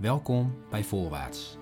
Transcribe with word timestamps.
Welkom 0.00 0.54
bij 0.70 0.84
Voorwaarts. 0.84 1.56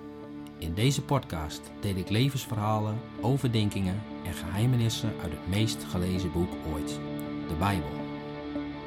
In 0.59 0.75
deze 0.75 1.03
podcast 1.03 1.61
deel 1.81 1.97
ik 1.97 2.11
levensverhalen, 2.11 3.01
overdenkingen 3.21 4.03
en 4.25 4.33
geheimenissen 4.33 5.13
uit 5.23 5.33
het 5.33 5.49
meest 5.49 5.85
gelezen 5.85 6.33
boek 6.33 6.51
ooit, 6.73 7.01
de 7.49 7.55
Bijbel. 7.59 7.91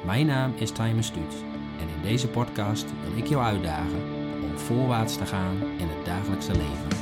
Mijn 0.04 0.26
naam 0.26 0.52
is 0.56 0.70
Timer 0.70 1.04
Stuut 1.04 1.34
en 1.80 1.88
in 1.96 2.02
deze 2.02 2.28
podcast 2.28 2.84
wil 3.08 3.18
ik 3.18 3.26
jou 3.26 3.42
uitdagen 3.42 4.02
om 4.42 4.58
voorwaarts 4.58 5.16
te 5.16 5.26
gaan 5.26 5.56
in 5.78 5.88
het 5.88 6.04
dagelijkse 6.04 6.52
leven. 6.52 7.01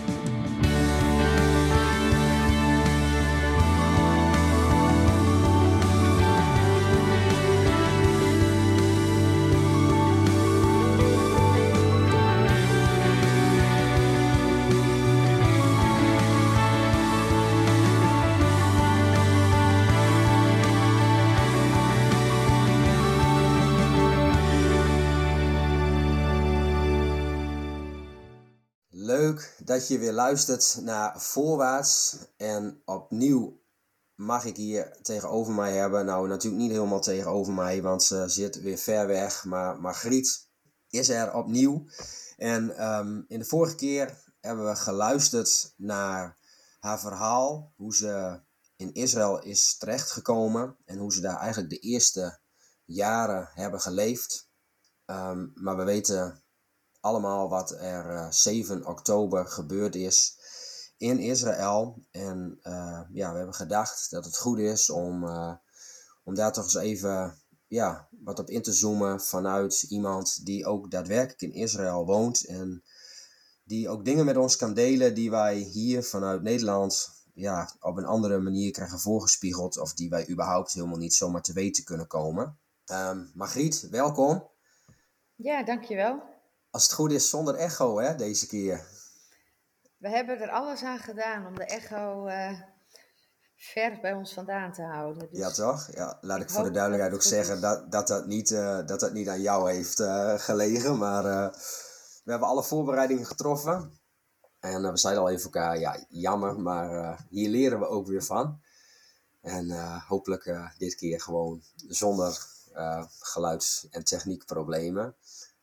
Dat 29.80 29.89
je 29.89 29.98
weer 29.98 30.12
luistert 30.12 30.79
naar 30.80 31.20
Voorwaarts. 31.20 32.16
En 32.37 32.83
opnieuw 32.84 33.61
mag 34.15 34.45
ik 34.45 34.56
hier 34.56 34.97
tegenover 35.03 35.53
mij 35.53 35.73
hebben. 35.73 36.06
Nou, 36.06 36.29
natuurlijk 36.29 36.62
niet 36.62 36.70
helemaal 36.70 37.01
tegenover 37.01 37.53
mij, 37.53 37.83
want 37.83 38.03
ze 38.03 38.29
zit 38.29 38.61
weer 38.61 38.79
ver 38.79 39.06
weg. 39.06 39.45
Maar 39.45 39.80
Margriet 39.80 40.48
is 40.89 41.09
er 41.09 41.34
opnieuw. 41.34 41.84
En 42.37 42.77
ehm, 42.77 43.23
in 43.29 43.39
de 43.39 43.45
vorige 43.45 43.75
keer 43.75 44.25
hebben 44.41 44.69
we 44.69 44.77
geluisterd 44.77 45.75
naar 45.77 46.39
haar 46.81 47.00
verhaal. 47.00 47.72
Hoe 47.77 47.94
ze 47.94 48.41
in 48.77 48.92
Israël 48.92 49.42
is 49.42 49.77
terechtgekomen. 49.78 50.77
En 50.84 50.98
hoe 50.98 51.12
ze 51.12 51.20
daar 51.20 51.39
eigenlijk 51.39 51.70
de 51.70 51.78
eerste 51.78 52.41
jaren 52.84 53.50
hebben 53.55 53.81
geleefd. 53.81 54.48
Ehm, 55.05 55.47
maar 55.55 55.77
we 55.77 55.84
weten 55.84 56.42
allemaal 57.01 57.48
wat 57.48 57.70
er 57.70 58.11
eh, 58.11 58.31
7 58.31 58.87
oktober 58.87 59.47
gebeurd 59.47 59.95
is 59.95 60.39
in 60.97 61.19
Israël. 61.19 62.05
En 62.11 62.59
eh, 62.62 63.01
ja, 63.12 63.31
we 63.31 63.37
hebben 63.37 63.55
gedacht 63.55 64.11
dat 64.11 64.25
het 64.25 64.37
goed 64.37 64.59
is 64.59 64.91
om, 64.91 65.25
eh, 65.25 65.55
om 66.25 66.34
daar 66.34 66.53
toch 66.53 66.65
eens 66.65 66.75
even 66.75 67.39
ja, 67.67 68.09
wat 68.11 68.39
op 68.39 68.51
in 68.51 68.62
te 68.62 68.73
zoomen 68.73 69.21
vanuit 69.21 69.83
iemand 69.83 70.45
die 70.47 70.67
ook 70.67 70.91
daadwerkelijk 70.91 71.43
in 71.43 71.53
Israël 71.53 72.06
woont. 72.06 72.45
En 72.45 72.83
die 73.65 73.89
ook 73.89 74.05
dingen 74.05 74.25
met 74.25 74.37
ons 74.37 74.56
kan 74.56 74.75
delen 74.75 75.15
die 75.15 75.31
wij 75.31 75.56
hier 75.56 76.03
vanuit 76.03 76.43
Nederland 76.43 77.09
ja, 77.34 77.73
op 77.81 77.97
een 77.97 78.05
andere 78.05 78.39
manier 78.39 78.71
krijgen 78.71 78.98
voorgespiegeld. 78.98 79.78
Of 79.78 79.95
die 79.95 80.11
wij 80.11 80.28
überhaupt 80.28 80.73
helemaal 80.73 80.98
niet 80.98 81.15
zomaar 81.15 81.43
te 81.43 81.53
weten 81.53 81.84
kunnen 81.84 82.06
komen. 82.06 82.59
Ehm 82.84 83.25
Margriet, 83.34 83.89
welkom. 83.91 84.48
Ja, 85.37 85.62
dankjewel. 85.62 86.30
Als 86.70 86.82
het 86.82 86.92
goed 86.92 87.12
is 87.12 87.30
zonder 87.30 87.54
echo 87.54 87.98
hè, 87.98 88.14
deze 88.14 88.46
keer. 88.46 88.86
We 89.96 90.08
hebben 90.08 90.40
er 90.40 90.50
alles 90.50 90.82
aan 90.82 90.98
gedaan 90.98 91.46
om 91.46 91.54
de 91.54 91.64
echo 91.64 92.26
eh, 92.26 92.60
ver 93.56 93.98
bij 94.00 94.12
ons 94.12 94.32
vandaan 94.32 94.72
te 94.72 94.82
houden. 94.82 95.28
Dus 95.30 95.38
Ja, 95.38 95.50
toch? 95.50 95.88
Ja, 95.92 96.18
laat 96.20 96.36
ik, 96.36 96.42
ik 96.42 96.50
voor 96.50 96.64
de 96.64 96.70
duidelijkheid 96.70 97.14
ook 97.14 97.22
zeggen 97.22 97.54
is. 97.54 97.60
dat 97.60 97.92
dat, 97.92 98.08
dat, 98.08 98.26
niet, 98.26 98.50
eh, 98.50 98.86
dat 98.86 99.00
dat 99.00 99.12
niet 99.12 99.28
aan 99.28 99.41
jou 99.41 99.72
heeft 99.72 100.00
eh, 100.00 100.34
gelegen. 100.38 100.98
Maar 100.98 101.22
we 102.24 102.30
hebben 102.30 102.48
alle 102.48 102.62
voorbereidingen 102.62 103.26
getroffen. 103.26 103.98
En 104.60 104.91
we 104.91 104.98
zeiden 104.98 105.22
al 105.22 105.30
even 105.30 105.44
elkaar, 105.44 105.78
ja, 105.78 106.04
jammer, 106.08 106.60
maar 106.60 107.18
hier 107.28 107.48
leren 107.48 107.78
we 107.78 107.86
ook 107.86 108.06
weer 108.06 108.24
van. 108.24 108.60
En 109.41 109.70
hopelijk 110.06 110.70
dit 110.78 110.94
keer 110.94 111.20
gewoon 111.20 111.62
zonder 111.76 112.47
geluids- 113.19 113.88
en 113.91 114.04
techniekproblemen. 114.04 115.16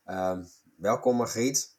Ehm, 0.04 0.44
welkom 0.78 1.16
Margriet. 1.16 1.76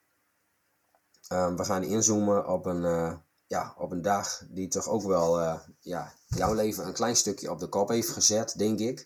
Ehm, 1.28 1.56
we 1.56 1.66
gaan 1.66 1.84
inzoomen 1.84 2.48
op 2.48 2.66
een, 2.66 2.86
eh, 2.86 3.18
ja, 3.48 3.74
op 3.78 3.92
een 3.92 4.02
dag 4.02 4.44
die 4.50 4.68
toch 4.68 4.88
ook 4.88 5.04
wel 5.04 5.40
eh, 5.40 5.60
ja, 5.80 6.14
jouw 6.28 6.54
leven 6.54 6.86
een 6.86 6.94
klein 6.94 7.16
stukje 7.16 7.52
op 7.52 7.60
de 7.60 7.68
kop 7.68 7.90
heeft 7.90 8.10
gezet, 8.10 8.58
denk 8.58 8.80
ik. 8.80 9.06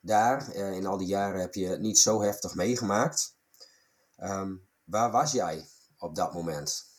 Daar, 0.00 0.48
eh, 0.48 0.72
in 0.72 0.86
al 0.86 0.96
die 0.96 1.06
jaren, 1.06 1.40
heb 1.40 1.54
je 1.54 1.66
het 1.66 1.80
niet 1.80 1.98
zo 1.98 2.22
heftig 2.22 2.54
meegemaakt. 2.54 3.36
Ehm, 4.16 4.56
waar 4.84 5.10
was 5.10 5.32
jij 5.32 5.64
op 5.98 6.14
dat 6.14 6.32
moment? 6.32 6.90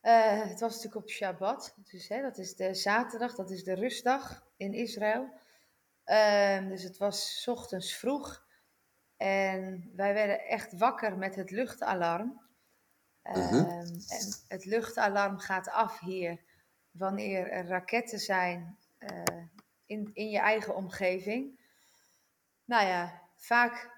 Het 0.00 0.60
was 0.60 0.74
natuurlijk 0.74 0.96
op 0.96 1.10
Shabbat, 1.10 1.74
dus 1.90 2.08
hè, 2.08 2.22
dat 2.22 2.38
is 2.38 2.56
de 2.56 2.74
zaterdag, 2.74 3.34
dat 3.34 3.50
is 3.50 3.64
de 3.64 3.74
rustdag 3.74 4.42
in 4.56 4.72
Israël. 4.72 5.28
Ehm, 6.04 6.68
dus 6.68 6.82
het 6.82 6.96
was 6.96 7.46
ochtends 7.48 7.94
vroeg 7.94 8.45
en 9.16 9.90
wij 9.94 10.14
werden 10.14 10.40
echt 10.40 10.78
wakker 10.78 11.18
met 11.18 11.34
het 11.34 11.50
luchtalarm. 11.50 12.40
Mhm. 13.22 13.54
Ehm, 13.54 13.86
en 14.08 14.44
het 14.48 14.64
luchtalarm 14.64 15.38
gaat 15.38 15.68
af 15.70 16.00
hier 16.00 16.40
wanneer 16.90 17.50
er 17.50 17.66
raketten 17.66 18.18
zijn 18.18 18.78
eh, 18.98 19.22
in, 19.86 20.10
in 20.12 20.30
je 20.30 20.38
eigen 20.38 20.76
omgeving. 20.76 21.60
Nou 22.64 22.86
ja, 22.86 23.22
vaak 23.36 23.90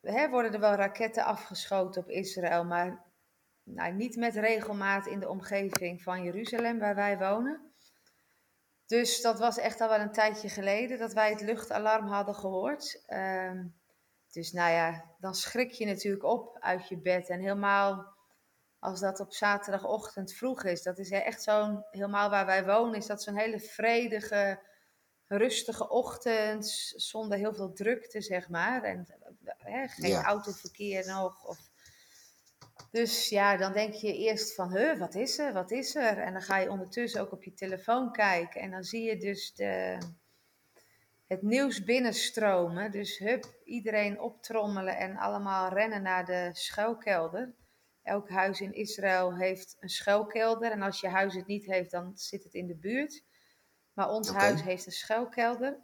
hè, 0.00 0.28
worden 0.28 0.52
er 0.52 0.60
wel 0.60 0.74
raketten 0.74 1.24
afgeschoten 1.24 2.02
op 2.02 2.08
Israël, 2.08 2.64
maar 2.64 3.04
nou, 3.62 3.92
niet 3.92 4.16
met 4.16 4.34
regelmaat 4.34 5.06
in 5.06 5.20
de 5.20 5.28
omgeving 5.28 6.02
van 6.02 6.22
Jeruzalem, 6.22 6.78
waar 6.78 6.94
wij 6.94 7.18
wonen. 7.18 7.72
Dus 8.86 9.20
dat 9.20 9.38
was 9.38 9.58
echt 9.58 9.80
al 9.80 9.88
wel 9.88 10.00
een 10.00 10.12
tijdje 10.12 10.48
geleden 10.48 10.98
dat 10.98 11.12
wij 11.12 11.30
het 11.30 11.40
luchtalarm 11.40 12.06
hadden 12.06 12.34
gehoord. 12.34 13.04
Ehm, 13.06 13.66
dus 14.34 14.52
nou 14.52 14.72
ja, 14.72 15.04
dan 15.18 15.34
schrik 15.34 15.70
je 15.70 15.86
natuurlijk 15.86 16.24
op 16.24 16.56
uit 16.60 16.88
je 16.88 16.96
bed. 16.98 17.28
En 17.28 17.40
helemaal 17.40 18.14
als 18.78 19.00
dat 19.00 19.20
op 19.20 19.32
zaterdagochtend 19.32 20.32
vroeg 20.32 20.64
is. 20.64 20.82
Dat 20.82 20.98
is 20.98 21.10
echt 21.10 21.42
zo'n, 21.42 21.84
helemaal 21.90 22.30
waar 22.30 22.46
wij 22.46 22.64
wonen, 22.64 22.94
is 22.94 23.06
dat 23.06 23.22
zo'n 23.22 23.38
hele 23.38 23.60
vredige, 23.60 24.60
rustige 25.26 25.88
ochtend. 25.88 26.66
Zonder 26.96 27.38
heel 27.38 27.54
veel 27.54 27.72
drukte, 27.72 28.20
zeg 28.20 28.48
maar. 28.48 28.82
En 28.82 29.06
hè, 29.58 29.88
geen 29.88 30.10
Ja. 30.10 30.24
autoverkeer 30.24 31.06
nog. 31.06 31.44
Of... 31.44 31.58
Dus 32.90 33.28
ja, 33.28 33.56
dan 33.56 33.72
denk 33.72 33.94
je 33.94 34.16
eerst 34.16 34.54
van, 34.54 34.76
huh, 34.76 34.98
wat 34.98 35.14
is 35.14 35.38
er, 35.38 35.52
wat 35.52 35.70
is 35.70 35.94
er? 35.94 36.18
En 36.18 36.32
dan 36.32 36.42
ga 36.42 36.56
je 36.58 36.70
ondertussen 36.70 37.20
ook 37.20 37.32
op 37.32 37.44
je 37.44 37.54
telefoon 37.54 38.12
kijken. 38.12 38.60
En 38.60 38.70
dan 38.70 38.84
zie 38.84 39.02
je 39.02 39.16
dus 39.16 39.54
de, 39.54 39.98
het 41.34 41.42
nieuws 41.42 41.84
binnenstromen. 41.84 42.90
Dus 42.90 43.18
hup, 43.18 43.44
iedereen 43.64 44.20
optrommelen 44.20 44.96
en 44.96 45.16
allemaal 45.16 45.68
rennen 45.68 46.02
naar 46.02 46.24
de 46.24 46.50
schuilkelder. 46.52 47.54
Elk 48.02 48.28
huis 48.28 48.60
in 48.60 48.72
Israël 48.72 49.36
heeft 49.36 49.76
een 49.80 49.88
schuilkelder. 49.88 50.70
En 50.70 50.82
als 50.82 51.00
je 51.00 51.08
huis 51.08 51.34
het 51.34 51.46
niet 51.46 51.66
heeft, 51.66 51.90
dan 51.90 52.12
zit 52.14 52.44
het 52.44 52.54
in 52.54 52.66
de 52.66 52.76
buurt. 52.76 53.24
Maar 53.92 54.08
ons 54.08 54.30
huis 54.30 54.62
heeft 54.62 54.86
een 54.86 54.92
schuilkelder. 54.92 55.76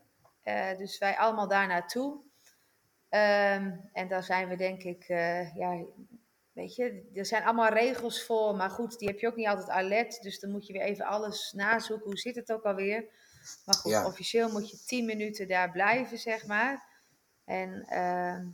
Eh, 0.42 0.76
dus 0.76 0.98
wij 0.98 1.16
allemaal 1.16 1.48
daar 1.48 1.66
naartoe. 1.66 2.22
Ehm, 3.08 3.76
en 3.92 4.08
daar 4.08 4.24
zijn 4.24 4.48
we 4.48 4.56
denk 4.56 4.82
ik, 4.82 5.04
eh, 5.08 5.56
ja, 5.56 5.84
weet 6.52 6.74
je, 6.74 7.10
er 7.14 7.26
zijn 7.26 7.44
allemaal 7.44 7.72
regels 7.72 8.24
voor. 8.24 8.56
Maar 8.56 8.70
goed, 8.70 8.98
die 8.98 9.08
heb 9.08 9.18
je 9.18 9.26
ook 9.26 9.36
niet 9.36 9.46
altijd 9.46 9.68
alert. 9.68 10.22
Dus 10.22 10.40
dan 10.40 10.50
moet 10.50 10.66
je 10.66 10.72
weer 10.72 10.82
even 10.82 11.04
alles 11.04 11.52
nazoeken. 11.52 12.06
Hoe 12.06 12.18
zit 12.18 12.34
het 12.34 12.52
ook 12.52 12.64
alweer? 12.64 13.04
Maar 13.64 13.74
goed, 13.74 13.92
Ja. 13.92 14.06
officieel 14.06 14.50
moet 14.52 14.70
je 14.70 14.84
10 14.84 15.04
minuten 15.04 15.48
daar 15.48 15.70
blijven, 15.70 16.18
zeg 16.18 16.46
maar. 16.46 16.88
En 17.44 17.84
ehm, 17.88 18.46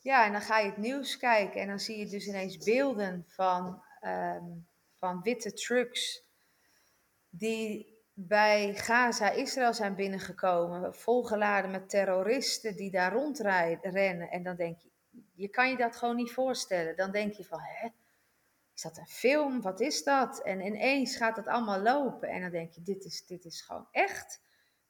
ja, 0.00 0.26
en 0.26 0.32
dan 0.32 0.40
ga 0.40 0.58
je 0.58 0.66
het 0.68 0.76
nieuws 0.76 1.16
kijken. 1.16 1.60
En 1.60 1.68
dan 1.68 1.80
zie 1.80 1.98
je 1.98 2.06
dus 2.06 2.26
ineens 2.26 2.58
beelden 2.58 3.24
van, 3.28 3.82
ehm, 4.00 4.44
van 4.98 5.22
witte 5.22 5.52
trucks. 5.52 6.24
Die 7.30 7.90
bij 8.14 8.74
Gaza, 8.74 9.30
Israël 9.30 9.74
zijn 9.74 9.94
binnengekomen. 9.94 10.94
Volgeladen 10.94 11.70
met 11.70 11.88
terroristen 11.88 12.76
die 12.76 12.90
daar 12.90 13.12
rondrennen. 13.12 14.30
En 14.30 14.42
dan 14.42 14.56
denk 14.56 14.78
je, 14.78 14.90
je 15.34 15.48
kan 15.48 15.70
je 15.70 15.76
dat 15.76 15.96
gewoon 15.96 16.16
niet 16.16 16.32
voorstellen. 16.32 16.96
Dan 16.96 17.10
denk 17.10 17.32
je 17.32 17.44
van, 17.44 17.60
hè? 17.60 17.88
Is 18.82 18.88
dat 18.90 18.98
een 18.98 19.14
film? 19.14 19.60
Wat 19.60 19.80
is 19.80 20.04
dat? 20.04 20.42
En 20.42 20.60
ineens 20.60 21.16
gaat 21.16 21.36
het 21.36 21.46
allemaal 21.46 21.80
lopen. 21.80 22.28
En 22.28 22.40
dan 22.40 22.50
denk 22.50 22.72
je, 22.72 22.82
dit 22.82 23.04
is, 23.04 23.26
dit 23.26 23.44
is 23.44 23.60
gewoon 23.60 23.88
echt 23.90 24.42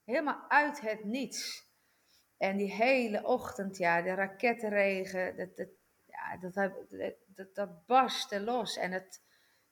helemaal 0.04 0.44
uit 0.48 0.80
het 0.80 1.04
niets. 1.04 1.66
En 2.36 2.56
die 2.56 2.72
hele 2.72 3.24
ochtend, 3.24 3.76
ja, 3.76 4.02
de 4.02 4.14
rakettenregen, 4.14 5.36
dat, 5.36 5.56
dat, 5.56 5.68
ja, 6.06 6.36
dat, 6.36 6.54
dat, 6.54 6.72
dat, 7.26 7.54
dat 7.54 7.86
barstte 7.86 8.40
los. 8.40 8.76
En 8.76 8.92
het, 8.92 9.22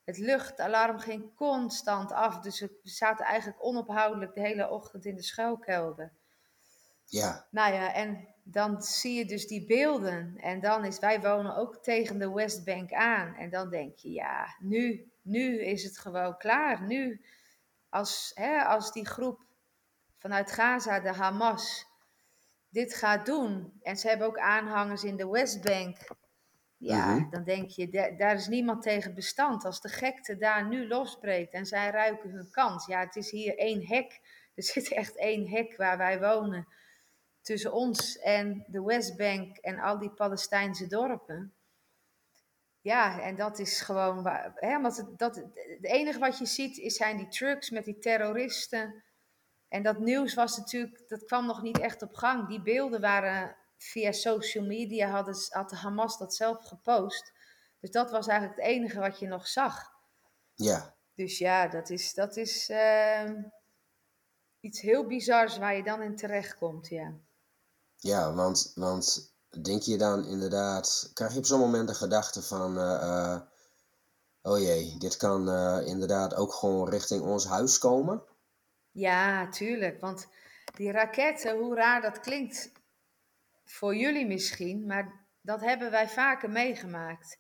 het 0.05 0.19
luchtalarm 0.19 0.99
ging 0.99 1.35
constant 1.35 2.13
af. 2.13 2.41
Dus 2.41 2.61
we 2.61 2.79
zaten 2.83 3.27
eigenlijk 3.27 3.65
onophoudelijk 3.65 4.35
de 4.35 4.41
hele 4.41 4.71
ochtend 4.71 5.05
in 5.05 5.17
de 5.17 5.23
schuilkelder. 5.23 6.13
Ja, 7.05 7.47
Nou 7.51 7.75
ja, 7.75 7.95
en 7.95 8.29
dan 8.51 8.83
zie 8.83 9.15
je 9.15 9.25
dus 9.25 9.47
die 9.47 9.67
beelden. 9.67 10.35
En 10.37 10.61
dan 10.61 10.85
is, 10.85 10.99
wij 10.99 11.21
wonen 11.21 11.57
ook 11.57 11.77
tegen 11.83 12.19
de 12.19 12.31
Westbank 12.33 12.93
aan. 12.93 13.35
En 13.35 13.51
dan 13.51 13.71
denk 13.71 13.97
je, 13.97 14.11
ja, 14.13 14.57
nu, 14.61 15.11
nu 15.23 15.61
is 15.65 15.83
het 15.85 15.99
gewoon 15.99 16.37
klaar. 16.37 16.87
Nu, 16.87 17.21
als, 17.89 18.31
hè, 18.35 18.63
als 18.63 18.93
die 18.93 19.07
groep 19.07 19.41
vanuit 20.19 20.53
Gaza, 20.53 21.01
de 21.01 21.13
Hamas, 21.13 21.87
dit 22.69 22.95
gaat 22.95 23.27
doen. 23.27 23.73
En 23.83 23.97
ze 23.97 24.09
hebben 24.09 24.27
ook 24.27 24.39
aanhangers 24.39 25.05
in 25.05 25.17
de 25.17 25.29
Westbank. 25.29 25.97
Ja, 26.77 27.15
Mhm. 27.15 27.31
dan 27.31 27.45
denk 27.45 27.71
je, 27.71 27.89
da- 27.89 28.11
daar 28.11 28.35
is 28.35 28.47
niemand 28.49 28.83
tegen 28.83 29.15
bestand. 29.15 29.65
Als 29.65 29.81
de 29.81 29.89
gekte 29.89 30.37
daar 30.37 30.69
nu 30.69 30.87
losbreekt 30.89 31.53
en 31.53 31.67
zij 31.67 31.91
ruiken 31.91 32.31
hun 32.31 32.51
kans. 32.51 32.87
Ja, 32.87 33.01
het 33.01 33.17
is 33.17 33.31
hier 33.31 33.59
één 33.59 33.87
hek. 33.87 34.21
Er 34.55 34.63
zit 34.63 34.93
echt 34.93 35.17
één 35.17 35.49
hek 35.49 35.77
waar 35.77 35.99
wij 35.99 36.21
wonen. 36.21 36.67
Tussen 37.43 37.73
ons 37.73 38.19
en 38.19 38.65
de 38.67 38.83
Westbank 38.83 39.57
en 39.57 39.79
al 39.79 39.99
die 39.99 40.11
Palestijnse 40.11 40.87
dorpen. 40.87 41.55
Ja, 42.81 43.21
en 43.21 43.37
dat 43.37 43.59
is 43.59 43.81
gewoon. 43.81 44.23
waar- 44.23 44.53
Hè, 44.55 44.81
want 44.81 44.97
het, 44.97 45.19
dat, 45.19 45.37
het 45.37 45.85
enige 45.85 46.19
wat 46.19 46.39
je 46.39 46.47
ziet 46.47 46.77
is, 46.79 46.95
zijn 46.97 47.17
die 47.17 47.29
trucks 47.29 47.71
met 47.71 47.85
die 47.85 47.99
terroristen. 47.99 49.03
En 49.69 49.83
dat 49.83 49.99
nieuws 49.99 50.35
was 50.35 50.57
natuurlijk, 50.57 51.09
dat 51.09 51.25
kwam 51.25 51.47
nog 51.47 51.63
niet 51.63 51.79
echt 51.79 52.03
op 52.03 52.15
gang. 52.15 52.49
Die 52.49 52.63
beelden 52.63 53.01
waren 53.01 53.57
via 53.77 54.13
social 54.13 54.65
media, 54.65 55.09
hadden, 55.09 55.37
had 55.49 55.71
de 55.71 55.77
Hamas 55.77 56.19
dat 56.19 56.35
zelf 56.35 56.65
gepost. 56.65 57.33
Dus 57.81 57.91
dat 57.91 58.11
was 58.11 58.27
eigenlijk 58.27 58.61
het 58.61 58.69
enige 58.69 58.99
wat 59.01 59.19
je 59.19 59.27
nog 59.27 59.47
zag. 59.49 59.91
Ja, 60.55 60.95
Dus 61.15 61.39
ja, 61.39 61.69
dat 61.69 61.91
is, 61.91 62.15
dat 62.15 62.37
is 62.37 62.69
ehm, 62.69 63.43
iets 64.61 64.81
heel 64.81 65.07
bizars 65.07 65.59
waar 65.59 65.77
je 65.77 65.83
dan 65.83 66.03
in 66.03 66.17
terechtkomt, 66.17 66.89
ja. 66.89 67.15
Ja 68.01 68.35
want, 68.35 68.73
want 68.75 69.35
denk 69.63 69.83
je 69.83 69.97
dan 69.97 70.25
inderdaad, 70.25 71.11
krijg 71.15 71.33
je 71.33 71.39
op 71.39 71.45
zo'n 71.45 71.61
moment 71.61 71.89
de 71.89 71.95
gedachte 71.95 72.43
van, 72.43 72.79
eh, 72.79 73.03
eh, 73.03 73.41
oh 74.43 74.59
jee, 74.59 74.99
dit 74.99 75.17
kan 75.17 75.49
eh, 75.49 75.87
inderdaad 75.87 76.35
ook 76.35 76.53
gewoon 76.53 76.89
richting 76.89 77.23
ons 77.23 77.47
huis 77.47 77.79
komen? 77.79 78.23
Ja, 78.91 79.49
tuurlijk. 79.49 80.01
Want 80.01 80.29
die 80.77 80.91
raketten, 80.93 81.59
hoe 81.59 81.75
raar 81.75 82.01
dat 82.01 82.21
klinkt 82.21 82.73
voor 83.65 83.97
jullie 83.97 84.27
misschien, 84.27 84.87
maar 84.87 85.27
dat 85.41 85.61
hebben 85.61 85.91
wij 85.91 86.09
vaker 86.09 86.51
meegemaakt. 86.51 87.39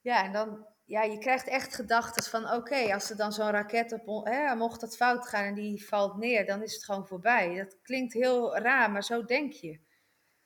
Ja, 0.00 0.24
en 0.24 0.32
dan, 0.32 0.66
ja, 0.86 1.02
je 1.02 1.18
krijgt 1.18 1.48
echt 1.48 1.74
gedachten 1.74 2.22
van, 2.22 2.52
oké, 2.52 2.94
als 2.94 3.10
er 3.10 3.16
dan 3.16 3.32
zo'n 3.32 3.50
raket 3.50 3.92
op, 4.04 4.26
hè, 4.26 4.54
mocht 4.54 4.80
dat 4.80 4.96
fout 4.96 5.26
gaan 5.26 5.44
en 5.44 5.54
die 5.54 5.86
valt 5.86 6.16
neer, 6.16 6.46
dan 6.46 6.62
is 6.62 6.74
het 6.74 6.84
gewoon 6.84 7.06
voorbij. 7.06 7.56
Dat 7.56 7.78
klinkt 7.82 8.12
heel 8.12 8.56
raar, 8.58 8.90
maar 8.90 9.04
zo 9.04 9.24
denk 9.24 9.52
je. 9.52 9.80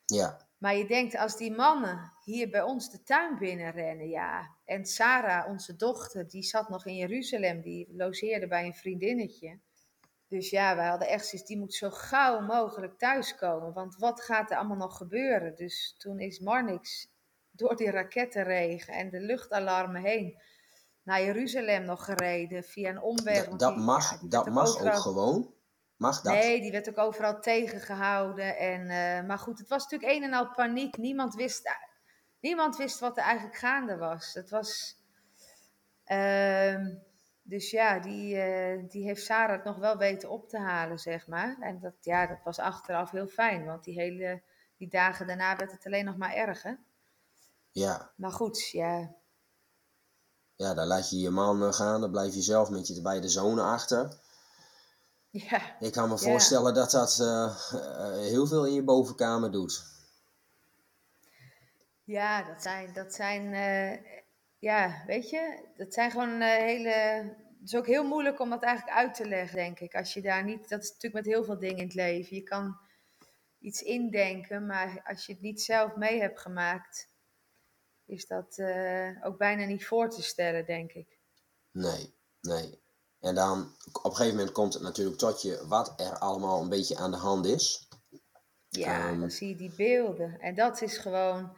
Ja, 0.05 0.47
Maar 0.57 0.75
je 0.75 0.87
denkt, 0.87 1.17
als 1.17 1.37
die 1.37 1.51
mannen 1.51 2.13
hier 2.23 2.49
bij 2.49 2.61
ons 2.61 2.91
de 2.91 3.03
tuin 3.03 3.37
binnenrennen, 3.37 4.09
ja. 4.09 4.55
En 4.65 4.85
Sarah, 4.85 5.47
onze 5.47 5.75
dochter, 5.75 6.27
die 6.27 6.43
zat 6.43 6.69
nog 6.69 6.85
in 6.85 6.95
Jeruzalem, 6.95 7.61
die 7.61 7.93
logeerde 7.95 8.47
bij 8.47 8.65
een 8.65 8.75
vriendinnetje. 8.75 9.59
Dus 10.27 10.49
ja, 10.49 10.75
wij 10.75 10.87
hadden 10.87 11.07
echt 11.07 11.25
zoiets, 11.25 11.47
die 11.47 11.57
moet 11.57 11.73
zo 11.73 11.89
gauw 11.89 12.41
mogelijk 12.41 12.97
thuiskomen. 12.97 13.73
Want 13.73 13.95
wat 13.95 14.21
gaat 14.21 14.51
er 14.51 14.57
allemaal 14.57 14.77
nog 14.77 14.97
gebeuren? 14.97 15.55
Dus 15.55 15.95
toen 15.97 16.19
is 16.19 16.39
Marnix 16.39 17.10
door 17.61 17.75
die 17.75 17.91
rakettenregen 17.91 18.93
en 18.93 19.09
de 19.09 19.19
luchtalarmen 19.19 20.01
heen 20.01 20.41
naar 21.03 21.23
Jeruzalem 21.23 21.83
nog 21.85 22.05
gereden 22.05 22.63
via 22.63 22.89
een 22.89 23.01
omweg. 23.01 23.47
Dat 23.49 23.73
die- 23.75 23.83
mag, 23.83 24.11
ja, 24.21 24.27
dat 24.29 24.49
mag 24.49 24.67
overal- 24.67 24.93
ook 24.93 24.99
gewoon. 24.99 25.53
Mag 25.97 26.21
dat? 26.21 26.33
Nee, 26.33 26.61
die 26.61 26.71
werd 26.71 26.89
ook 26.89 26.97
overal 26.97 27.39
tegengehouden. 27.41 28.57
En, 28.57 28.81
eh, 28.89 29.27
maar 29.27 29.37
goed, 29.39 29.59
het 29.59 29.67
was 29.67 29.83
natuurlijk 29.83 30.11
een 30.11 30.23
en 30.23 30.33
al 30.33 30.51
paniek. 30.51 30.97
Niemand 30.97 31.35
wist, 31.35 31.69
niemand 32.39 32.77
wist 32.77 32.99
wat 32.99 33.17
er 33.17 33.23
eigenlijk 33.23 33.57
gaande 33.57 33.97
was. 33.97 34.33
Het 34.33 34.49
was. 34.49 34.99
ehm, 36.03 36.85
dus 37.43 37.71
ja, 37.71 37.99
die, 37.99 38.37
eh, 38.41 38.83
die 38.89 39.03
heeft 39.03 39.23
Sarah 39.23 39.55
het 39.55 39.63
nog 39.63 39.77
wel 39.77 39.97
weten 39.97 40.29
op 40.29 40.49
te 40.49 40.57
halen, 40.59 40.99
zeg 40.99 41.27
maar. 41.27 41.57
En 41.59 41.79
dat, 41.79 41.93
ja, 42.01 42.27
dat 42.27 42.43
was 42.43 42.59
achteraf 42.59 43.11
heel 43.11 43.27
fijn, 43.27 43.65
want 43.65 43.83
die, 43.83 43.99
hele, 43.99 44.41
die 44.77 44.87
dagen 44.89 45.27
daarna 45.27 45.55
werd 45.55 45.71
het 45.71 45.85
alleen 45.85 46.05
nog 46.05 46.17
maar 46.17 46.33
erger. 46.33 46.79
Ja, 47.71 48.11
Maar 48.15 48.31
goed, 48.31 48.69
ja. 48.69 49.15
ja, 50.55 50.73
dan 50.73 50.87
laat 50.87 51.09
je 51.09 51.19
je 51.19 51.29
man 51.29 51.63
eh, 51.63 51.73
gaan, 51.73 52.01
dan 52.01 52.11
blijf 52.11 52.33
je 52.33 52.41
zelf 52.41 52.69
met 52.69 52.87
je 52.87 53.01
beide 53.01 53.29
zonen 53.29 53.63
achter. 53.63 54.19
Ja, 55.29 55.79
Ik 55.79 55.91
kan 55.91 56.09
me 56.09 56.15
Ja. 56.15 56.21
voorstellen 56.21 56.73
dat 56.73 56.91
dat 56.91 57.19
eh, 57.19 57.55
eh, 57.73 58.11
heel 58.13 58.47
veel 58.47 58.65
in 58.65 58.73
je 58.73 58.83
bovenkamer 58.83 59.51
doet. 59.51 59.83
Ja, 62.03 62.43
dat 62.43 62.61
zijn, 62.61 62.93
dat 62.93 63.13
zijn 63.13 63.53
ja, 64.59 65.03
weet 65.05 65.29
je, 65.29 65.69
dat 65.75 65.93
zijn 65.93 66.11
gewoon 66.11 66.41
hele. 66.41 66.89
Het 67.59 67.69
is 67.69 67.75
ook 67.75 67.87
heel 67.87 68.03
moeilijk 68.07 68.39
om 68.39 68.49
dat 68.49 68.63
eigenlijk 68.63 68.97
uit 68.97 69.13
te 69.13 69.27
leggen, 69.27 69.55
denk 69.55 69.79
ik. 69.79 69.95
Als 69.95 70.13
je 70.13 70.21
daar 70.21 70.43
niet, 70.43 70.69
dat 70.69 70.81
is 70.83 70.87
natuurlijk 70.87 71.25
met 71.25 71.33
heel 71.33 71.43
veel 71.43 71.59
dingen 71.59 71.77
in 71.77 71.83
het 71.83 71.93
leven. 71.93 72.35
Je 72.35 72.43
kan 72.43 72.79
iets 73.59 73.81
indenken, 73.81 74.65
maar 74.65 75.01
als 75.05 75.25
je 75.25 75.33
het 75.33 75.41
niet 75.41 75.61
zelf 75.61 75.95
mee 75.95 76.21
hebt 76.21 76.39
gemaakt, 76.39 77.10
is 78.11 78.27
dat 78.27 78.57
eh, 78.57 79.09
ook 79.25 79.37
bijna 79.37 79.65
niet 79.65 79.85
voor 79.85 80.09
te 80.09 80.23
stellen, 80.23 80.65
denk 80.65 80.91
ik. 80.91 81.19
Nee, 81.71 82.13
nee. 82.41 82.79
En 83.19 83.35
dan 83.35 83.75
op 83.91 84.05
een 84.05 84.15
gegeven 84.15 84.37
moment 84.37 84.53
komt 84.53 84.73
het 84.73 84.83
natuurlijk 84.83 85.17
tot 85.17 85.41
je 85.41 85.65
wat 85.67 85.93
er 85.99 86.17
allemaal 86.17 86.61
een 86.61 86.69
beetje 86.69 86.97
aan 86.97 87.11
de 87.11 87.17
hand 87.17 87.45
is. 87.45 87.87
Ja, 88.69 89.07
Ehm. 89.09 89.19
dan 89.19 89.31
zie 89.31 89.47
je 89.49 89.55
die 89.55 89.75
beelden. 89.75 90.39
En 90.39 90.55
dat 90.55 90.81
is 90.81 90.97
gewoon. 90.97 91.57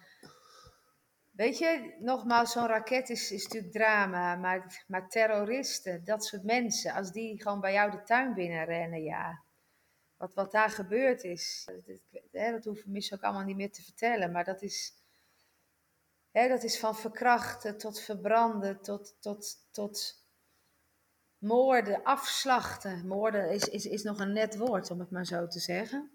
Weet 1.32 1.58
je, 1.58 1.96
nogmaals, 2.00 2.52
zo'n 2.52 2.68
raket 2.68 3.10
is, 3.10 3.32
is 3.32 3.44
natuurlijk 3.44 3.74
drama. 3.74 4.36
Maar, 4.36 4.84
maar 4.88 5.10
terroristen, 5.10 6.04
dat 6.04 6.26
soort 6.26 6.44
mensen, 6.44 6.94
als 6.94 7.12
die 7.12 7.42
gewoon 7.42 7.60
bij 7.60 7.74
jou 7.74 7.92
de 7.92 8.04
tuin 8.04 8.34
binnenrennen, 8.34 9.04
ja. 9.04 9.44
Wat, 10.18 10.34
wat 10.34 10.52
daar 10.52 10.70
gebeurd 10.70 11.24
is, 11.24 11.70
dat, 11.86 12.22
hè, 12.32 12.52
dat 12.52 12.66
hoeven 12.66 12.86
we 12.86 12.92
misschien 12.92 13.18
ook 13.18 13.24
allemaal 13.24 13.44
niet 13.44 13.56
meer 13.56 13.72
te 13.72 13.84
vertellen. 13.84 14.32
Maar 14.32 14.44
dat 14.44 14.62
is, 14.62 14.94
hè, 16.34 16.48
dat 16.48 16.64
is 16.64 16.80
van 16.80 16.96
verkrachten 16.96 17.78
tot 17.78 18.00
verbranden, 18.00 18.82
tot, 18.82 19.16
tot, 19.20 19.58
tot 19.72 20.22
moorden, 21.38 22.04
afslachten. 22.04 23.08
Moorden 23.08 23.50
is, 23.50 23.64
is, 23.64 23.86
is 23.86 24.04
nog 24.04 24.20
een 24.20 24.34
net 24.34 24.58
woord, 24.58 24.92
om 24.92 25.00
het 25.00 25.12
maar 25.12 25.26
zo 25.26 25.48
te 25.48 25.60
zeggen. 25.60 26.12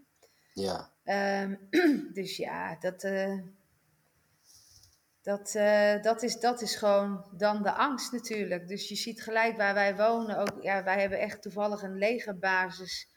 Ja, 0.53 0.93
Ehm, 1.09 1.55
dus 2.19 2.37
ja, 2.37 2.77
dat, 2.81 3.03
eh, 3.05 3.39
dat, 5.23 5.55
eh, 5.55 6.03
dat, 6.03 6.23
is, 6.23 6.41
dat 6.41 6.63
is 6.63 6.77
gewoon 6.77 7.25
dan 7.37 7.63
de 7.63 7.73
angst 7.73 8.13
natuurlijk. 8.13 8.69
Dus 8.69 8.89
je 8.89 8.95
ziet 8.95 9.23
gelijk 9.23 9.57
waar 9.57 9.75
wij 9.75 9.97
wonen 9.97 10.39
ook. 10.39 10.63
Ja, 10.63 10.85
wij 10.85 11.01
hebben 11.01 11.19
echt 11.21 11.43
toevallig 11.43 11.83
een 11.83 11.99
legerbasis 11.99 13.09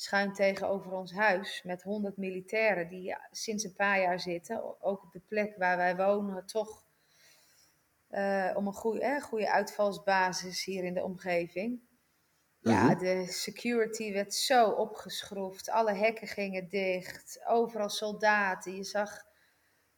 schuin 0.00 0.32
tegenover 0.32 0.92
ons 0.92 1.12
huis. 1.12 1.62
Met 1.64 1.82
100 1.82 2.16
militairen 2.16 2.88
die 2.88 3.16
sinds 3.30 3.64
een 3.64 3.74
paar 3.74 4.00
jaar 4.00 4.20
zitten. 4.20 4.82
Ook 4.82 5.02
op 5.02 5.12
de 5.12 5.20
plek 5.28 5.56
waar 5.56 5.76
wij 5.76 5.96
wonen, 5.96 6.46
toch. 6.46 6.86
eh, 8.08 8.50
om 8.54 8.66
een 8.66 8.72
goede, 8.72 9.00
eh, 9.00 9.22
goede 9.22 9.50
uitvalsbasis 9.52 10.64
hier 10.64 10.84
in 10.84 10.94
de 10.94 11.02
omgeving. 11.04 11.80
Ja, 12.60 12.82
Mhm. 12.84 12.98
de 12.98 13.26
security 13.26 14.12
werd 14.12 14.34
zo 14.34 14.70
opgeschroefd. 14.70 15.70
Alle 15.70 15.92
hekken 15.94 16.26
gingen 16.28 16.68
dicht. 16.68 17.40
Overal 17.46 17.88
soldaten. 17.88 18.76
Je 18.76 18.84
zag, 18.84 19.24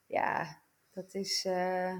ja, 0.06 0.60
dat 0.90 1.14
is, 1.14 1.44
eh, 1.44 1.98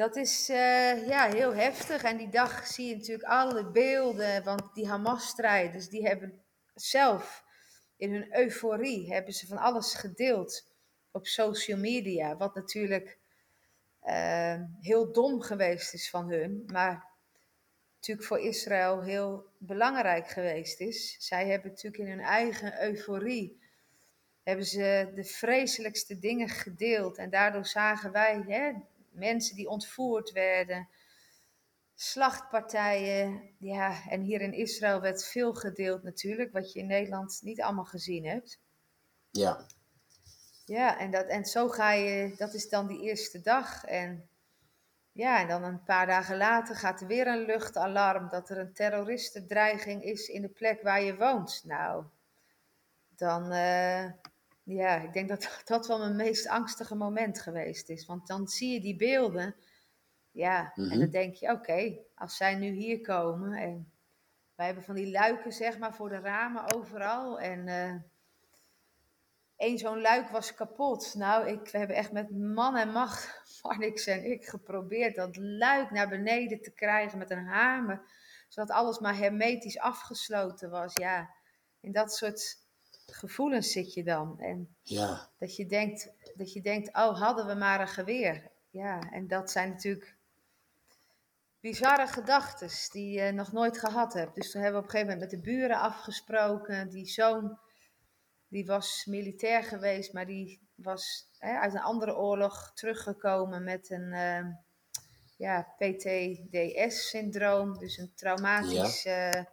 dat 0.00 0.16
is 0.16 0.48
eh, 0.48 1.06
ja, 1.06 1.28
heel 1.28 1.54
heftig. 1.54 2.02
En 2.02 2.16
die 2.16 2.28
dag 2.28 2.66
zie 2.66 2.88
je 2.88 2.96
natuurlijk 2.96 3.28
alle 3.28 3.70
beelden. 3.70 4.44
Want 4.44 4.74
die 4.74 4.88
Hamas-strijders, 4.88 5.88
die 5.88 6.06
hebben 6.06 6.42
zelf 6.74 7.44
in 7.96 8.12
hun 8.12 8.36
euforie, 8.36 9.12
hebben 9.12 9.34
ze 9.34 9.46
van 9.46 9.58
alles 9.58 9.94
gedeeld 9.94 10.66
op 11.10 11.26
social 11.26 11.78
media. 11.78 12.36
Wat 12.36 12.54
natuurlijk 12.54 13.18
eh, 14.00 14.60
heel 14.80 15.12
dom 15.12 15.40
geweest 15.40 15.94
is 15.94 16.10
van 16.10 16.30
hun. 16.30 16.62
Maar 16.66 17.06
natuurlijk 17.94 18.26
voor 18.26 18.40
Israël 18.40 19.02
heel 19.02 19.46
belangrijk 19.58 20.28
geweest 20.28 20.80
is. 20.80 21.16
Zij 21.18 21.46
hebben 21.48 21.70
natuurlijk 21.70 22.02
in 22.02 22.10
hun 22.10 22.24
eigen 22.24 22.82
euforie 22.84 23.60
hebben 24.42 24.66
ze 24.66 25.12
de 25.14 25.24
vreselijkste 25.24 26.18
dingen 26.18 26.48
gedeeld. 26.48 27.18
En 27.18 27.30
daardoor 27.30 27.66
zagen 27.66 28.12
wij 28.12 28.44
hè, 28.46 28.72
mensen 29.20 29.56
die 29.56 29.68
ontvoerd 29.68 30.32
werden, 30.32 30.88
slachtpartijen. 31.94 33.54
Ja, 33.58 34.08
en 34.08 34.20
hier 34.20 34.40
in 34.40 34.52
Israël 34.52 35.00
werd 35.00 35.24
veel 35.24 35.54
gedeeld 35.54 36.02
natuurlijk, 36.02 36.52
wat 36.52 36.72
je 36.72 36.78
in 36.78 36.86
Nederland 36.86 37.40
niet 37.42 37.62
allemaal 37.62 37.84
gezien 37.84 38.26
hebt. 38.26 38.60
ja, 39.30 39.66
Ja, 40.64 40.98
en, 40.98 41.10
dat, 41.10 41.26
en 41.26 41.44
zo 41.44 41.68
ga 41.68 41.92
je, 41.92 42.34
dat 42.36 42.54
is 42.54 42.68
dan 42.68 42.86
die 42.86 43.00
eerste 43.00 43.40
dag. 43.40 43.84
En 43.84 44.28
ja, 45.12 45.40
en 45.40 45.48
dan 45.48 45.64
een 45.64 45.84
paar 45.84 46.06
dagen 46.06 46.36
later 46.36 46.76
gaat 46.76 47.00
er 47.00 47.06
weer 47.06 47.26
een 47.26 47.44
luchtalarm 47.44 48.28
dat 48.28 48.50
er 48.50 48.58
een 48.58 48.72
terroristendreiging 48.72 50.02
is 50.02 50.28
in 50.28 50.42
de 50.42 50.48
plek 50.48 50.82
waar 50.82 51.02
je 51.02 51.16
woont. 51.16 51.62
Nou, 51.64 52.04
dan, 53.16 53.52
eh, 53.52 54.04
ja, 54.70 54.96
ik 54.96 55.12
denk 55.12 55.28
dat 55.28 55.60
dat 55.64 55.86
wel 55.86 55.98
mijn 55.98 56.16
meest 56.16 56.48
angstige 56.48 56.94
moment 56.94 57.40
geweest 57.40 57.88
is. 57.88 58.06
Want 58.06 58.26
dan 58.26 58.48
zie 58.48 58.72
je 58.72 58.80
die 58.80 58.96
beelden. 58.96 59.54
Ja, 60.30 60.72
en 60.74 60.82
Mhm. 60.82 60.98
dan 60.98 61.10
denk 61.10 61.34
je, 61.34 61.50
oké, 61.50 61.98
als 62.14 62.36
zij 62.36 62.54
nu 62.54 62.70
hier 62.70 63.00
komen 63.00 63.52
en 63.52 63.92
wij 64.54 64.66
hebben 64.66 64.84
van 64.84 64.94
die 64.94 65.10
luiken, 65.10 65.52
zeg 65.52 65.78
maar, 65.78 65.94
voor 65.94 66.08
de 66.08 66.18
ramen 66.18 66.74
overal. 66.74 67.40
En 67.40 67.68
eh 67.68 67.94
één 69.56 69.78
zo'n 69.78 70.00
luik 70.00 70.28
was 70.30 70.54
kapot. 70.54 71.14
Nou, 71.14 71.48
ik, 71.48 71.68
we 71.68 71.78
hebben 71.78 71.96
echt 71.96 72.12
met 72.12 72.30
man 72.30 72.76
en 72.76 72.88
macht, 72.92 73.42
Marnix 73.62 74.06
en 74.06 74.24
ik, 74.24 74.44
geprobeerd 74.44 75.14
dat 75.14 75.36
luik 75.36 75.90
naar 75.90 76.08
beneden 76.08 76.60
te 76.60 76.70
krijgen 76.74 77.18
met 77.18 77.30
een 77.30 77.46
hamer. 77.46 78.02
Zodat 78.48 78.70
alles 78.76 78.98
maar 78.98 79.16
hermetisch 79.16 79.78
afgesloten 79.78 80.70
was. 80.70 80.94
Ja, 80.94 81.30
in 81.80 81.92
dat 81.92 82.14
soort 82.14 82.56
gevoelens 83.12 83.72
zit 83.72 83.94
je 83.94 84.04
dan. 84.04 84.40
En 84.40 84.76
Ja, 84.82 85.28
dat 85.38 85.56
je 85.56 85.66
denkt, 85.66 86.12
dat 86.34 86.52
je 86.52 86.60
denkt 86.60 86.88
oh, 86.88 87.20
hadden 87.20 87.46
we 87.46 87.54
maar 87.54 87.80
een 87.80 87.88
geweer. 87.88 88.50
Ja, 88.70 89.10
en 89.10 89.26
dat 89.26 89.50
zijn 89.50 89.68
natuurlijk 89.68 90.16
bizarre 91.60 92.06
gedachten 92.06 92.68
die 92.92 93.20
je 93.20 93.32
nog 93.32 93.52
nooit 93.52 93.78
gehad 93.78 94.12
hebt. 94.12 94.34
Dus 94.34 94.50
toen 94.50 94.62
hebben 94.62 94.80
we 94.80 94.86
op 94.86 94.92
een 94.92 94.98
gegeven 94.98 95.18
moment 95.18 95.32
met 95.32 95.42
de 95.42 95.50
buren 95.50 95.78
afgesproken. 95.78 96.90
Die 96.90 97.06
zoon, 97.06 97.58
die 98.48 98.66
was 98.66 99.04
militair 99.04 99.64
geweest, 99.64 100.12
maar 100.12 100.26
die 100.26 100.68
was 100.74 101.28
hè, 101.38 101.58
uit 101.58 101.74
een 101.74 101.80
andere 101.80 102.16
oorlog 102.16 102.72
teruggekomen 102.74 103.64
met 103.64 103.90
een 103.90 104.12
eh, 104.12 104.44
ja, 105.36 105.74
PTDS-syndroom. 105.76 107.78
Dus 107.78 107.96
een 107.96 108.12
traumatisch, 108.14 109.04
eh, 109.04 109.44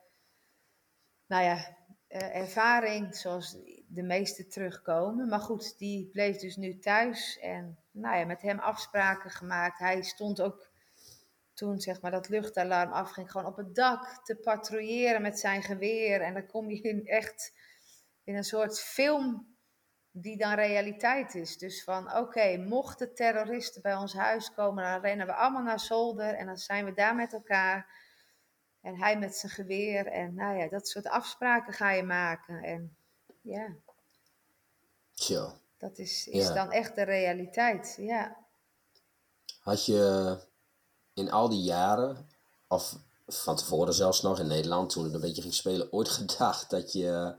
nou 1.27 1.43
ja, 1.43 1.77
eh, 2.07 2.35
ervaring 2.35 3.15
zoals 3.15 3.57
de 3.87 4.03
meeste 4.03 4.47
terugkomen. 4.47 5.27
Maar 5.27 5.39
goed, 5.39 5.77
die 5.77 6.09
bleef 6.11 6.37
dus 6.37 6.55
nu 6.55 6.79
thuis 6.79 7.39
en 7.39 7.77
nou 7.91 8.17
ja, 8.17 8.25
met 8.25 8.41
hem 8.41 8.59
afspraken 8.59 9.31
gemaakt. 9.31 9.79
Hij 9.79 10.01
stond 10.01 10.41
ook 10.41 10.69
toen 11.53 11.79
zeg 11.79 12.01
maar 12.01 12.11
dat 12.11 12.29
luchtalarm 12.29 12.91
afging, 12.91 13.31
gewoon 13.31 13.47
op 13.47 13.57
het 13.57 13.75
dak 13.75 14.25
te 14.25 14.35
patrouilleren 14.35 15.21
met 15.21 15.39
zijn 15.39 15.63
geweer. 15.63 16.21
En 16.21 16.33
dan 16.33 16.45
kom 16.45 16.69
je 16.69 16.81
in 16.81 17.05
echt 17.05 17.53
in 18.23 18.35
een 18.35 18.43
soort 18.43 18.79
film 18.79 19.55
die 20.11 20.37
dan 20.37 20.53
realiteit 20.53 21.35
is. 21.35 21.57
Dus 21.57 21.83
van 21.83 22.15
oké, 22.15 22.57
mochten 22.57 23.13
terroristen 23.13 23.81
bij 23.81 23.95
ons 23.95 24.13
huis 24.13 24.53
komen, 24.53 24.83
dan 24.83 25.01
rennen 25.01 25.25
we 25.25 25.33
allemaal 25.33 25.63
naar 25.63 25.79
zolder 25.79 26.33
en 26.33 26.45
dan 26.45 26.57
zijn 26.57 26.85
we 26.85 26.93
daar 26.93 27.15
met 27.15 27.33
elkaar. 27.33 28.05
En 28.87 28.97
hij 28.97 29.17
met 29.19 29.35
zijn 29.35 29.51
geweer. 29.51 30.07
En 30.07 30.33
nou 30.33 30.57
ja, 30.57 30.67
dat 30.67 30.87
soort 30.87 31.07
afspraken 31.07 31.73
ga 31.73 31.91
je 31.91 32.03
maken. 32.03 32.63
En 32.63 32.97
ja, 33.41 33.75
dat 35.77 35.97
is, 35.97 36.27
is 36.27 36.47
Ja. 36.47 36.53
dan 36.53 36.71
echt 36.71 36.95
de 36.95 37.01
realiteit. 37.03 37.95
Ja. 37.99 38.45
Had 39.59 39.85
je 39.85 40.37
in 41.13 41.31
al 41.31 41.49
die 41.49 41.61
jaren, 41.61 42.29
of 42.67 42.95
van 43.27 43.55
tevoren 43.55 43.93
zelfs 43.93 44.21
nog 44.21 44.39
in 44.39 44.47
Nederland, 44.47 44.89
toen 44.89 45.03
het 45.03 45.13
een 45.13 45.21
beetje 45.21 45.41
ging 45.41 45.53
spelen, 45.53 45.93
ooit 45.93 46.09
gedacht 46.19 46.69
dat 46.69 46.93
je, 46.93 47.35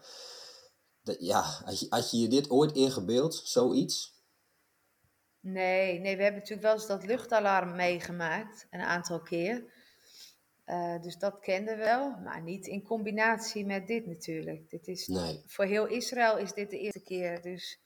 dat, 1.02 1.16
ja, 1.20 1.40
had 1.40 1.80
je, 1.80 1.86
had 1.88 2.10
je 2.10 2.18
je 2.18 2.28
dit 2.28 2.50
ooit 2.50 2.72
ingebeeld, 2.72 3.34
zoiets? 3.34 4.16
Nee, 5.40 5.98
nee, 5.98 6.16
we 6.16 6.22
hebben 6.22 6.40
natuurlijk 6.40 6.68
wel 6.68 6.74
eens 6.74 6.86
dat 6.86 7.04
luchtalarm 7.04 7.76
meegemaakt, 7.76 8.66
een 8.70 8.80
aantal 8.80 9.22
keer. 9.22 9.76
Eh, 10.68 11.02
dus 11.02 11.16
dat 11.16 11.38
kenden 11.40 11.76
we 11.76 11.84
wel, 11.84 12.16
maar 12.24 12.42
niet 12.42 12.66
in 12.66 12.82
combinatie 12.82 13.66
met 13.66 13.86
dit 13.86 14.06
natuurlijk. 14.06 14.70
Dit 14.70 14.86
is, 14.86 15.06
Nee. 15.06 15.42
Voor 15.46 15.64
heel 15.64 15.86
Israël 15.86 16.38
is 16.38 16.52
dit 16.52 16.70
de 16.70 16.78
eerste 16.78 17.02
keer, 17.02 17.42
dus 17.42 17.80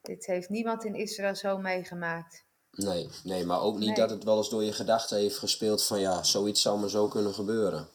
dit 0.00 0.26
heeft 0.26 0.48
niemand 0.48 0.84
in 0.84 0.94
Israël 0.94 1.34
zo 1.34 1.58
meegemaakt. 1.58 2.44
Nee, 2.70 3.08
nee, 3.24 3.44
maar 3.44 3.60
ook 3.60 3.78
niet 3.78 3.86
Nee. 3.86 3.96
dat 3.96 4.10
het 4.10 4.24
wel 4.24 4.36
eens 4.36 4.50
door 4.50 4.62
je 4.62 4.72
gedachten 4.72 5.18
heeft 5.18 5.38
gespeeld 5.38 5.84
van 5.84 6.00
ja, 6.00 6.22
zoiets 6.22 6.62
zou 6.62 6.80
maar 6.80 6.88
zo 6.90 7.08
kunnen 7.08 7.34
gebeuren. 7.34 7.88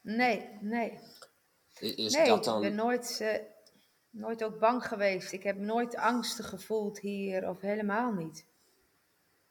Nee, 0.00 0.48
nee. 0.60 0.98
Is 1.80 2.14
nee, 2.14 2.26
dat 2.26 2.38
ik 2.38 2.44
dan... 2.44 2.60
ben 2.60 2.74
nooit, 2.74 3.18
eh, 3.20 3.34
nooit 4.10 4.44
ook 4.44 4.58
bang 4.58 4.86
geweest. 4.86 5.32
Ik 5.32 5.42
heb 5.42 5.58
nooit 5.58 5.96
angsten 5.96 6.44
gevoeld 6.44 6.98
hier, 6.98 7.48
of 7.48 7.60
helemaal 7.60 8.12
niet. 8.12 8.46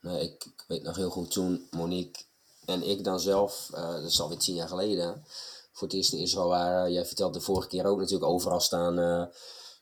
Nee, 0.02 0.22
ik, 0.22 0.46
ik 0.46 0.64
weet 0.68 0.84
nog 0.84 0.96
heel 0.96 1.10
goed 1.10 1.32
toen 1.32 1.68
Monique 1.72 2.26
en 2.68 2.84
ik 2.84 3.04
dan 3.04 3.20
zelf, 3.20 3.70
eh, 3.74 3.94
dat 3.94 4.04
is 4.04 4.22
alweer 4.22 4.38
tien 4.38 4.56
jaar 4.56 4.68
geleden, 4.68 5.24
voor 5.72 5.88
het 5.88 5.98
eerst 5.98 6.14
in 6.14 6.20
Israël 6.20 6.48
waren. 6.48 6.92
Jij 6.92 7.06
vertelde 7.06 7.38
de 7.38 7.44
vorige 7.44 7.68
keer 7.68 7.86
ook 7.86 8.00
natuurlijk 8.00 8.32
overal 8.32 8.60
staan 8.60 9.00
eh, 9.00 9.24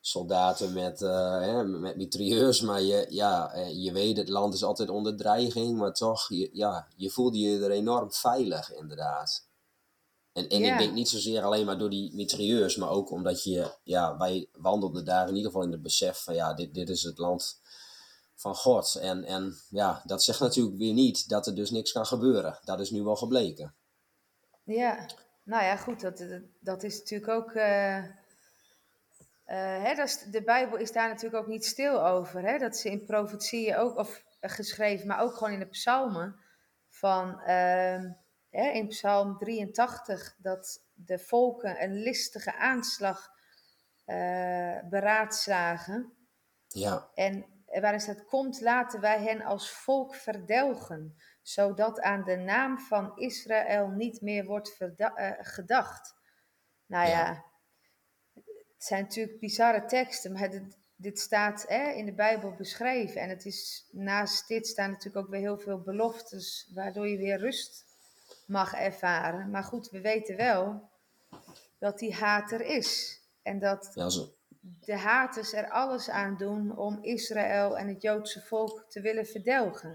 soldaten 0.01 0.73
met, 0.73 1.01
eh, 1.01 1.39
hè, 1.39 1.63
met 1.63 1.95
mitrailleurs. 1.95 2.61
Maar 2.61 2.81
je, 2.81 3.05
ja, 3.09 3.55
je 3.55 3.91
weet, 3.91 4.17
het 4.17 4.29
land 4.29 4.53
is 4.53 4.63
altijd 4.63 4.89
onder 4.89 5.17
dreiging, 5.17 5.77
maar 5.77 5.93
toch, 5.93 6.29
je, 6.29 6.49
ja, 6.53 6.87
je 6.95 7.09
voelde 7.09 7.39
je 7.39 7.63
er 7.63 7.71
enorm 7.71 8.11
veilig 8.11 8.73
inderdaad. 8.73 9.47
En, 10.33 10.49
en 10.49 10.63
ik 10.63 10.77
denk 10.77 10.93
niet 10.93 11.09
zozeer 11.09 11.43
alleen 11.43 11.65
maar 11.65 11.77
door 11.77 11.89
die 11.89 12.15
mitrailleurs, 12.15 12.75
maar 12.75 12.89
ook 12.89 13.11
omdat 13.11 13.43
je, 13.43 13.71
ja, 13.83 14.17
wij 14.17 14.49
wandelden 14.53 15.05
daar 15.05 15.27
in 15.27 15.35
ieder 15.35 15.51
geval 15.51 15.65
in 15.65 15.71
het 15.71 15.81
besef 15.81 16.23
van 16.23 16.35
ja, 16.35 16.53
dit, 16.53 16.73
dit 16.73 16.89
is 16.89 17.03
het 17.03 17.17
land 17.17 17.59
van 18.45 18.55
God. 18.55 18.95
En, 18.95 19.23
en 19.23 19.55
ja, 19.69 20.01
dat 20.03 20.23
zegt 20.23 20.39
natuurlijk 20.39 20.77
weer 20.77 20.93
niet 20.93 21.29
dat 21.29 21.47
er 21.47 21.55
dus 21.55 21.71
niks 21.71 21.91
kan 21.91 22.05
gebeuren. 22.05 22.59
Dat 22.63 22.79
is 22.79 22.91
nu 22.91 23.03
wel 23.03 23.15
gebleken. 23.15 23.75
Ja, 24.63 25.05
nou 25.43 25.63
ja, 25.63 25.75
goed, 25.75 26.01
dat, 26.01 26.17
dat, 26.17 26.41
dat 26.59 26.83
is 26.83 26.97
natuurlijk 26.97 27.31
ook. 27.31 27.51
eh, 27.51 28.03
hè, 29.83 29.95
dat 29.95 30.07
is, 30.07 30.19
de 30.31 30.43
Bijbel 30.43 30.77
is 30.77 30.91
daar 30.91 31.07
natuurlijk 31.07 31.43
ook 31.43 31.47
niet 31.47 31.65
stil 31.65 32.05
over. 32.05 32.41
Hè? 32.41 32.57
Dat 32.57 32.77
ze 32.77 32.89
in 32.89 33.05
profetieën 33.05 33.75
ook, 33.75 33.97
of 33.97 34.23
geschreven, 34.41 35.07
maar 35.07 35.21
ook 35.21 35.33
gewoon 35.33 35.53
in 35.53 35.59
de 35.59 35.65
psalmen. 35.65 36.35
Van 36.89 37.39
ehm, 37.39 38.11
hè, 38.49 38.69
in 38.69 38.87
Psalm 38.87 39.37
83 39.37 40.35
dat 40.37 40.81
de 40.93 41.19
volken 41.19 41.83
een 41.83 41.93
listige 41.93 42.55
aanslag 42.55 43.29
eh, 44.05 44.79
beraadslagen. 44.89 46.13
Ja, 46.67 47.09
En 47.13 47.54
waarin 47.65 47.99
staat, 47.99 48.25
komt 48.25 48.61
laten 48.61 48.99
wij 48.99 49.23
hen 49.23 49.41
als 49.41 49.71
volk 49.71 50.15
verdelgen, 50.15 51.17
zodat 51.41 52.01
aan 52.01 52.23
de 52.23 52.35
naam 52.35 52.79
van 52.79 53.17
Israël 53.17 53.87
niet 53.87 54.21
meer 54.21 54.45
wordt 54.45 54.77
eh, 54.97 55.31
gedacht. 55.39 56.15
Nou 56.85 57.09
ja. 57.09 57.19
Ja. 57.19 57.43
het 58.33 58.83
zijn 58.85 59.03
natuurlijk 59.03 59.39
bizarre 59.39 59.85
teksten, 59.85 60.31
maar 60.31 60.49
dit, 60.49 60.77
dit 60.95 61.19
staat 61.19 61.65
hè, 61.67 61.91
in 61.91 62.05
de 62.05 62.13
Bijbel 62.13 62.55
beschreven. 62.55 63.21
En 63.21 63.29
het 63.29 63.45
is, 63.45 63.87
naast 63.91 64.47
dit 64.47 64.67
staan 64.67 64.89
natuurlijk 64.89 65.25
ook 65.25 65.31
weer 65.31 65.39
heel 65.39 65.59
veel 65.59 65.81
beloftes, 65.81 66.71
waardoor 66.73 67.07
je 67.07 67.17
weer 67.17 67.37
rust 67.37 67.85
mag 68.47 68.73
ervaren. 68.73 69.49
Maar 69.49 69.63
goed, 69.63 69.89
we 69.89 70.01
weten 70.01 70.35
wel 70.35 70.89
dat 71.79 71.99
die 71.99 72.13
haat 72.13 72.51
er 72.51 72.61
is. 72.61 73.19
En 73.41 73.59
dat 73.59 73.91
ja 73.93 74.09
zo, 74.09 74.33
de 74.79 74.97
haters 74.97 75.53
er 75.53 75.69
alles 75.69 76.09
aan 76.09 76.37
doen 76.37 76.77
om 76.77 77.03
Israël 77.03 77.77
en 77.77 77.87
het 77.87 78.01
Joodse 78.01 78.41
volk 78.41 78.85
te 78.87 79.01
willen 79.01 79.25
verdelgen. 79.25 79.93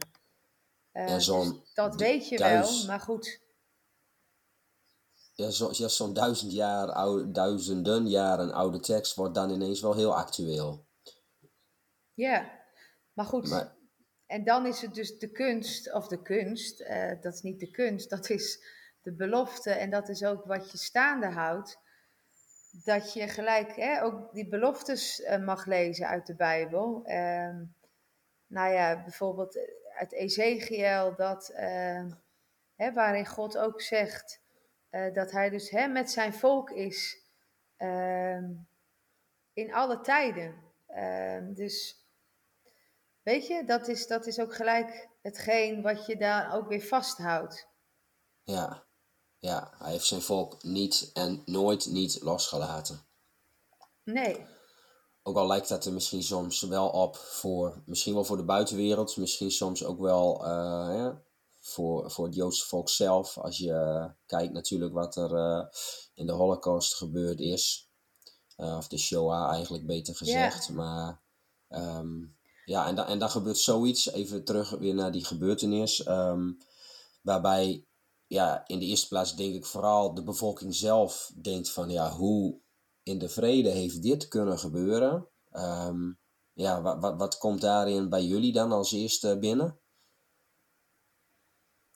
Eh, 0.93 1.09
Ja, 1.09 1.15
dus 1.15 1.73
dat 1.75 1.95
weet 1.95 2.29
je 2.29 2.39
wel, 2.39 2.85
maar 2.87 3.01
goed. 3.01 3.41
ja, 5.35 5.51
zo, 5.51 5.69
ja, 5.73 5.89
zo'n 5.89 6.15
duizend 6.15 6.53
jaar 6.53 6.93
oude, 6.93 7.31
duizenden 7.31 8.09
jaren 8.09 8.53
oude 8.53 8.81
tekst 8.81 9.15
wordt 9.15 9.35
dan 9.35 9.51
ineens 9.51 9.81
wel 9.81 9.95
heel 9.95 10.17
actueel. 10.17 10.87
Ja, 12.15 12.51
maar 13.13 13.27
goed. 13.27 13.49
Maar 13.49 13.77
En 14.27 14.45
dan 14.45 14.67
is 14.67 14.81
het 14.81 14.95
dus 14.95 15.19
de 15.19 15.31
kunst, 15.31 15.93
of 15.93 16.09
de 16.09 16.23
kunst, 16.23 16.81
eh, 16.81 17.21
dat 17.21 17.35
is 17.35 17.41
niet 17.41 17.61
de 17.61 17.71
kunst, 17.71 18.11
dat 18.11 18.31
is 18.31 18.65
de 19.03 19.13
belofte 19.13 19.71
en 19.71 19.91
dat 19.91 20.09
is 20.09 20.25
ook 20.25 20.45
wat 20.45 20.71
je 20.71 20.79
staande 20.79 21.27
houdt. 21.27 21.79
Dat 22.71 23.13
je 23.13 23.29
gelijk 23.29 23.77
hè, 23.77 24.03
ook 24.03 24.35
die 24.35 24.49
beloftes 24.49 25.23
eh, 25.23 25.39
mag 25.39 25.67
lezen 25.67 26.07
uit 26.07 26.27
de 26.27 26.35
Bijbel. 26.35 27.03
Ehm, 27.05 27.65
nou 28.47 28.73
ja, 28.73 29.03
bijvoorbeeld 29.03 29.59
uit 29.99 30.13
Ezekiel, 30.13 31.15
dat, 31.15 31.49
eh, 31.49 32.05
hè, 32.77 32.93
waarin 32.93 33.27
God 33.27 33.59
ook 33.59 33.81
zegt 33.81 34.41
eh, 34.91 35.15
dat 35.15 35.31
hij 35.31 35.51
dus 35.51 35.71
hè, 35.71 35.87
met 35.87 36.11
zijn 36.11 36.35
volk 36.35 36.71
is 36.71 37.25
ehm, 37.77 38.51
in 39.53 39.75
alle 39.75 40.01
tijden. 40.01 40.55
Ehm, 40.87 41.53
dus 41.53 42.01
Weet 43.23 43.47
je, 43.47 43.65
dat 43.65 43.89
is, 43.89 44.07
dat 44.07 44.27
is 44.27 44.41
ook 44.41 44.55
gelijk 44.55 45.09
hetgeen 45.23 45.83
wat 45.83 46.07
je 46.07 46.17
daar 46.17 46.55
ook 46.55 46.69
weer 46.69 46.83
vasthoudt. 46.83 47.69
ja, 48.43 48.85
ja, 49.41 49.71
hij 49.79 49.93
heeft 49.93 50.07
zijn 50.07 50.23
volk 50.23 50.63
niet 50.63 51.11
en 51.13 51.43
nooit 51.45 51.87
niet 51.87 52.23
losgelaten. 52.23 53.01
Nee, 54.05 54.47
Ook 55.23 55.37
al 55.37 55.47
lijkt 55.47 55.69
dat 55.69 55.85
er 55.85 55.93
misschien 55.93 56.23
soms 56.23 56.61
wel 56.61 56.89
op 56.89 57.17
voor, 57.17 57.83
misschien 57.87 58.15
wel 58.15 58.25
voor 58.25 58.37
de 58.37 58.45
buitenwereld, 58.45 59.17
misschien 59.17 59.51
soms 59.51 59.85
ook 59.85 60.01
wel 60.01 60.45
eh, 60.45 60.89
hè, 60.89 61.11
voor, 61.61 62.11
voor 62.11 62.25
het 62.25 62.35
Joodse 62.35 62.67
volk 62.67 62.89
zelf. 62.89 63.39
Als 63.39 63.59
je 63.59 64.11
kijkt 64.27 64.53
natuurlijk 64.53 64.93
wat 64.93 65.17
er 65.17 65.35
eh, 65.35 65.67
in 66.15 66.27
de 66.27 66.33
Holocaust 66.33 66.95
gebeurd 66.95 67.41
is. 67.41 67.89
Eh, 68.57 68.77
of 68.77 68.89
de 68.89 68.99
Shoah 68.99 69.53
eigenlijk 69.53 69.87
beter 69.87 70.17
gezegd. 70.17 70.69
Maar 70.69 71.21
Ehm, 71.71 72.19
ja, 72.65 72.87
en, 72.87 73.07
en 73.07 73.19
dan 73.19 73.31
gebeurt 73.31 73.59
zoiets, 73.59 74.13
even 74.13 74.45
terug 74.45 74.71
weer 74.71 74.95
naar 74.95 75.13
die 75.13 75.25
gebeurtenis, 75.25 76.03
ehm, 76.03 76.53
waarbij 77.23 77.85
ja, 78.31 78.65
in 78.67 78.79
de 78.79 78.85
eerste 78.85 79.09
plaats 79.09 79.37
denk 79.37 79.55
ik 79.55 79.67
vooral 79.67 80.15
de 80.15 80.23
bevolking 80.23 80.75
zelf 80.75 81.33
denkt 81.35 81.71
van 81.71 81.91
ja, 81.91 82.11
hoe 82.11 82.61
in 83.03 83.19
de 83.19 83.29
vrede 83.29 83.69
heeft 83.69 84.03
dit 84.03 84.29
kunnen 84.29 84.59
gebeuren? 84.59 85.29
Um, 85.53 86.19
ja, 86.53 86.83
wat, 86.83 87.01
wat, 87.01 87.19
wat 87.19 87.39
komt 87.39 87.61
daarin 87.61 88.09
bij 88.09 88.25
jullie 88.25 88.53
dan 88.53 88.73
als 88.73 88.93
eerste 88.93 89.39
binnen? 89.39 89.79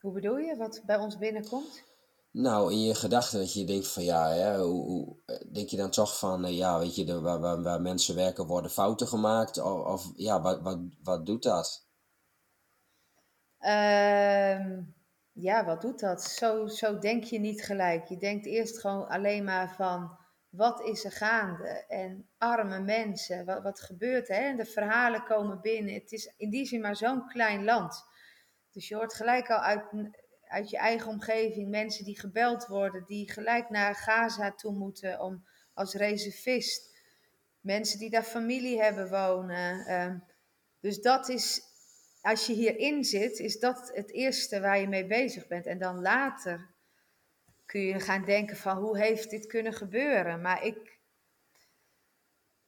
Hoe 0.01 0.13
bedoel 0.13 0.37
je, 0.37 0.57
wat 0.57 0.83
bij 0.87 0.97
ons 0.97 1.19
binnenkomt? 1.19 1.83
Nou, 2.31 2.73
in 2.73 2.81
je 2.81 2.95
gedachten 2.95 3.39
dat 3.39 3.53
je 3.53 3.65
denkt 3.65 3.89
van 3.89 4.05
ja, 4.05 4.29
hè, 4.29 4.59
hoe, 4.59 4.85
hoe, 4.85 5.17
denk 5.53 5.69
je 5.69 5.77
dan 5.77 5.91
toch 5.91 6.19
van 6.19 6.45
eh, 6.45 6.57
ja, 6.57 6.79
weet 6.79 6.95
je, 6.95 7.05
de, 7.05 7.21
waar, 7.21 7.41
waar, 7.41 7.63
waar, 7.63 7.81
mensen 7.81 8.15
werken 8.15 8.47
worden 8.47 8.71
fouten 8.71 9.07
gemaakt? 9.07 9.59
Of, 9.59 9.87
of 9.87 10.13
ja, 10.17 10.41
wat, 10.41 10.61
wat, 10.61 10.79
wat 11.03 11.27
doet 11.27 11.43
dat? 11.43 11.87
Ehm, 13.59 14.83
ja, 15.35 15.65
wat 15.65 15.81
doet 15.81 16.01
dat? 16.01 16.23
Zo, 16.23 16.67
zo 16.67 16.99
denk 16.99 17.25
je 17.25 17.39
niet 17.39 17.65
gelijk. 17.65 18.05
Je 18.07 18.17
denkt 18.17 18.47
eerst 18.47 18.81
gewoon 18.81 19.09
alleen 19.09 19.45
maar 19.45 19.75
van 19.75 20.19
wat 20.49 20.81
is 20.81 21.05
er 21.05 21.13
gaande? 21.13 21.85
En 21.89 22.29
arme 22.39 22.81
mensen, 22.81 23.45
wat, 23.45 23.63
wat 23.63 23.81
gebeurt 23.81 24.29
er? 24.29 24.37
En 24.37 24.57
de 24.57 24.65
verhalen 24.65 25.25
komen 25.25 25.61
binnen. 25.61 25.95
Het 25.95 26.13
is 26.13 26.35
in 26.37 26.51
die 26.51 26.67
zin 26.67 26.81
maar 26.81 26.97
zo'n 26.97 27.27
klein 27.27 27.65
land. 27.65 28.05
Dus 28.73 28.89
je 28.89 28.95
hoort 28.95 29.15
gelijk 29.15 29.51
al 29.51 29.59
uit, 29.59 29.85
uit 30.49 30.71
je 30.71 30.77
eigen 30.77 31.11
omgeving 31.11 31.71
mensen 31.71 32.05
die 32.05 32.19
gebeld 32.19 32.67
worden, 32.67 33.05
die 33.05 33.33
gelijk 33.33 33.71
naar 33.71 33.95
Gaza 33.95 34.53
toe 34.53 34.73
moeten 34.73 35.21
om, 35.21 35.45
als 35.75 35.95
reservist. 35.95 36.99
Mensen 37.61 37.99
die 37.99 38.11
daar 38.11 38.23
familie 38.23 38.83
hebben 38.83 39.11
wonen. 39.11 39.87
Ehm, 39.87 40.19
dus 40.81 41.01
dat 41.01 41.29
is, 41.29 41.61
als 42.25 42.47
je 42.47 42.53
hierin 42.53 43.05
zit, 43.05 43.39
is 43.39 43.59
dat 43.59 43.91
het 43.95 44.13
eerste 44.13 44.61
waar 44.61 44.79
je 44.79 44.89
mee 44.89 45.07
bezig 45.07 45.47
bent. 45.47 45.67
En 45.67 45.79
dan 45.79 46.01
later 46.01 46.71
kun 47.67 47.81
je 47.81 48.01
gaan 48.01 48.25
denken 48.25 48.57
van 48.57 48.77
hoe 48.77 48.99
heeft 48.99 49.31
dit 49.31 49.47
kunnen 49.47 49.73
gebeuren. 49.73 50.41
Maar 50.41 50.65
ik, 50.65 50.99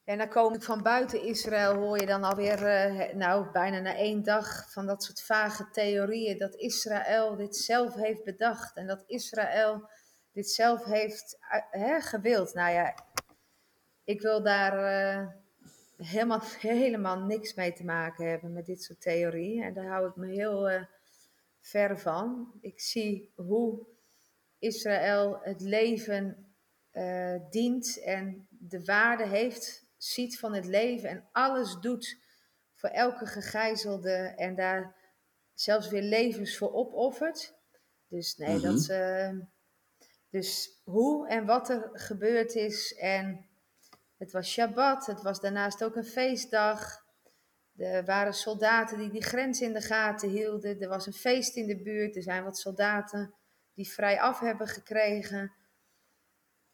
en 0.04 0.18
dan 0.18 0.28
kom 0.28 0.54
ik 0.54 0.62
van 0.62 0.82
buiten 0.82 1.22
Israël, 1.22 1.75
hoor 1.75 2.00
je 2.00 2.06
dan 2.06 2.25
alweer, 2.25 2.62
uh, 2.62 3.14
nou 3.14 3.50
bijna 3.50 3.80
na 3.80 3.94
één 3.94 4.22
dag 4.22 4.72
van 4.72 4.86
dat 4.86 5.02
soort 5.02 5.22
vage 5.22 5.70
theorieën, 5.70 6.38
dat 6.38 6.54
Israël 6.54 7.36
dit 7.36 7.56
zelf 7.56 7.94
heeft 7.94 8.25
bedacht 8.25 8.76
en 8.76 8.86
dat 8.86 9.04
Israël 9.06 9.88
dit 10.32 10.50
zelf 10.50 10.84
heeft 10.84 11.38
uh, 11.40 11.82
hè, 11.82 12.00
gewild. 12.00 12.54
Nou 12.54 12.72
ja, 12.72 12.94
ik 14.04 14.20
wil 14.20 14.42
daar 14.42 14.75
uh, 14.75 15.28
helemaal, 15.96 16.40
helemaal 16.58 17.18
niks 17.18 17.54
mee 17.54 17.72
te 17.72 17.84
maken 17.84 18.28
hebben 18.28 18.52
met 18.52 18.66
dit 18.66 18.82
soort 18.82 19.00
theorieën. 19.00 19.62
En 19.62 19.74
daar 19.74 19.86
hou 19.86 20.08
ik 20.08 20.16
me 20.16 20.26
heel 20.26 20.86
ver 21.60 21.98
van. 21.98 22.52
Ik 22.60 22.80
zie 22.80 23.32
hoe 23.34 23.86
Israël 24.58 25.38
het 25.42 25.60
leven 25.60 26.54
dient 27.50 28.02
en 28.02 28.46
de 28.50 28.84
waarde 28.84 29.26
heeft 29.26 29.86
ziet 29.96 30.38
van 30.38 30.54
het 30.54 30.66
leven 30.66 31.08
en 31.08 31.28
alles 31.32 31.76
doet 31.80 32.18
voor 32.74 32.88
elke 32.88 33.26
gegijzelde 33.26 34.32
en 34.36 34.54
daar 34.54 34.94
zelfs 35.54 35.88
weer 35.88 36.02
levens 36.02 36.56
voor 36.56 36.72
opoffert. 36.72 37.54
Dus 38.08 38.36
nee, 38.36 38.60
dat. 38.60 38.88
Uh, 38.88 39.30
dus 40.30 40.80
hoe 40.84 41.28
en 41.28 41.46
wat 41.46 41.68
er 41.68 41.90
gebeurd 41.92 42.54
is. 42.54 42.94
En 42.94 43.46
het 44.16 44.32
was 44.32 44.50
Shabbat, 44.50 45.06
het 45.06 45.23
was 45.23 45.40
daarnaast 45.40 45.85
ook 45.85 45.96
een 45.96 46.04
feestdag. 46.04 47.04
Er 47.76 48.04
waren 48.04 48.35
soldaten 48.35 48.99
die 48.99 49.11
die 49.11 49.25
grens 49.25 49.61
in 49.61 49.73
de 49.73 49.80
gaten 49.80 50.28
hielden. 50.28 50.80
Er 50.80 50.88
was 50.88 51.06
een 51.06 51.12
feest 51.12 51.56
in 51.56 51.66
de 51.66 51.82
buurt. 51.82 52.16
Er 52.16 52.23
zijn 52.23 52.44
wat 52.44 52.58
soldaten 52.58 53.35
die 53.75 53.88
vrij 53.88 54.20
af 54.20 54.40
hebben 54.40 54.67
gekregen. 54.67 55.52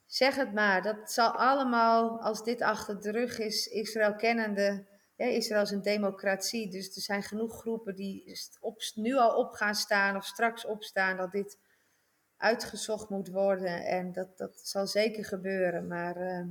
Zeg 0.06 0.36
het 0.36 0.52
maar, 0.52 0.82
dat 0.82 1.12
zal 1.12 1.30
allemaal, 1.30 2.20
als 2.20 2.44
dit 2.44 2.62
achter 2.62 3.00
de 3.00 3.10
rug 3.10 3.38
is, 3.38 3.66
Israël 3.66 4.14
kennende. 4.14 4.86
Ja, 5.16 5.26
Israël 5.26 5.62
is 5.62 5.70
een 5.70 5.82
democratie, 5.82 6.70
dus 6.70 6.96
er 6.96 7.02
zijn 7.02 7.22
genoeg 7.22 7.60
groepen 7.60 7.94
die 7.94 8.38
op, 8.60 8.80
nu 8.94 9.16
al 9.16 9.36
op 9.36 9.52
gaan 9.52 9.74
staan 9.74 10.16
of 10.16 10.24
straks 10.24 10.64
opstaan 10.64 11.16
dat 11.16 11.32
dit 11.32 11.58
uitgezocht 12.36 13.08
moet 13.08 13.28
worden. 13.28 13.86
En 13.86 14.12
dat, 14.12 14.38
dat 14.38 14.60
zal 14.62 14.86
zeker 14.86 15.24
gebeuren, 15.24 15.86
maar 15.86 16.16
uh, 16.16 16.46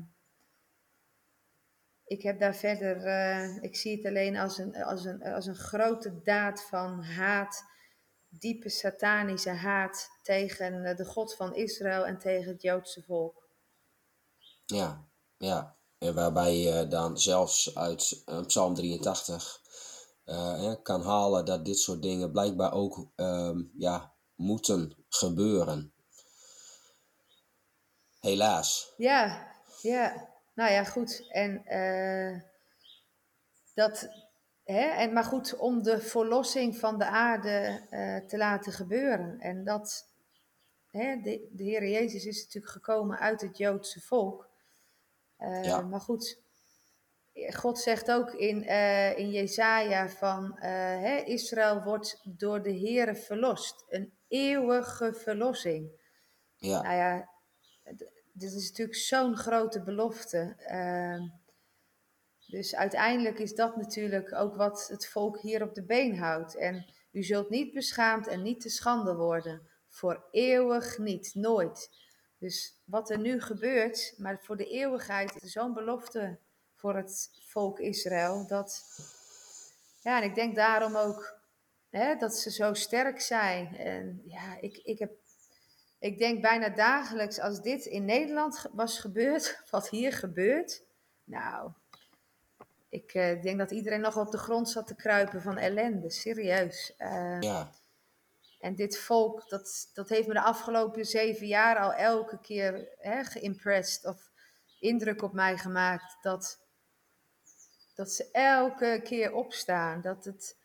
ik 2.12 2.22
heb 2.22 2.40
daar 2.40 2.56
verder, 2.56 3.06
uh, 3.06 3.64
ik 3.64 3.76
zie 3.76 3.96
het 3.98 4.06
alleen 4.06 4.38
als 4.38 4.58
een, 4.58 4.84
als, 4.84 5.06
een, 5.06 5.24
als 5.24 5.46
een 5.46 5.56
grote 5.56 6.22
daad 6.24 6.62
van 6.62 7.04
haat, 7.04 7.64
diepe 8.30 8.70
satanische 8.70 9.50
haat 9.50 10.10
tegen 10.24 10.96
de 10.96 11.06
God 11.06 11.36
van 11.36 11.56
Israël 11.56 12.06
en 12.06 12.18
tegen 12.18 12.52
het 12.52 12.62
Joodse 12.62 13.04
volk. 13.04 13.48
Ja, 14.66 15.08
ja. 15.38 15.76
En 15.98 16.14
waarbij 16.14 16.58
je 16.58 16.88
dan 16.88 17.20
zelfs 17.20 17.76
uit 17.76 18.24
uh, 18.26 18.46
Psalm 18.46 18.74
83 18.74 19.62
uh, 20.26 20.74
kan 20.84 21.02
halen 21.02 21.46
dat 21.46 21.66
dit 21.66 21.78
soort 21.80 22.02
dingen 22.02 22.32
blijkbaar 22.32 22.74
ook 22.74 23.08
uh, 23.16 23.60
ja, 23.78 24.14
moeten 24.36 24.96
gebeuren. 25.10 25.94
Helaas. 28.20 28.94
Ja, 28.98 29.48
ja. 29.82 30.31
Nou 30.54 30.72
ja, 30.72 30.84
goed. 30.84 31.28
En 31.30 31.64
uh, 31.66 32.42
dat. 33.74 34.10
Hè, 34.64 34.82
en, 34.82 35.14
maar 35.14 35.24
goed, 35.24 35.58
om 35.58 35.84
de 35.84 36.00
verlossing 36.00 36.78
van 36.78 36.98
de 36.98 37.06
aarde 37.06 37.88
uh, 37.90 38.28
te 38.28 38.38
laten 38.38 38.72
gebeuren. 38.72 39.40
En 39.40 39.64
dat. 39.64 40.10
Hè, 40.90 41.22
de, 41.22 41.50
de 41.52 41.64
Heer 41.64 41.88
Jezus 41.88 42.26
is 42.26 42.44
natuurlijk 42.44 42.74
gekomen 42.74 43.20
uit 43.20 43.42
het 43.42 43.58
Joodse 43.58 44.02
volk. 44.02 44.50
Uh, 45.40 45.64
ja. 45.64 45.82
Maar 45.82 46.00
goed, 46.00 46.42
God 47.50 47.80
zegt 47.80 48.12
ook 48.12 48.32
in, 48.32 48.64
uh, 48.64 49.18
in 49.18 49.32
Jezaja 49.32 50.10
van 50.10 50.46
uh, 50.56 50.62
hè, 51.02 51.16
Israël 51.16 51.84
wordt 51.84 52.22
door 52.24 52.62
de 52.62 52.80
Here 52.80 53.16
verlost. 53.16 53.86
Een 53.90 54.14
eeuwige 54.28 55.14
verlossing. 55.14 55.92
Ja. 56.56 56.82
Nou 56.82 56.96
ja, 56.96 57.30
dit 58.42 58.54
is 58.54 58.70
natuurlijk 58.70 58.98
zo'n 58.98 59.38
grote 59.38 59.84
belofte. 59.84 60.56
Ehm, 60.58 61.28
dus 62.48 62.76
uiteindelijk 62.76 63.40
is 63.40 63.56
dat 63.56 63.76
natuurlijk 63.76 64.34
ook 64.34 64.56
wat 64.56 64.88
het 64.88 65.08
volk 65.08 65.40
hier 65.40 65.64
op 65.64 65.76
de 65.76 65.84
been 65.84 66.18
houdt. 66.18 66.56
En 66.56 66.86
u 67.12 67.24
zult 67.24 67.50
niet 67.50 67.74
beschaamd 67.74 68.28
en 68.28 68.42
niet 68.42 68.62
te 68.62 68.70
schande 68.70 69.16
worden. 69.16 69.70
Voor 69.88 70.28
eeuwig 70.32 70.98
niet, 70.98 71.32
nooit. 71.36 71.90
Dus 72.38 72.82
wat 72.86 73.10
er 73.10 73.20
nu 73.20 73.42
gebeurt, 73.42 74.14
maar 74.18 74.40
voor 74.40 74.58
de 74.58 74.68
eeuwigheid 74.68 75.34
zo'n 75.44 75.74
belofte 75.74 76.40
voor 76.76 76.96
het 76.96 77.30
volk 77.46 77.80
Israël. 77.80 78.48
Dat, 78.48 78.84
ja, 80.02 80.22
en 80.22 80.30
ik 80.30 80.36
denk 80.36 80.56
daarom 80.56 80.96
ook 80.96 81.40
hè, 81.90 82.16
dat 82.16 82.36
ze 82.36 82.52
zo 82.52 82.74
sterk 82.74 83.22
zijn. 83.22 83.76
En 83.76 84.22
ja, 84.26 84.58
ik, 84.60 84.78
ik, 84.78 85.00
heb, 85.00 85.12
ik 86.02 86.18
denk 86.18 86.42
bijna 86.42 86.70
dagelijks, 86.70 87.40
als 87.40 87.62
dit 87.62 87.86
in 87.86 88.06
Nederland 88.06 88.66
was 88.74 89.00
gebeurd, 89.00 89.62
wat 89.72 89.90
hier 89.90 90.14
gebeurt. 90.14 90.84
Nou, 91.24 91.72
ik 92.90 93.14
uh, 93.14 93.42
denk 93.42 93.58
dat 93.58 93.72
iedereen 93.72 94.02
nog 94.02 94.18
op 94.18 94.32
de 94.32 94.38
grond 94.38 94.70
zat 94.70 94.88
te 94.88 94.96
kruipen 94.96 95.42
van 95.42 95.58
ellende, 95.58 96.10
serieus. 96.10 96.94
Uh, 96.98 97.38
ja. 97.40 97.72
En 98.60 98.76
dit 98.76 98.98
volk, 98.98 99.50
dat, 99.50 99.90
dat 99.94 100.10
heeft 100.10 100.28
me 100.28 100.34
de 100.34 100.42
afgelopen 100.42 101.06
zeven 101.06 101.48
jaar 101.48 101.78
al 101.78 101.94
elke 101.94 102.40
keer 102.40 102.88
hè, 102.98 103.24
geïmpressed 103.24 104.06
of 104.06 104.32
indruk 104.80 105.22
op 105.22 105.34
mij 105.34 105.58
gemaakt. 105.58 106.18
Dat, 106.22 106.60
dat 107.96 108.12
ze 108.12 108.32
elke 108.32 109.02
keer 109.04 109.34
opstaan. 109.34 110.02
Dat 110.02 110.26
het, 110.26 110.58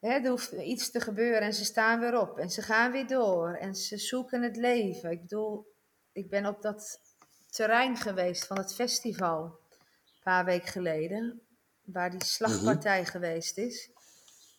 hè, 0.00 0.08
er 0.08 0.28
hoeft 0.28 0.52
iets 0.52 0.90
te 0.90 1.00
gebeuren 1.00 1.40
en 1.40 1.54
ze 1.54 1.64
staan 1.64 2.00
weer 2.00 2.20
op 2.20 2.38
en 2.38 2.50
ze 2.50 2.62
gaan 2.62 2.92
weer 2.92 3.06
door 3.06 3.54
en 3.54 3.74
ze 3.74 3.98
zoeken 3.98 4.42
het 4.42 4.56
leven. 4.56 5.10
Ik 5.10 5.20
bedoel, 5.20 5.72
ik 6.12 6.30
ben 6.30 6.46
op 6.46 6.62
dat 6.62 7.00
terrein 7.50 7.96
geweest 7.96 8.46
van 8.46 8.58
het 8.58 8.74
festival 8.74 9.44
een 9.44 10.22
paar 10.22 10.44
weken 10.44 10.68
geleden, 10.68 11.40
waar 11.82 12.10
die 12.10 12.24
slagpartij 12.24 13.00
mhm. 13.00 13.10
geweest 13.10 13.58
is. 13.58 13.90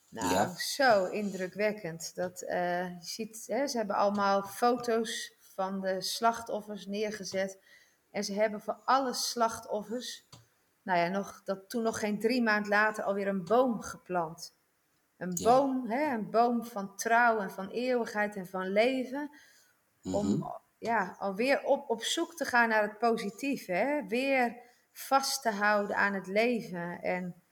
Nou, 0.10 0.58
zo 0.58 1.06
indrukwekkend. 1.06 2.16
Dat, 2.16 2.42
uh, 2.42 2.88
je 2.88 2.98
ziet, 3.00 3.44
hè, 3.48 3.68
ze 3.68 3.78
hebben 3.78 3.96
allemaal 3.96 4.44
foto's 4.44 5.34
van 5.56 5.82
de 5.82 6.02
slachtoffers 6.02 6.86
neergezet. 6.86 7.60
En 8.12 8.24
ze 8.24 8.34
hebben 8.34 8.62
voor 8.62 8.80
alle 8.86 9.14
slachtoffers, 9.14 10.26
nou 10.82 11.00
ja, 11.00 11.08
nog, 11.08 11.42
dat 11.44 11.70
toen 11.70 11.84
nog 11.84 12.00
geen 12.00 12.20
drie 12.20 12.42
maand 12.42 12.68
later 12.68 13.04
alweer 13.04 13.28
een 13.28 13.46
boom 13.46 13.82
geplant. 13.82 14.54
Een 15.20 15.40
boom, 15.44 15.90
hè, 15.90 16.14
een 16.14 16.30
boom 16.30 16.66
van 16.66 16.96
trouw 16.96 17.40
en 17.40 17.52
van 17.52 17.70
eeuwigheid 17.70 18.36
en 18.36 18.48
van 18.48 18.72
leven. 18.72 19.30
Om 20.04 20.28
mhm. 20.28 20.50
ja, 20.78 21.16
alweer 21.20 21.64
op, 21.64 21.90
op 21.90 22.04
zoek 22.04 22.36
te 22.36 22.46
gaan 22.46 22.70
naar 22.70 22.82
het 22.82 22.98
positieve. 22.98 23.72
Hè? 23.72 24.08
Weer 24.08 24.58
vast 24.92 25.42
te 25.42 25.50
houden 25.50 25.96
aan 25.96 26.14
het 26.14 26.28
leven. 26.28 27.02
En 27.02 27.44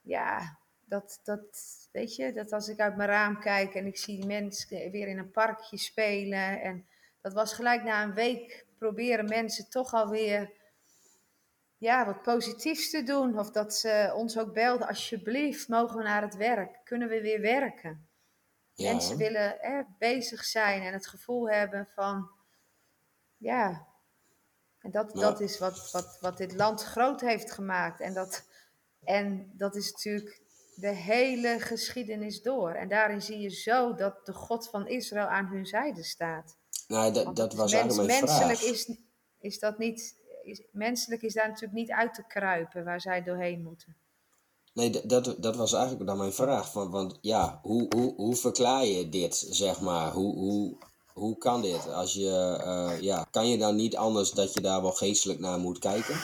ja, 0.00 0.58
dat, 0.80 1.20
dat, 1.22 1.58
weet 1.92 2.16
je, 2.16 2.32
dat 2.32 2.52
als 2.52 2.68
ik 2.68 2.80
uit 2.80 2.96
mijn 2.96 3.08
raam 3.08 3.40
kijk 3.40 3.74
en 3.74 3.86
ik 3.86 3.96
zie 3.96 4.26
mensen 4.26 4.90
weer 4.90 5.08
in 5.08 5.18
een 5.18 5.30
parkje 5.30 5.78
spelen. 5.78 6.60
En 6.60 6.86
dat 7.20 7.32
was 7.32 7.52
gelijk 7.52 7.82
na 7.82 8.02
een 8.02 8.14
week 8.14 8.66
proberen 8.78 9.28
mensen 9.28 9.70
toch 9.70 9.92
alweer 9.92 10.52
ja, 11.82 12.06
wat 12.06 12.22
positiefs 12.22 12.90
te 12.90 13.02
doen. 13.02 13.38
Of 13.38 13.50
dat 13.50 13.74
ze 13.74 14.12
ons 14.14 14.38
ook 14.38 14.52
belden, 14.52 14.88
alsjeblieft, 14.88 15.68
mogen 15.68 15.96
we 15.96 16.02
naar 16.02 16.22
het 16.22 16.36
werk? 16.36 16.80
Kunnen 16.84 17.08
we 17.08 17.20
weer 17.20 17.40
werken? 17.40 18.08
Ja. 18.74 18.92
Mensen 18.92 19.16
willen 19.16 19.56
bezig 19.98 20.44
zijn 20.44 20.82
en 20.82 20.92
het 20.92 21.06
gevoel 21.06 21.50
hebben 21.50 21.88
van, 21.94 22.30
ja, 23.36 23.86
en 24.78 24.90
dat, 24.90 25.14
dat 25.14 25.40
is 25.40 25.58
wat, 25.58 25.90
wat, 25.92 26.18
wat 26.20 26.36
dit 26.36 26.54
land 26.54 26.82
groot 26.82 27.20
heeft 27.20 27.50
gemaakt. 27.50 28.00
En 28.00 28.14
dat, 28.14 28.44
en 29.04 29.52
dat 29.56 29.76
is 29.76 29.92
natuurlijk 29.92 30.40
de 30.74 30.94
hele 30.94 31.60
geschiedenis 31.60 32.42
door. 32.42 32.72
En 32.72 32.88
daarin 32.88 33.22
zie 33.22 33.38
je 33.38 33.50
zo 33.50 33.94
dat 33.94 34.26
de 34.26 34.32
God 34.32 34.68
van 34.68 34.88
Israël 34.88 35.26
aan 35.26 35.46
hun 35.46 35.66
zijde 35.66 36.02
staat. 36.02 36.56
Nou, 36.88 37.12
dat, 37.12 37.36
dat 37.36 37.54
was 37.54 37.72
eigenlijk 37.72 38.08
mijn 38.08 38.24
menselijk 38.24 38.60
Is, 38.60 38.96
is 39.38 39.58
dat 39.58 39.78
niet, 39.78 40.21
is, 40.44 40.62
menselijk 40.72 41.22
is 41.22 41.34
daar 41.34 41.48
natuurlijk 41.48 41.72
niet 41.74 41.90
uit 41.90 42.14
te 42.14 42.24
kruipen 42.26 42.84
waar 42.84 43.00
zij 43.00 43.22
doorheen 43.22 43.62
moeten. 43.62 43.96
Nee, 44.74 45.06
dat, 45.06 45.36
dat 45.38 45.56
was 45.56 45.72
eigenlijk 45.72 46.06
dan 46.06 46.18
mijn 46.18 46.32
vraag. 46.32 46.72
Want, 46.72 46.92
want 46.92 47.18
ja, 47.20 47.58
hoe, 47.62 47.86
hoe, 47.96 48.14
hoe 48.14 48.36
verklaar 48.36 48.84
je 48.84 49.08
dit, 49.08 49.46
zeg 49.50 49.80
maar? 49.80 50.12
Hoe, 50.12 50.34
hoe, 50.34 50.76
hoe 51.12 51.38
kan 51.38 51.62
dit? 51.62 51.92
Als 51.92 52.12
je, 52.12 52.60
uh, 52.64 53.00
ja, 53.00 53.26
kan 53.30 53.48
je 53.48 53.58
dan 53.58 53.76
niet 53.76 53.96
anders 53.96 54.30
dat 54.30 54.54
je 54.54 54.60
daar 54.60 54.82
wel 54.82 54.92
geestelijk 54.92 55.38
naar 55.38 55.58
moet 55.58 55.78
kijken? 55.78 56.16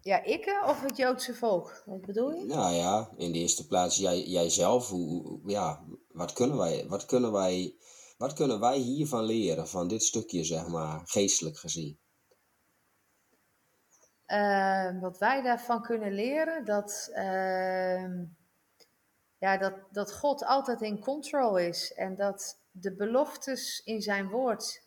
Ja, 0.00 0.24
ik 0.24 0.62
of 0.66 0.80
het 0.80 0.96
Joodse 0.96 1.34
volk? 1.34 1.82
Wat 1.86 2.00
bedoel 2.00 2.32
je? 2.32 2.44
Nou 2.44 2.74
ja, 2.74 3.10
in 3.16 3.32
de 3.32 3.38
eerste 3.38 3.66
plaats 3.66 3.96
jij, 3.96 4.22
jijzelf. 4.22 4.88
Hoe, 4.88 5.40
ja, 5.46 5.84
wat 6.12 6.32
kunnen 6.32 6.56
wij, 6.56 6.86
wat 6.88 7.06
kunnen 7.06 7.32
wij, 7.32 7.74
wat 8.18 8.32
kunnen 8.32 8.60
wij 8.60 8.78
hiervan 8.78 9.24
leren, 9.24 9.68
van 9.68 9.88
dit 9.88 10.02
stukje, 10.02 10.44
zeg 10.44 10.66
maar, 10.66 11.00
geestelijk 11.04 11.58
gezien? 11.58 11.98
Uh, 14.26 15.00
wat 15.00 15.18
wij 15.18 15.42
daarvan 15.42 15.82
kunnen 15.82 16.12
leren, 16.12 16.64
dat, 16.64 17.08
uh, 17.12 18.04
ja, 19.38 19.56
dat, 19.58 19.74
dat 19.90 20.12
God 20.12 20.44
altijd 20.44 20.80
in 20.80 21.00
control 21.00 21.58
is 21.58 21.92
en 21.92 22.16
dat 22.16 22.60
de 22.70 22.94
beloftes 22.94 23.82
in 23.84 24.02
zijn 24.02 24.28
woord 24.28 24.86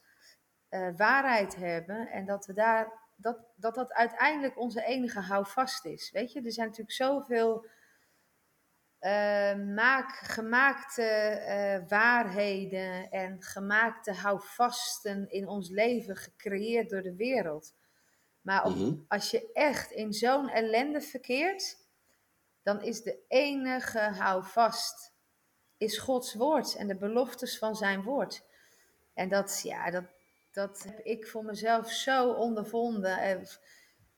uh, 0.69 0.89
waarheid 0.97 1.56
hebben 1.56 2.08
en 2.08 2.25
dat 2.25 2.45
we 2.45 2.54
daar 2.54 2.99
dat, 3.15 3.38
dat 3.56 3.75
dat 3.75 3.93
uiteindelijk 3.93 4.60
onze 4.60 4.84
enige 4.84 5.19
houvast 5.19 5.86
is. 5.86 6.12
Weet 6.12 6.32
je, 6.32 6.41
er 6.41 6.52
zijn 6.52 6.67
natuurlijk 6.67 6.95
zoveel 6.95 7.65
uh, 9.02 9.56
maak, 9.56 10.12
gemaakte 10.12 11.41
uh, 11.47 11.89
waarheden 11.89 13.10
en 13.10 13.41
gemaakte 13.43 14.13
houvasten 14.13 15.30
in 15.30 15.47
ons 15.47 15.69
leven 15.69 16.15
gecreëerd 16.15 16.89
door 16.89 17.02
de 17.02 17.15
wereld. 17.15 17.73
Maar 18.50 18.66
op, 18.66 18.76
mhm. 18.76 18.94
als 19.08 19.32
je 19.32 19.52
echt 19.54 19.92
in 19.92 20.14
zo'n 20.14 20.50
ellende 20.50 21.02
verkeert, 21.02 21.78
dan 22.64 22.82
is 22.82 23.02
de 23.02 23.20
enige 23.28 24.00
houvast 24.00 25.14
is 25.78 25.98
Gods 25.98 26.34
woord 26.34 26.76
en 26.76 26.88
de 26.88 26.96
beloftes 26.96 27.58
van 27.58 27.76
zijn 27.76 28.04
woord. 28.04 28.44
En 29.14 29.30
dat, 29.30 29.62
ja, 29.64 29.92
dat, 29.92 30.04
dat 30.52 30.84
heb 30.84 31.00
ik 31.00 31.28
voor 31.28 31.44
mezelf 31.44 31.92
zo 31.92 32.32
ondervonden. 32.32 33.48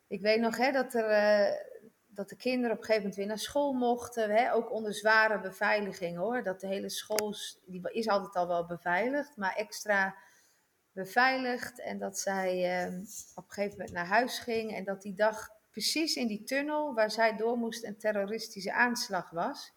Ik 0.08 0.22
weet 0.22 0.40
nog 0.40 0.58
hè, 0.58 0.72
dat, 0.72 0.94
er, 0.94 1.10
eh, 1.10 1.66
dat 2.08 2.30
de 2.30 2.36
kinderen 2.36 2.72
op 2.72 2.78
een 2.78 2.86
gegeven 2.86 3.02
moment 3.02 3.16
weer 3.16 3.28
naar 3.28 3.40
school 3.40 3.74
mochten. 3.74 4.30
Hè, 4.30 4.54
ook 4.54 4.72
onder 4.72 4.94
zware 4.94 5.40
beveiliging 5.40 6.18
hoor. 6.18 6.44
Dat 6.44 6.60
de 6.60 6.68
hele 6.68 6.90
school 6.90 7.36
die 7.66 7.82
is 7.92 8.08
altijd 8.08 8.36
al 8.36 8.48
wel 8.48 8.66
beveiligd, 8.66 9.38
maar 9.38 9.56
extra 9.56 10.16
beveiligd. 10.94 11.82
En 11.82 11.98
dat 11.98 12.20
zij 12.20 12.84
uh, 12.88 13.00
op 13.36 13.44
een 13.44 13.54
gegeven 13.54 13.78
moment 13.78 13.92
naar 13.92 14.06
huis 14.06 14.40
ging. 14.40 14.76
En 14.76 14.84
dat 14.84 15.02
die 15.02 15.14
dag 15.14 15.50
precies 15.72 16.16
in 16.16 16.28
die 16.28 16.44
tunnel 16.44 16.94
waar 16.94 17.12
zij 17.12 17.36
door 17.36 17.58
moest 17.58 17.84
een 17.84 17.98
terroristische 17.98 18.74
aanslag 18.74 19.30
was. 19.30 19.74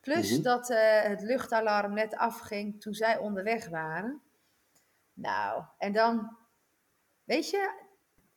Plus 0.00 0.30
mhm. 0.32 0.42
dat 0.42 0.70
uh, 0.70 1.02
het 1.02 1.22
luchtalarm 1.22 1.94
net 1.94 2.16
afging 2.16 2.80
toen 2.80 2.94
zij 2.94 3.18
onderweg 3.18 3.68
waren. 3.68 4.22
Nou, 5.14 5.64
en 5.78 5.92
dan, 5.92 6.36
weet 7.24 7.50
je, 7.50 7.80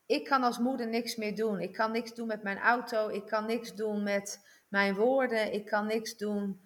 ik 0.06 0.26
kan 0.26 0.44
als 0.44 0.60
moeder 0.60 0.88
niks 0.88 1.16
meer 1.16 1.36
doen. 1.36 1.60
Ik 1.60 1.74
kan 1.74 1.92
niks 1.92 2.14
doen 2.14 2.28
met 2.28 2.44
mijn 2.44 2.58
auto. 2.58 3.10
Ik 3.10 3.26
kan 3.26 3.46
niks 3.46 3.76
doen 3.76 4.04
met 4.04 4.40
mijn 4.68 4.96
woorden. 4.96 5.54
Ik 5.54 5.66
kan 5.66 5.88
niks 5.88 6.18
doen 6.18 6.62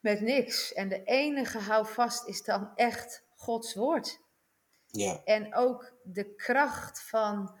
met 0.00 0.20
niks. 0.20 0.72
En 0.72 0.88
de 0.88 1.04
enige 1.04 1.58
houvast 1.58 2.26
is 2.26 2.44
dan 2.44 2.72
echt 2.74 3.26
Gods 3.38 3.74
woord. 3.74 4.20
Ja. 4.86 5.20
En 5.24 5.54
ook 5.54 5.92
de 6.02 6.34
kracht 6.34 7.02
van, 7.02 7.58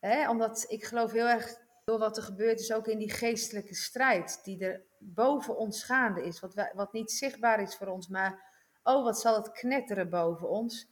hè, 0.00 0.30
omdat 0.30 0.64
ik 0.68 0.84
geloof 0.84 1.12
heel 1.12 1.28
erg 1.28 1.60
door 1.84 1.98
wat 1.98 2.16
er 2.16 2.22
gebeurt 2.22 2.60
is, 2.60 2.72
ook 2.72 2.86
in 2.86 2.98
die 2.98 3.10
geestelijke 3.10 3.74
strijd 3.74 4.40
die 4.44 4.64
er 4.64 4.82
boven 4.98 5.56
ons 5.56 5.84
gaande 5.84 6.24
is. 6.24 6.40
Wat, 6.40 6.70
wat 6.74 6.92
niet 6.92 7.10
zichtbaar 7.10 7.60
is 7.62 7.76
voor 7.76 7.86
ons, 7.86 8.08
maar 8.08 8.50
oh 8.82 9.04
wat 9.04 9.20
zal 9.20 9.34
het 9.34 9.52
knetteren 9.52 10.10
boven 10.10 10.48
ons. 10.48 10.90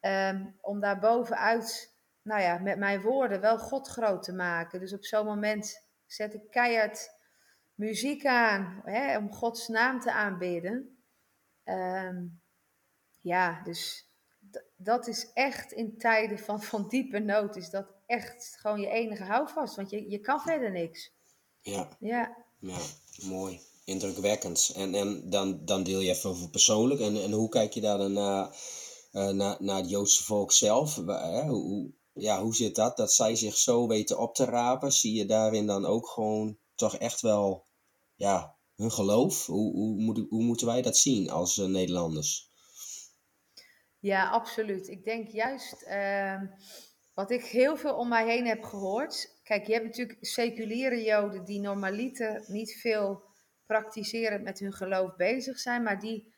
Um, 0.00 0.58
om 0.60 0.80
daar 0.80 0.98
bovenuit, 0.98 1.94
nou 2.22 2.40
ja, 2.40 2.58
met 2.58 2.78
mijn 2.78 3.00
woorden 3.00 3.40
wel 3.40 3.58
God 3.58 3.88
groot 3.88 4.22
te 4.22 4.32
maken. 4.32 4.80
Dus 4.80 4.92
op 4.92 5.04
zo'n 5.04 5.26
moment 5.26 5.86
zet 6.06 6.34
ik 6.34 6.50
keihard 6.50 7.10
muziek 7.74 8.26
aan 8.26 8.80
hè, 8.84 9.16
om 9.16 9.32
Gods 9.32 9.68
naam 9.68 10.00
te 10.00 10.12
aanbidden. 10.12 10.98
Um, 11.64 12.40
ja, 13.26 13.60
dus 13.64 14.08
dat 14.76 15.06
is 15.06 15.30
echt 15.34 15.72
in 15.72 15.98
tijden 15.98 16.38
van, 16.38 16.62
van 16.62 16.88
diepe 16.88 17.18
nood, 17.18 17.56
is 17.56 17.70
dat 17.70 17.86
echt 18.06 18.56
gewoon 18.60 18.80
je 18.80 18.88
enige 18.88 19.24
houvast. 19.24 19.76
Want 19.76 19.90
je, 19.90 20.10
je 20.10 20.18
kan 20.18 20.40
verder 20.40 20.70
niks. 20.70 21.12
Ja. 21.60 21.96
Ja. 22.00 22.36
ja 22.60 22.78
mooi 23.22 23.60
indrukwekkend. 23.84 24.72
En, 24.74 24.94
en 24.94 25.30
dan, 25.30 25.64
dan 25.64 25.82
deel 25.82 26.00
je 26.00 26.10
even 26.10 26.30
over 26.30 26.50
persoonlijk. 26.50 27.00
En, 27.00 27.22
en 27.22 27.32
hoe 27.32 27.48
kijk 27.48 27.72
je 27.72 27.80
daar 27.80 27.98
dan 27.98 28.12
naar, 28.12 28.56
uh, 29.12 29.28
naar, 29.28 29.56
naar 29.58 29.76
het 29.76 29.90
Joodse 29.90 30.24
volk 30.24 30.52
zelf? 30.52 30.94
Hoe, 30.94 31.90
ja, 32.12 32.42
hoe 32.42 32.54
zit 32.54 32.74
dat? 32.74 32.96
Dat 32.96 33.12
zij 33.12 33.36
zich 33.36 33.56
zo 33.56 33.86
weten 33.86 34.18
op 34.18 34.34
te 34.34 34.44
rapen. 34.44 34.92
Zie 34.92 35.14
je 35.14 35.26
daarin 35.26 35.66
dan 35.66 35.84
ook 35.84 36.08
gewoon 36.08 36.58
toch 36.74 36.96
echt 36.96 37.20
wel 37.20 37.64
ja, 38.14 38.56
hun 38.76 38.92
geloof? 38.92 39.46
Hoe, 39.46 39.72
hoe, 39.72 40.00
moet, 40.00 40.26
hoe 40.28 40.42
moeten 40.42 40.66
wij 40.66 40.82
dat 40.82 40.96
zien 40.96 41.30
als 41.30 41.56
uh, 41.56 41.66
Nederlanders? 41.66 42.54
Ja, 43.98 44.28
absoluut. 44.28 44.88
Ik 44.88 45.04
denk 45.04 45.28
juist 45.28 45.82
ehm, 45.82 46.46
wat 47.14 47.30
ik 47.30 47.44
heel 47.44 47.76
veel 47.76 47.94
om 47.94 48.08
mij 48.08 48.26
heen 48.26 48.46
heb 48.46 48.62
gehoord. 48.62 49.40
Kijk, 49.42 49.66
je 49.66 49.72
hebt 49.72 49.84
natuurlijk 49.84 50.18
seculiere 50.20 51.02
Joden 51.02 51.44
die 51.44 51.60
normaliter 51.60 52.44
niet 52.46 52.76
veel 52.80 53.22
praktiserend 53.66 54.42
met 54.42 54.58
hun 54.58 54.72
geloof 54.72 55.16
bezig 55.16 55.58
zijn, 55.58 55.82
maar 55.82 56.00
die, 56.00 56.34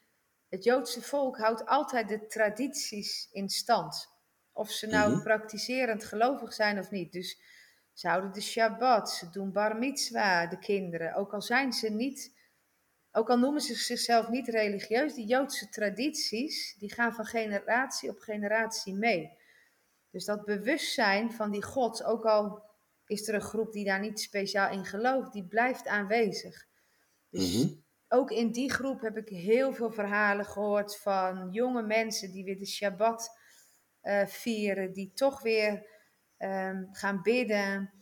het 0.48 0.64
Joodse 0.64 1.02
volk 1.02 1.38
houdt 1.38 1.66
altijd 1.66 2.08
de 2.08 2.26
tradities 2.26 3.28
in 3.32 3.48
stand. 3.48 4.08
Of 4.52 4.70
ze 4.70 4.86
nou 4.86 5.14
mm 5.14 5.22
praktiserend 5.22 6.04
gelovig 6.04 6.52
zijn 6.52 6.78
of 6.78 6.90
niet. 6.90 7.12
Dus 7.12 7.40
ze 7.92 8.08
houden 8.08 8.32
de 8.32 8.40
Shabbat, 8.40 9.10
ze 9.10 9.30
doen 9.30 9.52
bar 9.52 9.76
mitzwa, 9.76 10.46
de 10.46 10.58
kinderen. 10.58 11.14
Ook 11.14 11.32
al 11.32 11.42
zijn 11.42 11.72
ze 11.72 11.90
niet, 11.90 12.37
ook 13.12 13.30
al 13.30 13.38
noemen 13.38 13.60
ze 13.60 13.74
zichzelf 13.74 14.28
niet 14.28 14.48
religieus, 14.48 15.14
die 15.14 15.26
Joodse 15.26 15.68
tradities, 15.68 16.76
die 16.78 16.92
gaan 16.92 17.12
van 17.12 17.24
generatie 17.24 18.10
op 18.10 18.18
generatie 18.18 18.94
mee. 18.94 19.36
Dus 20.10 20.24
dat 20.24 20.44
bewustzijn 20.44 21.32
van 21.32 21.50
die 21.50 21.64
God, 21.64 22.04
ook 22.04 22.24
al 22.24 22.62
is 23.06 23.28
er 23.28 23.34
een 23.34 23.40
groep 23.40 23.72
die 23.72 23.84
daar 23.84 24.00
niet 24.00 24.20
speciaal 24.20 24.72
in 24.72 24.84
gelooft, 24.84 25.32
die 25.32 25.46
blijft 25.46 25.86
aanwezig. 25.86 26.66
Dus 27.30 27.54
mhm. 27.54 27.74
ook 28.08 28.30
in 28.30 28.52
die 28.52 28.72
groep 28.72 29.00
heb 29.00 29.16
ik 29.16 29.28
heel 29.28 29.72
veel 29.72 29.90
verhalen 29.90 30.44
gehoord 30.44 30.96
van 30.96 31.48
jonge 31.50 31.82
mensen 31.82 32.32
die 32.32 32.44
weer 32.44 32.58
de 32.58 32.66
Shabbat 32.66 33.30
uh, 34.02 34.26
vieren, 34.26 34.92
die 34.92 35.12
toch 35.12 35.42
weer 35.42 35.86
um, 36.38 36.88
gaan 36.92 37.22
bidden. 37.22 37.92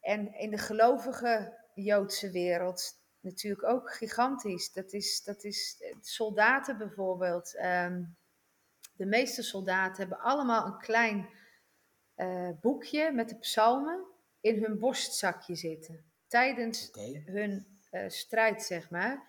En 0.00 0.34
in 0.34 0.50
de 0.50 0.58
gelovige 0.58 1.58
Joodse 1.74 2.30
wereld 2.30 3.00
natuurlijk 3.20 3.64
ook 3.64 3.92
gigantisch. 3.94 4.72
Dat 4.72 4.92
is, 4.92 5.22
dat 5.22 5.44
is 5.44 5.76
eh, 5.78 5.96
soldaten 6.00 6.78
bijvoorbeeld. 6.78 7.58
Um, 7.62 8.16
de 8.96 9.06
meeste 9.06 9.42
soldaten 9.42 9.96
hebben 9.96 10.20
allemaal 10.20 10.66
een 10.66 10.78
klein 10.78 11.28
uh, 12.16 12.50
boekje 12.60 13.12
met 13.12 13.28
de 13.28 13.38
psalmen 13.38 14.04
in 14.40 14.62
hun 14.62 14.78
borstzakje 14.78 15.54
zitten. 15.54 16.04
Tijdens 16.26 16.88
okay. 16.88 17.22
hun 17.26 17.80
uh, 17.90 18.08
strijd, 18.08 18.62
zeg 18.62 18.90
maar. 18.90 19.28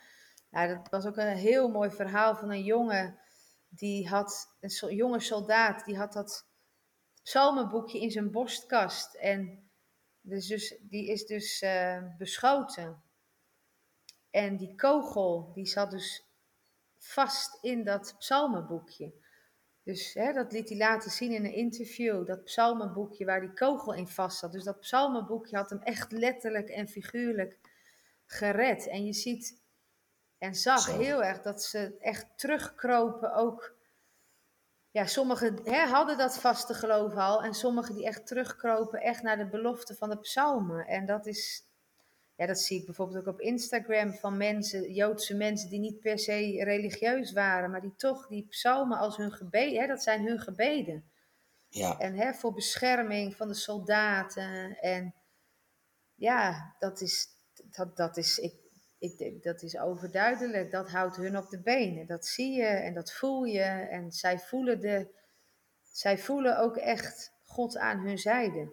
Nou, 0.50 0.68
dat 0.68 0.90
was 0.90 1.06
ook 1.06 1.18
een 1.18 1.38
heel 1.38 1.70
mooi 1.70 1.90
verhaal 1.90 2.36
van 2.36 2.52
een 2.52 2.64
jongen 2.64 3.20
die 3.70 4.08
had, 4.08 4.56
een 4.60 4.96
jonge 4.96 5.20
soldaat, 5.20 5.86
die 5.86 5.98
had 5.98 6.14
dat 6.14 6.48
psalmenboekje 7.24 8.00
in 8.00 8.12
zijn 8.12 8.32
borstkast. 8.32 9.16
En 9.16 9.70
dus, 10.22 10.48
dus, 10.48 10.76
die 10.82 11.08
is 11.08 11.26
dus 11.26 11.62
uh, 11.62 12.04
beschoten. 12.18 13.04
En 14.30 14.58
die 14.58 14.76
kogel, 14.76 15.52
die 15.54 15.66
zat 15.66 15.92
dus 15.92 16.28
vast 16.98 17.58
in 17.62 17.84
dat 17.84 18.16
psalmenboekje. 18.18 19.14
Dus 19.84 20.14
hè, 20.14 20.34
dat 20.34 20.52
liet 20.52 20.70
hij 20.70 20.78
laten 20.78 21.12
zien 21.12 21.32
in 21.32 21.46
een 21.46 21.54
interview, 21.54 22.28
dat 22.28 22.44
psalmenboekje 22.44 23.26
waar 23.26 23.42
die 23.42 23.54
kogel 23.54 23.94
in 23.94 24.08
vast 24.08 24.38
zat. 24.38 24.52
Dus 24.52 24.64
dat 24.64 24.80
psalmenboekje 24.80 25.56
had 25.56 25.70
hem 25.70 25.82
echt 25.82 26.12
letterlijk 26.12 26.70
en 26.70 26.88
figuurlijk 26.88 27.60
gered. 28.26 28.88
En 28.88 29.06
je 29.06 29.14
ziet 29.14 29.62
en 30.38 30.56
zag 30.56 30.86
heel 30.86 31.24
erg 31.24 31.42
dat 31.42 31.64
ze 31.64 31.98
echt 32.00 32.28
terugkropen 32.36 33.34
ook. 33.34 33.78
Ja, 34.92 35.06
sommigen 35.06 35.60
hè, 35.64 35.86
hadden 35.86 36.18
dat 36.18 36.40
vaste 36.40 36.74
geloof 36.74 37.16
al 37.16 37.44
en 37.44 37.54
sommigen 37.54 37.96
die 37.96 38.06
echt 38.06 38.28
terugkropen 38.28 39.02
echt 39.02 39.22
naar 39.22 39.38
de 39.38 39.50
belofte 39.50 39.96
van 39.96 40.10
de 40.10 40.18
psalmen. 40.18 40.88
En 40.88 41.06
dat 41.06 41.26
is, 41.26 41.64
ja, 42.40 42.46
dat 42.46 42.60
zie 42.60 42.80
ik 42.80 42.86
bijvoorbeeld 42.86 43.18
ook 43.18 43.34
op 43.34 43.42
Instagram 43.42 44.14
van 44.14 44.38
mensen, 44.38 44.94
Joodse 44.94 45.36
mensen 45.36 45.70
die 45.70 45.80
niet 45.80 46.00
per 46.00 46.20
se 46.20 46.64
religieus 46.64 47.32
waren, 47.32 47.72
maar 47.72 47.82
die 47.82 47.96
toch 47.96 48.28
die 48.28 48.48
psalmen 48.48 48.98
als 48.98 49.18
hun 49.18 49.32
gebeden, 49.32 49.82
hè, 49.82 49.88
dat 49.88 50.04
zijn 50.04 50.26
hun 50.26 50.40
gebeden. 50.40 51.12
Ja. 51.70 52.00
En 52.00 52.16
hè, 52.16 52.34
voor 52.34 52.54
bescherming 52.54 53.36
van 53.36 53.48
de 53.48 53.54
soldaten. 53.54 54.78
En 54.80 55.16
ja, 56.16 56.76
dat 56.80 57.02
is, 57.02 57.28
dat, 57.72 57.98
dat 57.98 58.18
is 58.18 58.38
ik, 58.38 58.54
ik 59.00 59.18
denk, 59.18 59.44
dat 59.44 59.62
is 59.62 59.78
overduidelijk. 59.78 60.72
Dat 60.72 60.90
houdt 60.90 61.16
hun 61.16 61.38
op 61.38 61.50
de 61.50 61.62
benen. 61.62 62.08
Dat 62.08 62.26
zie 62.26 62.52
je 62.52 62.66
en 62.66 62.94
dat 62.94 63.14
voel 63.14 63.44
je. 63.44 63.64
En 63.90 64.12
zij 64.12 64.40
voelen, 64.40 64.80
de, 64.80 65.08
zij 65.92 66.18
voelen 66.18 66.60
ook 66.60 66.78
echt 66.78 67.34
God 67.46 67.78
aan 67.78 68.00
hun 68.00 68.18
zijde. 68.18 68.72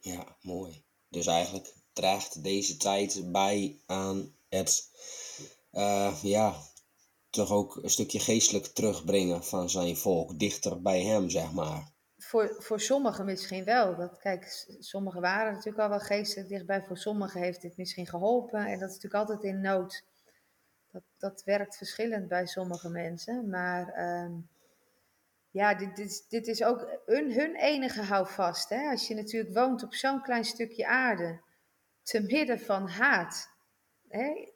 Ja, 0.00 0.36
mooi. 0.40 0.84
Dus 1.08 1.26
eigenlijk 1.26 1.84
draagt 1.96 2.42
deze 2.42 2.76
tijd 2.76 3.32
bij 3.32 3.80
aan 3.86 4.34
het, 4.48 4.90
uh, 5.72 6.18
ja, 6.22 6.54
toch 7.30 7.50
ook 7.50 7.76
een 7.82 7.90
stukje 7.90 8.18
geestelijk 8.18 8.66
terugbrengen 8.66 9.44
van 9.44 9.70
zijn 9.70 9.96
volk, 9.96 10.38
dichter 10.38 10.82
bij 10.82 11.02
hem, 11.02 11.30
zeg 11.30 11.52
maar. 11.52 11.90
Voor, 12.18 12.56
voor 12.58 12.80
sommigen 12.80 13.24
misschien 13.24 13.64
wel. 13.64 13.96
Dat, 13.96 14.18
kijk, 14.18 14.66
sommigen 14.78 15.20
waren 15.20 15.52
natuurlijk 15.52 15.82
al 15.82 15.88
wel 15.88 16.00
geestelijk 16.00 16.48
dichtbij. 16.48 16.82
Voor 16.82 16.98
sommigen 16.98 17.40
heeft 17.40 17.62
dit 17.62 17.76
misschien 17.76 18.06
geholpen. 18.06 18.66
En 18.66 18.78
dat 18.78 18.88
is 18.88 18.94
natuurlijk 18.94 19.30
altijd 19.30 19.42
in 19.42 19.60
nood. 19.60 20.04
Dat, 20.92 21.02
dat 21.18 21.42
werkt 21.44 21.76
verschillend 21.76 22.28
bij 22.28 22.46
sommige 22.46 22.88
mensen. 22.88 23.48
Maar 23.48 23.88
ehm, 23.88 24.32
ja, 25.50 25.74
dit, 25.74 25.96
dit, 25.96 26.26
dit 26.28 26.46
is 26.46 26.62
ook 26.62 27.00
hun, 27.06 27.32
hun 27.32 27.56
enige 27.56 28.02
houvast. 28.02 28.68
Hè? 28.68 28.90
Als 28.90 29.08
je 29.08 29.14
natuurlijk 29.14 29.54
woont 29.54 29.82
op 29.82 29.94
zo'n 29.94 30.22
klein 30.22 30.44
stukje 30.44 30.86
aarde 30.86 31.44
te 32.06 32.20
midden 32.20 32.60
van 32.60 32.88
haat. 32.88 33.50
Hè? 34.08 34.52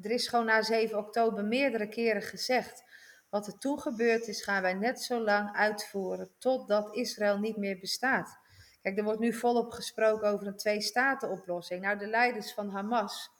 Er 0.00 0.10
is 0.10 0.28
gewoon 0.28 0.44
na 0.44 0.62
7 0.62 0.98
oktober 0.98 1.44
meerdere 1.44 1.88
keren 1.88 2.22
gezegd. 2.22 2.84
Wat 3.28 3.46
er 3.46 3.58
toen 3.58 3.80
gebeurd 3.80 4.26
is, 4.26 4.42
gaan 4.42 4.62
wij 4.62 4.74
net 4.74 5.02
zo 5.02 5.20
lang 5.20 5.56
uitvoeren 5.56 6.30
totdat 6.38 6.96
Israël 6.96 7.38
niet 7.38 7.56
meer 7.56 7.78
bestaat. 7.78 8.38
Kijk, 8.82 8.98
er 8.98 9.04
wordt 9.04 9.20
nu 9.20 9.32
volop 9.32 9.70
gesproken 9.70 10.28
over 10.28 10.46
een 10.46 10.56
twee-staten-oplossing. 10.56 11.82
Nou, 11.82 11.98
de 11.98 12.06
leiders 12.06 12.52
van 12.52 12.70
Hamas, 12.70 13.30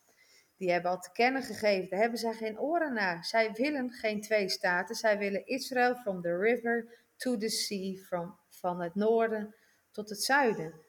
die 0.57 0.71
hebben 0.71 0.91
al 0.91 1.01
te 1.01 1.13
kennen 1.13 1.43
gegeven, 1.43 1.91
daar 1.91 2.01
hebben 2.01 2.19
zij 2.19 2.33
geen 2.33 2.61
oren 2.61 2.93
naar. 2.93 3.25
Zij 3.25 3.53
willen 3.53 3.91
geen 3.91 4.21
twee 4.21 4.49
staten, 4.49 4.95
zij 4.95 5.19
willen 5.19 5.47
Israël 5.47 5.95
from 5.95 6.23
the 6.23 6.37
river 6.37 7.05
to 7.17 7.37
the 7.37 7.49
sea, 7.49 7.95
from, 7.95 8.39
van 8.49 8.81
het 8.81 8.95
noorden 8.95 9.55
tot 9.91 10.09
het 10.09 10.23
zuiden. 10.23 10.81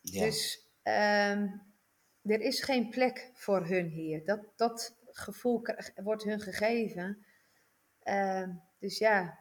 Ja. 0.00 0.24
Dus 0.24 0.66
um, 0.82 1.67
er 2.22 2.40
is 2.40 2.62
geen 2.62 2.88
plek 2.88 3.30
voor 3.34 3.66
hun 3.66 3.86
hier. 3.86 4.24
Dat, 4.24 4.40
dat 4.56 4.96
gevoel 5.06 5.62
wordt 5.94 6.24
hun 6.24 6.40
gegeven. 6.40 7.24
Uh, 8.04 8.48
dus 8.78 8.98
ja, 8.98 9.38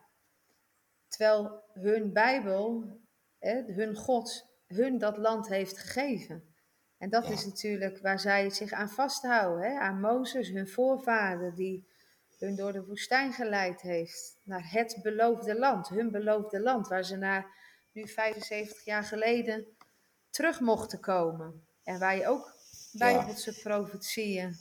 terwijl 1.07 1.63
hun 1.73 2.13
Bijbel, 2.13 2.97
hè, 3.39 3.63
hun 3.63 3.95
God, 3.95 4.47
hun 4.67 4.97
dat 4.97 5.17
land 5.17 5.47
heeft 5.47 5.77
gegeven. 5.77 6.55
En 6.97 7.09
dat 7.09 7.29
is 7.29 7.45
natuurlijk 7.45 7.99
waar 8.01 8.19
zij 8.19 8.49
zich 8.49 8.71
aan 8.71 8.89
vasthouden. 8.89 9.71
Hè? 9.71 9.79
Aan 9.79 9.99
Mozes, 9.99 10.49
hun 10.49 10.67
voorvader, 10.67 11.55
die 11.55 11.87
hun 12.37 12.55
door 12.55 12.71
de 12.71 12.85
woestijn 12.85 13.33
geleid 13.33 13.81
heeft. 13.81 14.39
Naar 14.43 14.71
het 14.71 14.99
beloofde 15.01 15.59
land, 15.59 15.89
hun 15.89 16.11
beloofde 16.11 16.59
land, 16.59 16.87
waar 16.87 17.03
ze 17.03 17.15
na 17.15 17.45
nu 17.91 18.07
75 18.07 18.85
jaar 18.85 19.03
geleden 19.03 19.67
terug 20.29 20.59
mochten 20.59 20.99
komen. 20.99 21.67
En 21.83 21.99
waar 21.99 22.17
je 22.17 22.27
ook 22.27 22.56
Bijbelse 22.97 23.51
ja. 23.55 23.61
profetieën 23.61 24.57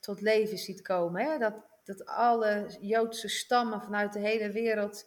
tot 0.00 0.20
leven 0.20 0.58
ziet 0.58 0.82
komen. 0.82 1.24
Hè? 1.24 1.38
Dat, 1.38 1.54
dat 1.84 2.06
alle 2.06 2.76
Joodse 2.80 3.28
stammen 3.28 3.82
vanuit 3.82 4.12
de 4.12 4.18
hele 4.18 4.50
wereld 4.50 5.06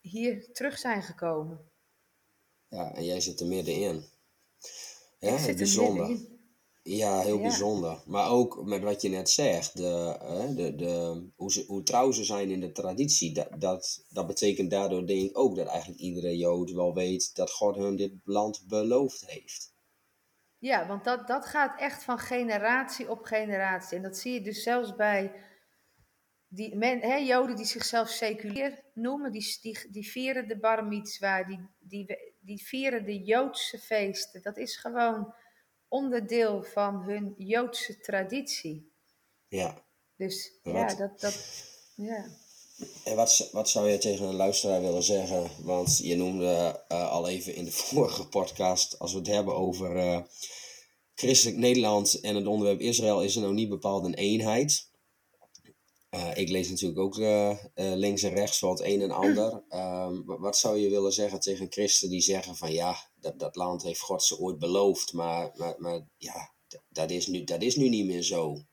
hier 0.00 0.52
terug 0.52 0.78
zijn 0.78 1.02
gekomen. 1.02 1.70
Ja, 2.68 2.94
en 2.94 3.04
jij 3.04 3.20
zit 3.20 3.40
er 3.40 3.46
middenin. 3.46 4.04
Ja, 5.18 5.38
zit 5.38 5.56
bijzonder. 5.56 6.18
Ja, 6.82 7.20
heel 7.20 7.40
bijzonder. 7.40 8.02
Maar 8.06 8.30
ook 8.30 8.64
met 8.64 8.82
wat 8.82 9.02
je 9.02 9.08
net 9.08 9.30
zegt, 9.30 9.76
de, 9.76 10.16
de, 10.56 10.74
de, 10.74 11.22
hoe, 11.36 11.52
ze, 11.52 11.64
hoe 11.66 11.82
trouw 11.82 12.10
ze 12.10 12.24
zijn 12.24 12.50
in 12.50 12.60
de 12.60 12.72
traditie. 12.72 13.32
Dat, 13.32 13.48
dat, 13.58 14.04
dat 14.08 14.26
betekent 14.26 14.70
daardoor 14.70 15.06
denk 15.06 15.30
ik 15.30 15.38
ook 15.38 15.56
dat 15.56 15.66
eigenlijk 15.66 16.00
iedere 16.00 16.36
Jood 16.36 16.70
wel 16.70 16.94
weet 16.94 17.34
dat 17.34 17.50
God 17.50 17.76
hun 17.76 17.96
dit 17.96 18.12
land 18.24 18.64
beloofd 18.68 19.26
heeft. 19.26 19.73
Ja, 20.64 20.86
want 20.86 21.04
dat, 21.04 21.26
dat 21.26 21.46
gaat 21.46 21.80
echt 21.80 22.04
van 22.04 22.18
generatie 22.18 23.10
op 23.10 23.24
generatie. 23.24 23.96
En 23.96 24.02
dat 24.02 24.16
zie 24.16 24.32
je 24.32 24.40
dus 24.40 24.62
zelfs 24.62 24.94
bij 24.94 25.32
die 26.48 26.76
men, 26.76 27.00
hè, 27.00 27.14
Joden 27.14 27.56
die 27.56 27.64
zichzelf 27.64 28.08
seculier 28.08 28.82
noemen. 28.94 29.32
Die, 29.32 29.58
die, 29.60 29.90
die 29.90 30.10
vieren 30.10 30.48
de 30.48 30.58
bar 30.58 30.84
mitzwa, 30.84 31.44
die, 31.44 31.68
die, 31.78 32.34
die 32.40 32.62
vieren 32.62 33.04
de 33.04 33.22
Joodse 33.22 33.78
feesten. 33.78 34.42
Dat 34.42 34.56
is 34.56 34.76
gewoon 34.76 35.34
onderdeel 35.88 36.62
van 36.62 37.02
hun 37.02 37.34
Joodse 37.36 37.98
traditie. 38.00 38.92
Ja. 39.48 39.84
Dus 40.16 40.58
ja, 40.62 40.94
dat, 40.94 41.20
dat, 41.20 41.64
ja. 41.94 42.26
En 43.04 43.16
wat, 43.16 43.48
wat 43.52 43.68
zou 43.68 43.88
je 43.88 43.98
tegen 43.98 44.26
een 44.26 44.34
luisteraar 44.34 44.80
willen 44.80 45.02
zeggen? 45.02 45.50
Want 45.62 45.98
je 45.98 46.16
noemde 46.16 46.84
uh, 46.88 47.10
al 47.10 47.28
even 47.28 47.54
in 47.54 47.64
de 47.64 47.72
vorige 47.82 48.28
podcast, 48.28 48.98
als 48.98 49.12
we 49.12 49.18
het 49.18 49.26
hebben 49.26 49.56
over 49.56 49.96
uh, 49.96 50.20
christelijk 51.14 51.56
Nederland 51.58 52.20
en 52.20 52.34
het 52.34 52.46
onderwerp 52.46 52.80
Israël, 52.80 53.22
is 53.22 53.36
er 53.36 53.42
nou 53.42 53.54
niet 53.54 53.68
bepaald 53.68 54.04
een 54.04 54.14
eenheid. 54.14 54.92
Uh, 56.10 56.36
ik 56.36 56.48
lees 56.48 56.68
natuurlijk 56.68 57.00
ook 57.00 57.16
links 57.74 58.22
en 58.22 58.34
rechts 58.34 58.60
wat 58.60 58.80
een 58.80 59.02
en 59.02 59.10
ander. 59.10 59.64
Ehm, 59.68 60.22
wat 60.24 60.56
zou 60.56 60.78
je 60.78 60.90
willen 60.90 61.12
zeggen 61.12 61.40
tegen 61.40 61.72
christen 61.72 62.08
die 62.08 62.20
zeggen 62.20 62.56
van 62.56 62.72
ja, 62.72 63.10
dat, 63.14 63.38
dat 63.38 63.56
land 63.56 63.82
heeft 63.82 64.00
God 64.00 64.22
ze 64.22 64.38
ooit 64.38 64.58
beloofd, 64.58 65.12
maar, 65.12 65.50
maar, 65.54 65.74
maar 65.78 66.06
ja, 66.16 66.54
dat 66.88 67.10
is, 67.10 67.26
nu, 67.26 67.44
dat 67.44 67.62
is 67.62 67.76
nu 67.76 67.88
niet 67.88 68.06
meer 68.06 68.22
zo. 68.22 68.64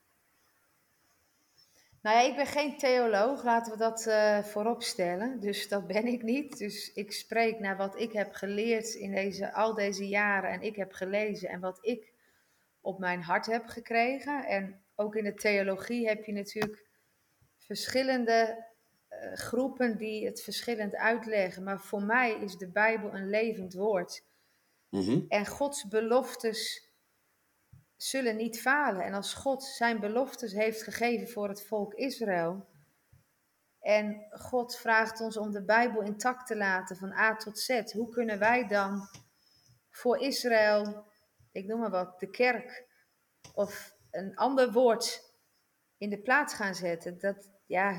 Nou 2.02 2.16
ja, 2.16 2.22
ik 2.22 2.36
ben 2.36 2.46
geen 2.46 2.78
theoloog, 2.78 3.44
laten 3.44 3.72
we 3.72 3.78
dat 3.78 4.06
uh, 4.06 4.38
voorop 4.38 4.82
stellen. 4.82 5.40
Dus 5.40 5.68
dat 5.68 5.86
ben 5.86 6.06
ik 6.06 6.22
niet. 6.22 6.58
Dus 6.58 6.92
ik 6.92 7.12
spreek 7.12 7.58
naar 7.58 7.76
wat 7.76 8.00
ik 8.00 8.12
heb 8.12 8.32
geleerd 8.32 8.94
in 8.94 9.14
deze, 9.14 9.52
al 9.52 9.74
deze 9.74 10.08
jaren 10.08 10.50
en 10.50 10.60
ik 10.62 10.76
heb 10.76 10.92
gelezen 10.92 11.48
en 11.48 11.60
wat 11.60 11.78
ik 11.80 12.12
op 12.80 12.98
mijn 12.98 13.22
hart 13.22 13.46
heb 13.46 13.66
gekregen. 13.66 14.46
En 14.46 14.82
ook 14.94 15.16
in 15.16 15.24
de 15.24 15.34
theologie 15.34 16.08
heb 16.08 16.24
je 16.24 16.32
natuurlijk 16.32 16.86
verschillende 17.58 18.66
uh, 19.10 19.32
groepen 19.32 19.96
die 19.96 20.26
het 20.26 20.42
verschillend 20.42 20.94
uitleggen. 20.94 21.62
Maar 21.62 21.80
voor 21.80 22.02
mij 22.02 22.32
is 22.40 22.56
de 22.56 22.68
Bijbel 22.68 23.14
een 23.14 23.28
levend 23.30 23.74
woord. 23.74 24.24
Mm 24.88 25.02
-hmm. 25.02 25.24
En 25.28 25.46
Gods 25.46 25.88
beloftes 25.88 26.91
zullen 28.02 28.36
niet 28.36 28.60
falen. 28.60 29.04
En 29.04 29.14
als 29.14 29.34
God 29.34 29.64
zijn 29.64 30.00
beloftes 30.00 30.52
heeft 30.52 30.82
gegeven 30.82 31.28
voor 31.28 31.48
het 31.48 31.62
volk 31.62 31.94
Israël. 31.94 32.66
En 33.80 34.26
God 34.30 34.76
vraagt 34.76 35.20
ons 35.20 35.36
om 35.36 35.50
de 35.52 35.64
Bijbel 35.64 36.02
intact 36.02 36.46
te 36.46 36.56
laten 36.56 36.96
van 36.96 37.12
A 37.12 37.36
tot 37.36 37.58
Z. 37.58 37.92
Hoe 37.92 38.08
kunnen 38.08 38.38
wij 38.38 38.66
dan 38.66 39.08
voor 39.90 40.18
Israël, 40.18 41.04
ik 41.52 41.66
noem 41.66 41.80
maar 41.80 41.90
wat, 41.90 42.20
de 42.20 42.30
kerk 42.30 42.86
of 43.54 43.96
een 44.10 44.36
ander 44.36 44.72
woord 44.72 45.32
in 45.98 46.10
de 46.10 46.20
plaats 46.20 46.54
gaan 46.54 46.74
zetten? 46.74 47.18
Dat, 47.18 47.50
ja, 47.66 47.92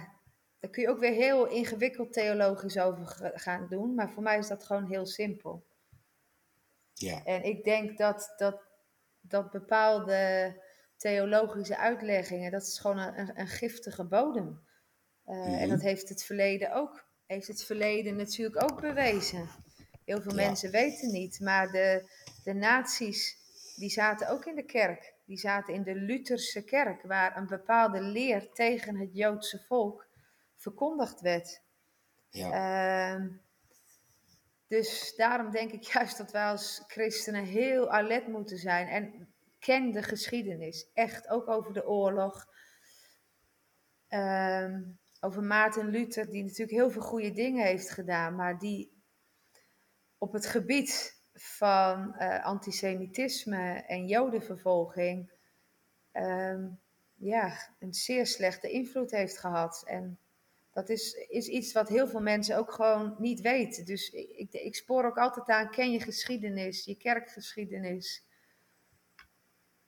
daar 0.59 0.71
kun 0.71 0.83
je 0.83 0.89
ook 0.89 0.99
weer 0.99 1.13
heel 1.13 1.47
ingewikkeld 1.47 2.13
theologisch 2.13 2.77
over 2.79 3.31
gaan 3.35 3.67
doen. 3.69 3.95
Maar 3.95 4.11
voor 4.11 4.23
mij 4.23 4.37
is 4.37 4.47
dat 4.47 4.63
gewoon 4.63 4.85
heel 4.85 5.05
simpel. 5.05 5.65
Ja. 6.93 7.23
En 7.23 7.43
ik 7.43 7.63
denk 7.63 7.97
dat, 7.97 8.33
dat 8.37 8.72
dat 9.27 9.51
bepaalde 9.51 10.53
theologische 10.97 11.77
uitleggingen, 11.77 12.51
dat 12.51 12.62
is 12.62 12.79
gewoon 12.79 12.97
een, 12.97 13.39
een 13.39 13.47
giftige 13.47 14.03
bodem. 14.03 14.62
Uh, 15.27 15.36
En 15.36 15.59
mhm. 15.59 15.69
dat 15.69 15.81
heeft 15.81 16.09
het 16.09 16.23
verleden 16.23 16.73
ook, 16.73 17.05
heeft 17.25 17.47
het 17.47 17.63
verleden 17.63 18.15
natuurlijk 18.15 18.63
ook 18.63 18.81
bewezen. 18.81 19.47
Heel 20.05 20.21
veel 20.21 20.33
mensen 20.33 20.71
weten 20.71 21.12
niet, 21.12 21.39
maar 21.39 21.71
de, 21.71 22.09
de 22.43 22.53
nazi's, 22.53 23.38
die 23.75 23.89
zaten 23.89 24.29
ook 24.29 24.45
in 24.45 24.55
de 24.55 24.65
kerk. 24.65 25.13
Die 25.25 25.38
zaten 25.38 25.73
in 25.73 25.83
de 25.83 25.95
Lutherse 25.95 26.63
kerk, 26.63 27.01
waar 27.01 27.38
een 27.38 27.47
bepaalde 27.47 28.01
leer 28.01 28.51
tegen 28.53 28.95
het 28.95 29.09
Joodse 29.13 29.63
volk 29.67 30.07
verkondigd 30.57 31.21
werd. 31.21 31.62
Ja. 32.29 32.51
Ehm, 32.51 33.27
dus 34.67 35.13
daarom 35.15 35.52
denk 35.52 35.71
ik 35.71 35.84
juist 35.84 36.17
dat 36.17 36.32
wij 36.32 36.45
als 36.45 36.84
christenen 36.88 37.43
heel 37.43 37.91
alert 37.91 38.28
moeten 38.28 38.58
zijn. 38.58 38.88
En 38.88 39.34
ken 39.60 39.91
de 39.91 40.04
geschiedenis. 40.04 40.89
Echt, 40.93 41.28
ook 41.30 41.47
over 41.47 41.73
de 41.73 41.88
oorlog. 41.88 42.47
Ehm, 44.08 44.82
over 45.19 45.43
Maarten 45.43 45.89
Luther, 45.89 46.30
die 46.30 46.43
natuurlijk 46.43 46.78
heel 46.78 46.91
veel 46.91 47.02
goede 47.02 47.32
dingen 47.32 47.65
heeft 47.65 47.89
gedaan. 47.89 48.36
Maar 48.36 48.60
die 48.60 49.02
op 50.17 50.34
het 50.34 50.45
gebied 50.45 51.21
van 51.34 52.15
uh, 52.19 52.45
antisemitisme 52.45 53.84
en 53.88 54.08
jodenvervolging... 54.08 55.32
ehm, 56.12 56.67
ja, 57.15 57.76
een 57.80 57.93
zeer 57.93 58.28
slechte 58.28 58.69
invloed 58.69 59.12
heeft 59.12 59.39
gehad. 59.39 59.84
En 59.86 60.19
dat 60.73 60.89
is, 60.89 61.13
is 61.13 61.47
iets 61.47 61.71
wat 61.73 61.89
heel 61.89 62.07
veel 62.07 62.19
mensen 62.19 62.57
ook 62.57 62.71
gewoon 62.71 63.15
niet 63.17 63.41
weten. 63.41 63.86
Dus 63.86 64.09
ik, 64.09 64.51
ik 64.51 64.75
spoor 64.75 65.05
ook 65.05 65.17
altijd 65.17 65.47
aan, 65.47 65.71
ken 65.71 65.91
je 65.91 65.99
geschiedenis, 65.99 66.86
je 66.86 66.95
kerkgeschiedenis. 66.95 68.23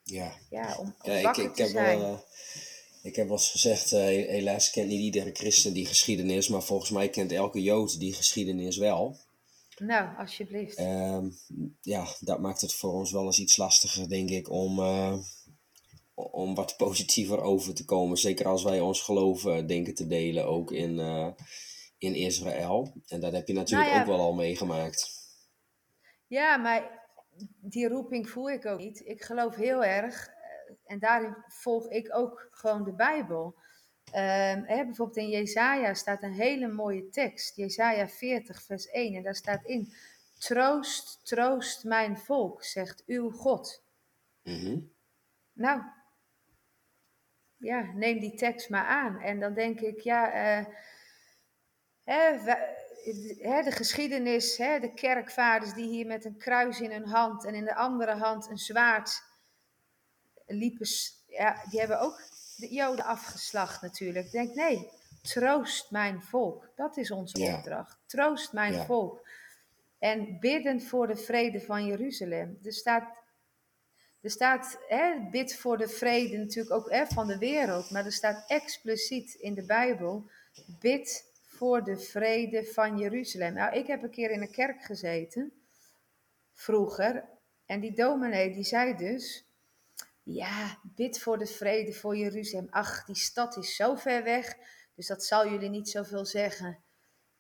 Ja, 0.04 0.34
Ja, 0.50 0.78
om, 0.78 0.96
om 1.02 1.12
ja 1.12 1.36
ik, 1.36 1.54
te 1.54 1.62
heb 1.62 1.72
zijn. 1.72 2.00
wel, 2.00 2.14
eh, 2.14 2.20
ik 3.02 3.16
heb 3.16 3.28
wel 3.28 3.38
eens 3.38 3.52
gezegd, 3.52 3.92
eh, 3.92 4.02
helaas 4.06 4.72
kent 4.72 4.88
niet 4.88 5.02
iedere 5.02 5.32
christen 5.32 5.74
die 5.74 5.86
geschiedenis, 5.86 6.48
maar 6.48 6.64
volgens 6.64 6.90
mij 6.90 7.10
kent 7.10 7.32
elke 7.32 7.62
jood 7.62 8.00
die 8.00 8.14
geschiedenis 8.14 8.78
wel. 8.78 9.18
Nou, 9.78 10.18
alsjeblieft. 10.18 10.78
Ehm, 10.78 11.30
ja, 11.82 12.08
dat 12.20 12.40
maakt 12.40 12.62
het 12.62 12.74
voor 12.74 12.94
ons 12.94 13.12
wel 13.12 13.26
eens 13.26 13.40
iets 13.40 13.58
lastiger, 13.58 14.10
denk 14.10 14.30
ik, 14.30 14.50
om, 14.50 14.80
eh, 14.80 15.18
om 16.16 16.56
wat 16.56 16.78
positiever 16.78 17.42
over 17.42 17.74
te 17.74 17.86
komen. 17.86 18.18
Zeker 18.18 18.48
als 18.48 18.64
wij 18.64 18.80
ons 18.80 19.02
geloof 19.02 19.46
eh, 19.46 19.68
denken 19.68 19.96
te 19.96 20.08
delen, 20.08 20.46
ook 20.46 20.72
in, 20.72 21.00
eh, 21.00 21.28
in 21.98 22.16
Israël. 22.16 22.94
En 23.08 23.20
dat 23.20 23.32
heb 23.32 23.48
je 23.48 23.54
natuurlijk 23.54 23.90
Nou 23.90 24.02
ja. 24.02 24.12
ook 24.12 24.18
wel 24.18 24.26
al 24.26 24.34
meegemaakt. 24.34 25.14
Ja, 26.28 26.58
maar 26.58 27.04
die 27.62 27.88
roeping 27.88 28.30
voel 28.30 28.50
ik 28.50 28.66
ook 28.66 28.80
niet. 28.80 29.02
Ik 29.06 29.24
geloof 29.24 29.56
heel 29.56 29.84
erg, 29.84 30.28
eh, 30.28 30.34
en 30.86 31.00
daarin 31.00 31.36
volg 31.48 31.90
ik 31.90 32.16
ook 32.16 32.48
gewoon 32.52 32.84
de 32.84 32.94
Bijbel. 32.94 33.56
Ehm, 34.12 34.64
hè, 34.64 34.86
bijvoorbeeld 34.86 35.18
in 35.18 35.30
Jezaja 35.30 35.94
staat 35.94 36.24
een 36.24 36.34
hele 36.34 36.68
mooie 36.68 37.10
tekst. 37.10 37.56
Jezaja 37.56 38.08
40, 38.08 38.62
vers 38.62 38.88
1. 38.92 39.16
En 39.16 39.24
daar 39.24 39.36
staat 39.36 39.66
in: 39.66 39.94
Troost, 40.38 41.20
troost 41.24 41.84
mijn 41.84 42.18
volk, 42.18 42.64
zegt 42.64 43.04
uw 43.06 43.32
God. 43.32 43.84
Mhm. 44.44 44.80
Nou, 45.54 45.82
ja, 47.66 47.92
neem 47.94 48.20
die 48.20 48.36
tekst 48.36 48.70
maar 48.70 48.86
aan. 48.86 49.20
En 49.22 49.40
dan 49.40 49.54
denk 49.54 49.80
ik, 49.80 50.00
ja, 50.00 50.32
eh, 50.32 50.66
hè, 52.04 53.62
de 53.64 53.72
geschiedenis, 53.72 54.58
hè, 54.58 54.80
de 54.80 54.94
kerkvaders 54.94 55.74
die 55.74 55.88
hier 55.88 56.06
met 56.06 56.26
een 56.26 56.38
kruis 56.38 56.82
in 56.82 56.92
hun 56.92 57.08
hand 57.08 57.46
en 57.46 57.54
in 57.54 57.66
de 57.66 57.76
andere 57.76 58.16
hand 58.16 58.50
een 58.50 58.58
zwaard 58.58 59.24
liepen, 60.46 60.88
ja, 61.28 61.64
die 61.70 61.80
hebben 61.80 62.00
ook 62.00 62.22
de 62.58 62.74
Joden 62.74 63.06
afgeslacht 63.06 63.82
natuurlijk. 63.82 64.26
Ik 64.26 64.32
denk, 64.32 64.56
nee, 64.56 64.90
troost 65.22 65.92
mijn 65.92 66.22
volk. 66.22 66.70
Dat 66.76 66.98
is 66.98 67.12
onze 67.12 67.40
Ja. 67.40 67.58
opdracht. 67.58 67.98
Troost 68.06 68.54
mijn 68.54 68.74
Ja. 68.74 68.86
volk. 68.86 69.28
En 70.00 70.40
bidden 70.40 70.82
voor 70.82 71.08
de 71.08 71.16
vrede 71.16 71.62
van 71.62 71.86
Jeruzalem. 71.86 72.60
Er 72.64 72.74
staat 72.74 73.04
er 74.26 74.32
staat, 74.32 74.80
hè, 74.88 75.30
bid 75.32 75.56
voor 75.56 75.78
de 75.78 75.88
vrede 75.88 76.38
natuurlijk 76.38 76.76
ook 76.76 76.92
hè, 76.92 77.06
van 77.06 77.28
de 77.28 77.38
wereld, 77.38 77.90
maar 77.90 78.06
er 78.06 78.12
staat 78.12 78.44
expliciet 78.48 79.34
in 79.34 79.54
de 79.54 79.66
Bijbel, 79.66 80.30
bid 80.80 81.32
voor 81.46 81.84
de 81.84 82.00
vrede 82.00 82.66
van 82.66 82.98
Jeruzalem. 82.98 83.54
Nou, 83.54 83.76
ik 83.76 83.88
heb 83.88 84.04
een 84.04 84.10
keer 84.10 84.32
in 84.32 84.42
een 84.42 84.52
kerk 84.52 84.84
gezeten, 84.84 85.54
vroeger, 86.54 87.24
en 87.66 87.80
die 87.80 87.94
dominee 87.94 88.54
die 88.54 88.64
zei 88.64 88.96
dus, 88.96 89.46
ja, 90.24 90.80
bid 90.84 91.20
voor 91.20 91.38
de 91.38 91.48
vrede 91.48 91.94
voor 91.94 92.18
Jeruzalem. 92.18 92.68
Ach, 92.70 93.06
die 93.06 93.16
stad 93.16 93.58
is 93.58 93.76
zo 93.76 93.96
ver 93.96 94.24
weg, 94.24 94.56
dus 94.96 95.08
dat 95.08 95.24
zal 95.24 95.50
jullie 95.50 95.70
niet 95.70 95.90
zoveel 95.90 96.26
zeggen. 96.26 96.78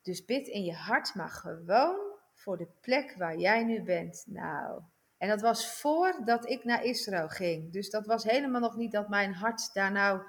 Dus 0.01 0.25
bid 0.25 0.47
in 0.47 0.63
je 0.63 0.73
hart, 0.73 1.15
maar 1.15 1.29
gewoon 1.29 1.99
voor 2.33 2.57
de 2.57 2.67
plek 2.81 3.15
waar 3.17 3.37
jij 3.37 3.63
nu 3.63 3.81
bent. 3.81 4.23
Nou, 4.27 4.81
en 5.17 5.29
dat 5.29 5.41
was 5.41 5.67
voordat 5.67 6.49
ik 6.49 6.63
naar 6.63 6.83
Israël 6.83 7.27
ging. 7.27 7.71
Dus 7.73 7.89
dat 7.89 8.05
was 8.05 8.23
helemaal 8.23 8.61
nog 8.61 8.75
niet 8.75 8.91
dat 8.91 9.09
mijn 9.09 9.33
hart 9.33 9.73
daar 9.73 9.91
nou 9.91 10.21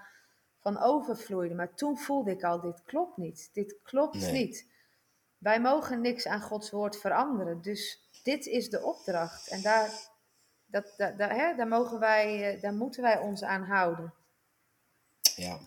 van 0.60 0.78
overvloeide. 0.78 1.54
Maar 1.54 1.74
toen 1.74 1.98
voelde 1.98 2.30
ik 2.30 2.44
al, 2.44 2.60
dit 2.60 2.82
klopt 2.84 3.16
niet. 3.16 3.50
Dit 3.52 3.76
klopt 3.82 4.20
Nee. 4.20 4.32
niet. 4.32 4.66
Wij 5.38 5.60
mogen 5.60 6.00
niks 6.00 6.26
aan 6.26 6.40
Gods 6.40 6.70
woord 6.70 6.96
veranderen. 7.00 7.62
Dus 7.62 8.08
dit 8.22 8.46
is 8.46 8.70
de 8.70 8.82
opdracht. 8.84 9.48
En 9.48 9.62
daar, 9.62 9.90
dat, 10.66 10.94
daar, 10.96 11.16
daar, 11.16 11.34
hè, 11.34 11.54
daar, 11.56 11.68
mogen 11.68 11.98
wij, 11.98 12.54
eh, 12.54 12.62
daar 12.62 12.74
moeten 12.74 13.02
wij 13.02 13.18
ons 13.18 13.42
aan 13.42 13.62
houden. 13.62 14.14
Ja, 15.36 15.58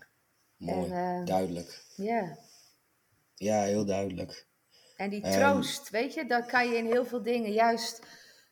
mooi, 0.58 0.92
En, 0.92 1.20
eh, 1.20 1.26
duidelijk. 1.26 1.84
Ja. 1.96 2.38
Ja, 3.36 3.62
heel 3.62 3.86
duidelijk. 3.86 4.46
En 4.98 5.10
die 5.10 5.22
Ehm, 5.24 5.40
troost, 5.40 5.90
weet 5.90 6.14
je, 6.14 6.26
dat 6.26 6.46
kan 6.46 6.70
je 6.70 6.78
in 6.78 6.86
heel 6.86 7.06
veel 7.06 7.24
dingen, 7.24 7.52
juist 7.52 8.02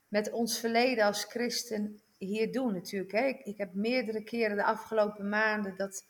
met 0.08 0.32
ons 0.32 0.60
verleden 0.60 1.06
als 1.06 1.24
christen 1.24 2.02
hier 2.18 2.52
doen 2.52 2.74
natuurlijk. 2.74 3.12
Hè. 3.12 3.26
Ik, 3.26 3.40
ik 3.40 3.58
heb 3.58 3.74
meerdere 3.74 4.24
keren 4.24 4.56
de 4.56 4.64
afgelopen 4.64 5.30
maanden 5.30 5.78
dat 5.78 6.06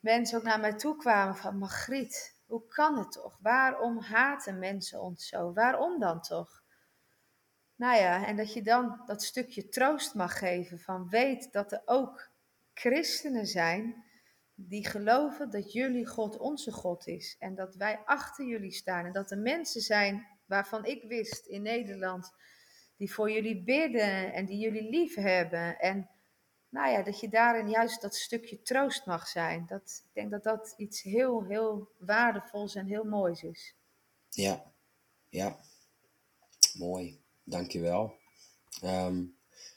mensen 0.00 0.38
ook 0.38 0.44
naar 0.44 0.60
mij 0.60 0.76
toe 0.76 0.96
kwamen 0.96 1.36
van, 1.36 1.58
Margriet, 1.58 2.40
hoe 2.46 2.66
kan 2.66 2.98
het 2.98 3.12
toch? 3.12 3.38
Waarom 3.40 3.98
haten 3.98 4.58
mensen 4.58 5.00
ons 5.00 5.28
zo? 5.28 5.52
Waarom 5.52 6.00
dan 6.00 6.20
toch? 6.20 6.62
Nou 7.76 7.96
ja, 7.96 8.26
en 8.26 8.36
dat 8.36 8.52
je 8.52 8.62
dan 8.62 9.02
dat 9.06 9.22
stukje 9.22 9.68
troost 9.68 10.14
mag 10.14 10.38
geven 10.38 10.78
van 10.78 11.08
weet 11.08 11.52
dat 11.52 11.72
er 11.72 11.82
ook 11.84 12.30
christenen 12.74 13.46
zijn 13.46 14.04
die 14.54 14.88
geloven 14.88 15.50
dat 15.50 15.72
jullie 15.72 16.06
God 16.06 16.38
onze 16.38 16.72
God 16.72 17.06
is 17.06 17.36
en 17.38 17.54
dat 17.54 17.74
wij 17.74 18.00
achter 18.04 18.46
jullie 18.46 18.72
staan 18.72 19.04
en 19.04 19.12
dat 19.12 19.30
er 19.30 19.38
mensen 19.38 19.80
zijn 19.80 20.26
waarvan 20.46 20.84
ik 20.84 21.02
wist 21.02 21.46
in 21.46 21.62
Nederland 21.62 22.32
die 23.02 23.12
voor 23.12 23.30
jullie 23.30 23.62
bidden 23.62 24.32
en 24.32 24.46
die 24.46 24.58
jullie 24.58 24.90
lief 24.90 25.14
hebben 25.14 25.78
en 25.78 26.10
nou 26.68 26.90
ja, 26.90 27.02
dat 27.02 27.20
je 27.20 27.28
daarin 27.28 27.68
juist 27.68 28.00
dat 28.00 28.14
stukje 28.14 28.62
troost 28.62 29.06
mag 29.06 29.28
zijn. 29.28 29.66
Dat, 29.66 30.02
ik 30.04 30.10
denk 30.12 30.30
dat 30.30 30.42
dat 30.42 30.74
iets 30.76 31.02
heel, 31.02 31.44
heel 31.44 31.88
waardevols 31.98 32.74
en 32.74 32.86
heel 32.86 33.04
moois 33.04 33.42
is. 33.42 33.74
Ja, 34.28 34.72
ja. 35.28 35.58
Mooi, 36.72 37.20
dankjewel. 37.44 38.14
Ehm 38.82 39.24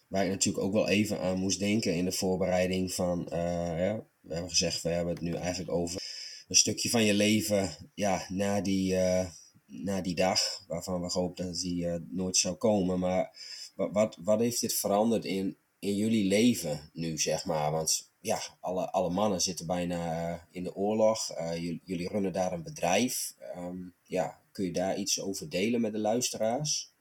waar 0.07 0.25
ik 0.25 0.31
natuurlijk 0.31 0.65
ook 0.65 0.73
wel 0.73 0.87
even 0.87 1.19
aan 1.19 1.37
moest 1.37 1.59
denken 1.59 1.95
in 1.95 2.05
de 2.05 2.11
voorbereiding 2.11 2.93
van, 2.93 3.29
eh, 3.29 3.79
ja, 3.79 4.07
we 4.19 4.33
hebben 4.33 4.49
gezegd, 4.49 4.81
we 4.81 4.89
hebben 4.89 5.13
het 5.13 5.23
nu 5.23 5.33
eigenlijk 5.33 5.71
over 5.71 6.01
een 6.47 6.55
stukje 6.55 6.89
van 6.89 7.03
je 7.03 7.13
leven, 7.13 7.91
ja, 7.93 8.25
na 8.29 8.61
die, 8.61 8.95
eh, 8.95 9.29
na 9.65 10.01
die 10.01 10.15
dag, 10.15 10.39
waarvan 10.67 11.01
we 11.01 11.07
hopen 11.07 11.45
dat 11.45 11.59
die 11.59 11.87
eh, 11.87 11.99
nooit 12.09 12.37
zou 12.37 12.55
komen. 12.55 12.99
Maar 12.99 13.37
wat, 13.75 14.17
wat, 14.19 14.39
heeft 14.39 14.61
dit 14.61 14.73
veranderd 14.73 15.25
in, 15.25 15.57
in 15.79 15.95
jullie 15.95 16.27
leven 16.27 16.89
nu, 16.93 17.17
zeg 17.17 17.45
maar? 17.45 17.71
Want 17.71 18.11
ja, 18.19 18.39
alle, 18.59 18.91
alle 18.91 19.09
mannen 19.09 19.41
zitten 19.41 19.65
bijna 19.65 20.31
eh, 20.33 20.41
in 20.51 20.63
de 20.63 20.75
oorlog. 20.75 21.31
Eh, 21.31 21.55
jullie, 21.55 21.81
jullie 21.83 22.09
runnen 22.09 22.33
daar 22.33 22.51
een 22.51 22.63
bedrijf. 22.63 23.35
Ehm, 23.39 23.77
ja, 24.03 24.39
kun 24.51 24.65
je 24.65 24.73
daar 24.73 24.97
iets 24.97 25.21
over 25.21 25.49
delen 25.49 25.81
met 25.81 25.91
de 25.91 25.99
luisteraars? 25.99 26.93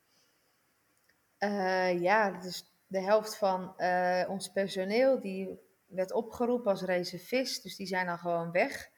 Ja, 2.00 2.40
dus 2.40 2.64
de 2.86 3.00
helft 3.00 3.36
van 3.36 3.74
ons 4.28 4.48
personeel 4.52 5.20
die 5.20 5.48
werd 5.86 6.12
opgeroepen 6.12 6.70
als 6.70 6.82
reservist, 6.82 7.62
dus 7.62 7.76
die 7.76 7.86
zijn 7.86 8.06
dan 8.06 8.18
gewoon 8.18 8.50
weg. 8.50 8.90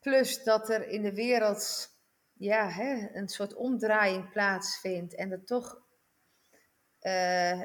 Plus 0.00 0.42
dat 0.44 0.70
er 0.70 0.88
in 0.88 1.02
de 1.02 1.14
wereld 1.14 1.91
ja, 2.42 2.68
hè, 2.68 3.08
een 3.12 3.28
soort 3.28 3.54
omdraaiing 3.54 4.30
plaatsvindt 4.30 5.14
en 5.14 5.30
er 5.30 5.44
toch 5.44 5.80
eh, 6.98 7.60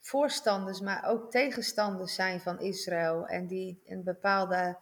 voorstanders, 0.00 0.80
maar 0.80 1.04
ook 1.04 1.30
tegenstanders 1.30 2.14
zijn 2.14 2.40
van 2.40 2.60
Israël 2.60 3.26
en 3.26 3.46
die 3.46 3.82
een 3.86 4.02
bepaalde 4.02 4.78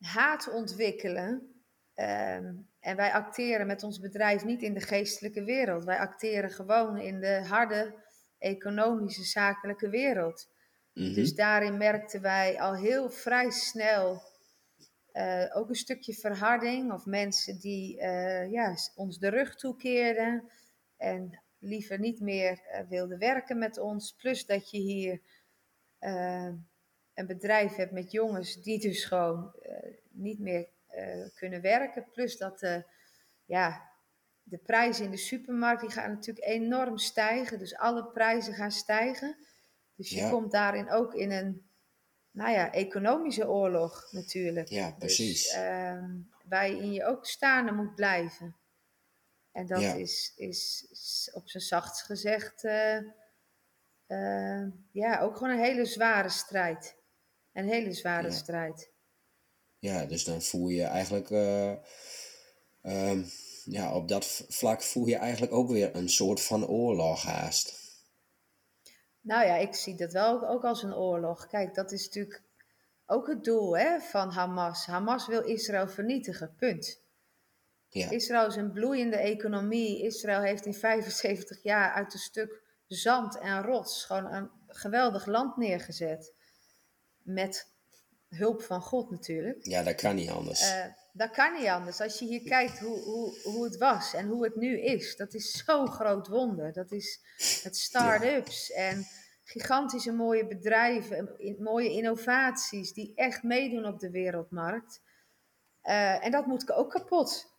haat 0.00 0.52
ontwikkelen. 0.52 1.62
Ehm, 1.94 2.54
en 2.80 2.96
wij 2.96 3.12
acteren 3.12 3.66
met 3.66 3.82
ons 3.82 4.00
bedrijf 4.00 4.44
niet 4.44 4.62
in 4.62 4.74
de 4.74 4.80
geestelijke 4.80 5.44
wereld. 5.44 5.84
Wij 5.84 5.98
acteren 5.98 6.50
gewoon 6.50 6.98
in 6.98 7.20
de 7.20 7.44
harde 7.46 7.94
economische, 8.38 9.24
zakelijke 9.24 9.88
wereld. 9.88 10.50
Mhm. 10.92 11.14
Dus 11.14 11.34
daarin 11.34 11.76
merkten 11.76 12.22
wij 12.22 12.60
al 12.60 12.74
heel 12.74 13.10
vrij 13.10 13.50
snel 13.50 14.31
eh, 15.12 15.56
ook 15.56 15.68
een 15.68 15.74
stukje 15.74 16.14
verharding. 16.14 16.92
Of 16.92 17.06
mensen 17.06 17.58
die 17.58 18.00
eh, 18.00 18.50
ja, 18.50 18.76
ons 18.94 19.18
de 19.18 19.28
rug 19.28 19.56
toekeerden. 19.56 20.50
En 20.96 21.40
liever 21.58 21.98
niet 21.98 22.20
meer 22.20 22.60
eh, 22.62 22.88
wilde 22.88 23.18
werken 23.18 23.58
met 23.58 23.78
ons. 23.78 24.14
Plus 24.14 24.46
dat 24.46 24.70
je 24.70 24.78
hier 24.78 25.20
een 27.14 27.26
bedrijf 27.26 27.74
hebt 27.74 27.92
met 27.92 28.10
jongens 28.10 28.62
die 28.62 28.80
dus 28.80 29.04
gewoon 29.04 29.54
niet 30.10 30.38
meer 30.38 30.68
kunnen 31.34 31.60
werken. 31.60 32.10
Plus 32.12 32.36
dat 32.36 32.58
de, 32.58 32.84
ja, 33.44 33.90
de 34.42 34.58
prijzen 34.58 35.04
in 35.04 35.10
de 35.10 35.16
supermarkt 35.16 35.80
die 35.80 35.90
gaan 35.90 36.10
natuurlijk 36.10 36.46
enorm 36.46 36.98
stijgen. 36.98 37.58
Dus 37.58 37.76
alle 37.76 38.06
prijzen 38.06 38.54
gaan 38.54 38.70
stijgen. 38.70 39.36
Dus 39.94 40.10
je 40.10 40.16
Ja. 40.16 40.30
komt 40.30 40.52
daarin 40.52 40.90
ook 40.90 41.14
in 41.14 41.30
een 41.30 41.70
nou 42.32 42.50
ja, 42.50 42.72
economische 42.72 43.48
oorlog 43.48 44.08
natuurlijk. 44.10 44.68
Ja, 44.68 44.90
precies. 44.98 45.42
Dus, 45.42 45.52
ehm, 45.52 46.10
waarin 46.48 46.92
je 46.92 47.04
ook 47.04 47.26
staande 47.26 47.72
moet 47.72 47.94
blijven. 47.94 48.56
En 49.52 49.66
dat 49.66 49.80
Ja. 49.80 49.92
is, 49.94 50.32
is, 50.36 50.86
is 50.90 51.30
op 51.32 51.48
zijn 51.48 51.62
zachtst 51.62 52.02
gezegd 52.02 52.64
eh, 52.64 52.96
eh, 54.06 54.66
ja, 54.92 55.20
ook 55.20 55.36
gewoon 55.36 55.52
een 55.52 55.64
hele 55.64 55.84
zware 55.84 56.28
strijd. 56.28 56.96
Een 57.52 57.68
hele 57.68 57.92
zware 57.92 58.28
Ja. 58.28 58.34
strijd. 58.34 58.90
Ja, 59.78 60.06
dus 60.06 60.24
dan 60.24 60.42
voel 60.42 60.68
je 60.68 60.82
eigenlijk, 60.84 61.30
eh, 61.30 61.72
ehm, 62.82 63.22
ja, 63.64 63.94
op 63.94 64.08
dat 64.08 64.44
vlak 64.48 64.82
voel 64.82 65.06
je 65.06 65.16
eigenlijk 65.16 65.52
ook 65.52 65.68
weer 65.70 65.96
een 65.96 66.08
soort 66.08 66.40
van 66.40 66.66
oorlog 66.66 67.22
haast. 67.22 67.81
Nou 69.22 69.46
ja, 69.46 69.56
ik 69.56 69.74
zie 69.74 69.94
dat 69.96 70.12
wel 70.12 70.48
ook, 70.48 70.64
als 70.64 70.82
een 70.82 70.94
oorlog. 70.94 71.46
Kijk, 71.46 71.74
dat 71.74 71.92
is 71.92 72.04
natuurlijk 72.04 72.42
ook 73.06 73.26
het 73.26 73.44
doel 73.44 73.76
hè, 73.76 74.00
van 74.00 74.30
Hamas. 74.30 74.86
Hamas 74.86 75.26
wil 75.26 75.42
Israël 75.42 75.88
vernietigen, 75.88 76.54
punt. 76.56 77.00
Ja, 77.88 78.10
Israël 78.10 78.46
is 78.46 78.56
een 78.56 78.72
bloeiende 78.72 79.16
economie. 79.16 80.02
Israël 80.02 80.40
heeft 80.40 80.66
in 80.66 80.74
75 80.74 81.62
jaar 81.62 81.92
uit 81.92 82.12
een 82.12 82.18
stuk 82.18 82.62
zand 82.86 83.38
en 83.38 83.62
rots 83.62 84.04
gewoon 84.04 84.32
een 84.32 84.50
geweldig 84.66 85.26
land 85.26 85.56
neergezet. 85.56 86.34
Met 87.22 87.71
hulp 88.36 88.62
van 88.62 88.80
God 88.82 89.10
natuurlijk. 89.10 89.64
ja, 89.66 89.82
dat 89.82 89.94
kan 89.94 90.14
niet 90.14 90.30
anders. 90.30 90.60
Eh, 90.70 90.84
dat 91.12 91.30
kan 91.30 91.52
niet 91.52 91.68
anders. 91.68 92.00
Als 92.00 92.18
je 92.18 92.24
hier 92.24 92.42
kijkt 92.42 92.78
hoe, 92.78 92.98
hoe, 93.00 93.40
hoe 93.42 93.64
het 93.64 93.76
was 93.76 94.14
en 94.14 94.26
hoe 94.28 94.44
het 94.44 94.56
nu 94.56 94.80
is, 94.80 95.16
dat 95.16 95.34
is 95.34 95.64
zo'n 95.64 95.88
groot 95.88 96.28
wonder. 96.28 96.72
Dat 96.72 96.92
is 96.92 97.20
met 97.64 97.76
start-ups 97.76 98.70
en 98.70 99.06
gigantische 99.44 100.12
mooie 100.12 100.46
bedrijven, 100.46 101.36
mooie 101.58 101.90
innovaties 101.90 102.92
die 102.92 103.12
echt 103.14 103.42
meedoen 103.42 103.86
op 103.86 103.98
de 104.00 104.10
wereldmarkt. 104.10 105.00
Eh, 105.80 106.24
en 106.24 106.30
dat 106.30 106.46
moet 106.46 106.72
ook 106.72 106.90
kapot. 106.90 107.50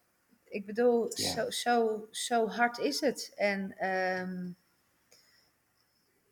Ik 0.44 0.66
bedoel, 0.66 1.12
Ja. 1.16 1.30
zo, 1.32 1.50
zo, 1.50 2.08
zo 2.12 2.48
hard 2.48 2.78
is 2.78 3.00
het. 3.00 3.32
En 3.36 3.78
ehm, 3.78 4.52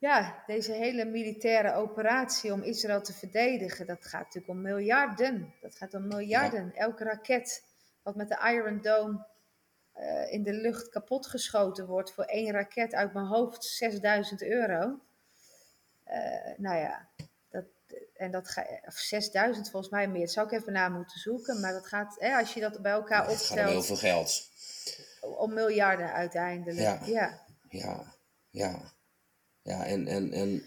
ja, 0.02 0.43
deze 0.47 0.72
hele 0.72 1.06
militaire 1.06 1.74
operatie 1.74 2.54
om 2.54 2.64
Israël 2.64 3.02
te 3.02 3.14
verdedigen, 3.14 3.86
dat 3.86 4.06
gaat 4.06 4.24
natuurlijk 4.24 4.54
om 4.54 4.62
miljarden. 4.62 5.54
Dat 5.62 5.76
gaat 5.76 5.93
om 5.93 6.08
miljarden. 6.08 6.76
Elke 6.76 7.04
raket 7.04 7.64
wat 8.02 8.16
met 8.16 8.28
de 8.28 8.52
Iron 8.54 8.82
Dome 8.82 9.26
eh, 9.93 10.32
in 10.32 10.43
de 10.43 10.54
lucht 10.54 10.89
kapotgeschoten 10.89 11.88
wordt 11.88 12.14
voor 12.14 12.24
één 12.24 12.52
raket 12.52 12.93
uit 12.93 13.14
mijn 13.14 13.26
hoofd 13.26 13.64
6000 13.64 14.43
euro. 14.43 14.99
Eh, 16.04 16.58
nou 16.58 16.78
ja, 16.78 17.08
dat, 17.49 17.66
en 18.14 18.32
dat 18.32 18.49
ga, 18.49 18.66
of 18.86 18.97
6000 18.97 19.70
volgens 19.70 19.91
mij 19.91 20.08
meer. 20.08 20.22
Dat 20.22 20.32
zou 20.32 20.47
ik 20.47 20.54
even 20.54 20.74
na 20.74 20.89
moeten 20.89 21.20
zoeken. 21.20 21.60
Maar 21.60 21.74
dat 21.74 21.88
gaat, 21.88 22.16
hè, 22.20 22.36
als 22.38 22.54
je 22.54 22.60
dat 22.60 22.82
bij 22.82 22.91
elkaar 22.91 23.28
het 23.28 23.41
gaat 23.41 23.58
om 23.58 23.66
heel 23.66 23.78
opstelt, 23.78 23.99
veel 23.99 24.10
geld. 24.10 24.49
om 25.39 25.54
miljarden 25.54 26.14
uiteindelijk. 26.14 26.80
Ja. 26.80 26.99
ja. 27.06 27.45
Ja, 27.70 28.14
ja. 28.49 28.91
Ja, 29.64 29.86
en, 29.86 30.07
en, 30.07 30.32
en 30.32 30.64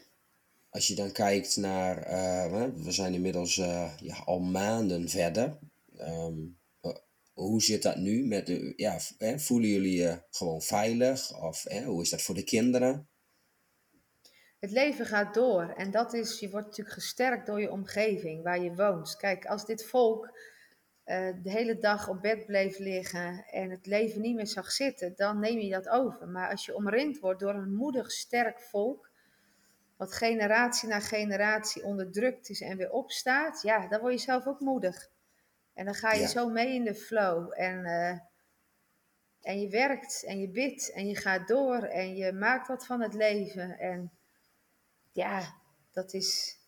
als 0.75 0.87
je 0.87 0.95
dan 0.95 1.13
kijkt 1.13 1.57
naar, 1.57 2.03
eh, 2.03 2.67
we 2.77 2.93
zijn 2.93 3.15
inmiddels 3.15 3.59
eh, 3.59 3.93
ja, 3.99 4.17
al 4.17 4.41
maanden 4.41 5.09
verder. 5.09 5.59
Ehm, 5.97 6.39
eh, 6.81 6.97
hoe 7.33 7.63
zit 7.63 7.83
dat 7.83 7.97
nu 7.97 8.27
met 8.27 8.47
de, 8.47 8.73
ja, 8.77 8.99
voelen 9.37 9.69
jullie 9.69 9.97
je 9.97 10.23
gewoon 10.31 10.63
veilig? 10.63 11.43
Of 11.43 11.63
hoe 11.85 12.03
is 12.03 12.11
dat 12.11 12.23
voor 12.23 12.35
de 12.35 12.45
kinderen? 12.45 13.09
Het 14.61 14.71
leven 14.71 15.07
gaat 15.07 15.35
door 15.35 15.75
en 15.77 15.91
dat 15.91 16.15
is, 16.15 16.41
je 16.41 16.51
wordt 16.51 16.67
natuurlijk 16.67 16.97
gesterkt 16.97 17.47
door 17.47 17.61
je 17.61 17.71
omgeving 17.71 18.43
waar 18.43 18.63
je 18.63 18.75
woont. 18.75 19.17
Kijk, 19.17 19.47
als 19.47 19.67
dit 19.67 19.85
volk 19.85 20.39
de 21.43 21.51
hele 21.51 21.79
dag 21.79 22.09
op 22.09 22.23
bed 22.23 22.47
bleef 22.47 22.79
liggen 22.79 23.45
en 23.47 23.71
het 23.71 23.87
leven 23.87 24.21
niet 24.21 24.35
meer 24.35 24.47
zag 24.47 24.71
zitten, 24.71 25.13
dan 25.17 25.39
neem 25.41 25.59
je 25.59 25.71
dat 25.71 25.89
over. 25.89 26.29
Maar 26.29 26.51
als 26.51 26.65
je 26.67 26.75
omringd 26.75 27.19
wordt 27.19 27.41
door 27.41 27.55
een 27.55 27.75
moedig, 27.75 28.11
sterk 28.11 28.61
volk, 28.61 29.11
wat 29.97 30.13
generatie 30.15 30.89
na 30.89 31.01
generatie 31.01 31.85
onderdrukt 31.85 32.49
is 32.49 32.61
en 32.61 32.77
weer 32.77 32.91
opstaat, 32.91 33.63
ja, 33.63 33.89
dan 33.89 34.01
word 34.01 34.13
je 34.13 34.19
zelf 34.19 34.47
ook 34.47 34.61
moedig. 34.61 35.11
En 35.75 35.85
dan 35.85 35.95
ga 35.95 36.13
je 36.13 36.21
Ja. 36.21 36.27
zo 36.27 36.49
mee 36.49 36.75
in 36.75 36.85
de 36.85 36.95
flow 36.95 37.53
en, 37.57 37.85
eh, 37.85 38.19
en 39.41 39.61
je 39.61 39.69
werkt 39.69 40.25
en 40.27 40.41
je 40.41 40.49
bidt 40.49 40.93
en 40.93 41.07
je 41.07 41.17
gaat 41.17 41.49
door 41.49 41.83
en 41.83 42.17
je 42.17 42.33
maakt 42.33 42.69
wat 42.69 42.87
van 42.87 43.01
het 43.03 43.15
leven. 43.15 43.79
En 43.79 44.13
ja, 45.13 45.55
dat 45.93 46.13
is. 46.13 46.59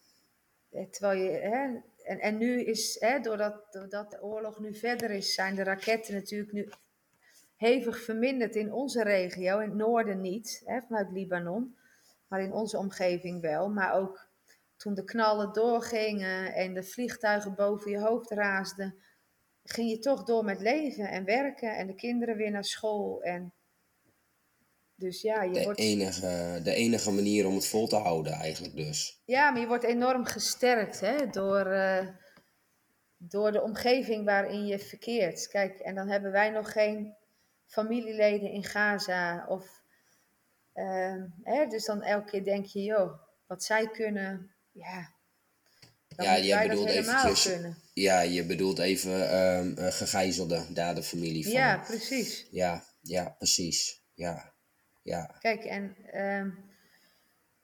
eh, 0.71 0.87
Terwijl 0.91 1.23
je. 1.23 1.31
Hè, 1.31 1.81
en, 2.07 2.21
en 2.21 2.39
nu 2.39 2.65
is, 2.65 2.97
hè, 3.01 3.21
doordat, 3.21 3.71
de 3.71 4.19
oorlog 4.21 4.59
nu 4.59 4.75
verder 4.75 5.11
is, 5.11 5.35
zijn 5.35 5.55
de 5.55 5.63
raketten 5.63 6.15
natuurlijk 6.15 6.53
nu 6.53 6.69
hevig 7.57 8.03
verminderd 8.03 8.57
in 8.57 8.73
onze 8.73 9.03
regio. 9.03 9.59
In 9.59 9.69
het 9.69 9.79
noorden 9.79 10.21
niet, 10.21 10.63
hè, 10.65 10.81
vanuit 10.81 11.11
Libanon. 11.11 11.77
Maar 12.29 12.41
in 12.41 12.53
onze 12.53 12.79
omgeving 12.79 13.41
wel. 13.41 13.69
Maar 13.69 13.95
ook 13.95 14.29
toen 14.77 14.95
de 14.95 15.05
knallen 15.05 15.53
doorgingen 15.53 16.55
en 16.55 16.75
de 16.75 16.83
vliegtuigen 16.83 17.55
boven 17.55 17.91
je 17.91 18.01
hoofd 18.01 18.31
raasden, 18.31 18.95
ging 19.65 19.91
je 19.91 19.99
toch 19.99 20.25
door 20.25 20.45
met 20.45 20.61
leven 20.61 21.09
en 21.09 21.25
werken 21.25 21.77
en 21.77 21.87
de 21.87 21.95
kinderen 21.95 22.37
weer 22.37 22.51
naar 22.51 22.65
school. 22.65 23.23
En 23.23 23.53
dus 24.97 25.21
ja, 25.23 25.43
je 25.43 25.53
De 25.53 25.63
wordt. 25.63 25.79
enige, 25.79 26.61
de 26.63 26.75
enige 26.75 27.11
manier 27.11 27.47
om 27.47 27.55
het 27.55 27.67
vol 27.67 27.89
te 27.89 27.97
houden 27.97 28.33
eigenlijk 28.33 28.77
dus. 28.77 29.23
Ja, 29.25 29.51
maar 29.51 29.61
je 29.61 29.67
wordt 29.67 29.85
enorm 29.85 30.25
gesterkt 30.25 31.01
hè, 31.01 31.27
door, 31.31 31.67
eh, 31.67 32.07
door 33.17 33.53
de 33.53 33.63
omgeving 33.63 34.25
waarin 34.25 34.67
je 34.67 34.79
verkeert. 34.79 35.49
Kijk, 35.49 35.79
en 35.79 35.95
dan 35.95 36.09
hebben 36.09 36.33
wij 36.33 36.51
nog 36.51 36.73
geen 36.73 37.15
familieleden 37.67 38.51
in 38.51 38.65
Gaza. 38.65 39.47
Of, 39.49 39.83
ehm, 40.73 41.27
hè, 41.43 41.67
dus 41.67 41.85
dan 41.85 42.03
elke 42.03 42.31
keer 42.31 42.45
denk 42.45 42.67
je, 42.67 42.83
joh, 42.83 43.21
wat 43.47 43.65
zij 43.65 43.91
kunnen, 43.91 44.55
ja, 44.73 45.15
dan 46.09 46.43
Ja, 46.45 46.59
dat 46.61 46.69
bedoelt 46.69 46.89
eventjes- 46.89 47.43
kunnen. 47.53 47.77
Ja, 47.93 48.21
je 48.21 48.45
bedoelt 48.45 48.79
even 48.79 49.31
ehm 49.31 49.91
gegijzelden, 49.93 50.75
daar 50.75 50.95
de 50.95 51.03
familie 51.03 51.43
van. 51.45 51.53
Ja, 51.53 51.79
precies. 51.87 52.47
ja, 52.51 52.85
ja, 53.01 53.29
precies. 53.39 54.03
Ja, 54.15 54.55
ja, 55.07 55.37
Kijk, 55.39 55.65
en, 55.65 55.97
ehm, 56.07 56.51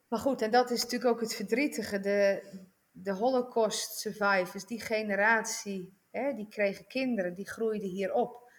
maar 0.09 0.19
goed, 0.19 0.43
en 0.43 0.51
dat 0.51 0.71
is 0.71 0.83
natuurlijk 0.83 1.11
ook 1.11 1.21
het 1.21 1.35
verdrietige. 1.35 2.01
De, 2.01 2.43
de 2.91 3.13
Holocaust 3.13 3.99
survivors, 3.99 4.67
die 4.67 4.81
generatie, 4.81 5.99
hè, 6.11 6.35
die 6.35 6.49
kregen 6.49 6.87
kinderen, 6.87 7.35
die 7.35 7.49
groeiden 7.49 7.89
hier 7.89 8.13
op. 8.13 8.51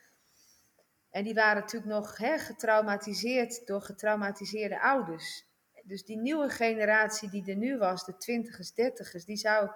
En 1.09 1.23
die 1.23 1.33
waren 1.33 1.61
natuurlijk 1.61 1.91
nog 1.91 2.17
hè, 2.17 2.37
getraumatiseerd 2.37 3.67
door 3.67 3.81
getraumatiseerde 3.81 4.81
ouders. 4.81 5.45
Dus 5.83 6.05
die 6.05 6.17
nieuwe 6.17 6.49
generatie 6.49 7.29
die 7.29 7.49
er 7.49 7.57
nu 7.57 7.77
was, 7.77 8.05
de 8.05 8.17
twintigers, 8.17 8.73
dertigers, 8.73 9.25
die 9.25 9.37
zou 9.37 9.69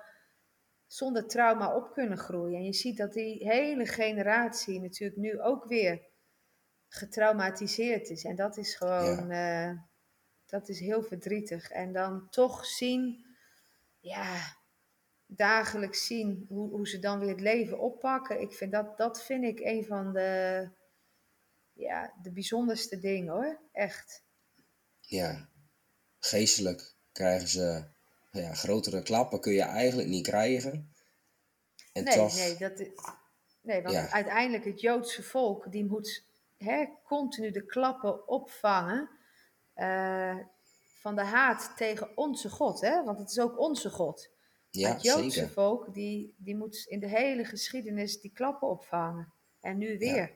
zonder 0.87 1.27
trauma 1.27 1.75
op 1.75 1.93
kunnen 1.93 2.17
groeien. 2.17 2.57
En 2.57 2.63
je 2.63 2.73
ziet 2.73 2.97
dat 2.97 3.13
die 3.13 3.47
hele 3.47 3.85
generatie 3.85 4.81
natuurlijk 4.81 5.19
nu 5.19 5.41
ook 5.41 5.65
weer 5.65 6.01
getraumatiseerd 6.87 8.09
is. 8.09 8.23
En 8.23 8.35
dat 8.35 8.57
is 8.57 8.75
gewoon, 8.75 9.31
eh, 9.31 9.71
dat 10.45 10.69
is 10.69 10.79
heel 10.79 11.03
verdrietig. 11.03 11.69
En 11.69 11.93
dan 11.93 12.29
toch 12.29 12.65
zien, 12.65 13.25
ja, 13.99 14.55
dagelijks 15.25 16.05
zien 16.05 16.45
hoe, 16.49 16.69
hoe 16.69 16.87
ze 16.87 16.99
dan 16.99 17.19
weer 17.19 17.29
het 17.29 17.41
leven 17.41 17.79
oppakken. 17.79 18.41
Ik 18.41 18.53
vind 18.53 18.71
dat, 18.71 18.97
dat 18.97 19.23
vind 19.23 19.43
ik 19.43 19.59
een 19.59 19.85
van 19.85 20.13
de, 20.13 20.69
ja, 21.73 22.13
de 22.21 22.31
bijzonderste 22.31 22.97
dingen 22.97 23.33
hoor. 23.33 23.59
Echt. 23.71 24.23
ja. 25.01 25.49
Geestelijk 26.19 26.95
krijgen 27.11 27.47
ze 27.47 27.83
ja, 28.31 28.53
grotere 28.53 29.01
klappen 29.03 29.39
kun 29.39 29.53
je 29.53 29.61
eigenlijk 29.61 30.09
niet 30.09 30.27
krijgen. 30.27 30.93
En 31.93 32.03
Nee, 32.03 32.15
toch, 32.15 32.35
nee, 32.35 32.57
dat, 32.57 32.77
nee, 33.61 33.81
want 33.81 33.95
Ja. 33.95 34.09
uiteindelijk 34.09 34.65
het 34.65 34.81
Joodse 34.81 35.23
volk, 35.23 35.71
die 35.71 35.85
moet 35.85 36.26
hè, 36.57 36.85
continu 37.03 37.51
de 37.51 37.65
klappen 37.65 38.27
opvangen 38.27 39.09
eh, 39.73 40.37
van 40.99 41.15
de 41.15 41.23
haat 41.23 41.73
tegen 41.75 42.17
onze 42.17 42.49
God. 42.49 42.81
Hè? 42.81 43.03
Want 43.03 43.19
het 43.19 43.29
is 43.29 43.39
ook 43.39 43.59
onze 43.59 43.89
God. 43.89 44.29
ja, 44.69 44.93
het 44.93 45.01
Joodse 45.01 45.29
zeker. 45.29 45.49
volk, 45.49 45.93
die, 45.93 46.35
die 46.37 46.55
moet 46.55 46.85
in 46.87 46.99
de 46.99 47.07
hele 47.07 47.45
geschiedenis 47.45 48.21
die 48.21 48.31
klappen 48.31 48.67
opvangen. 48.67 49.33
En 49.59 49.77
nu 49.77 49.97
weer. 49.97 50.35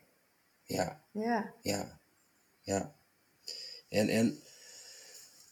Ja, 0.62 1.02
Ja, 1.10 1.54
ja, 1.60 2.00
ja. 2.60 2.94
En, 3.88 4.08
en 4.08 4.42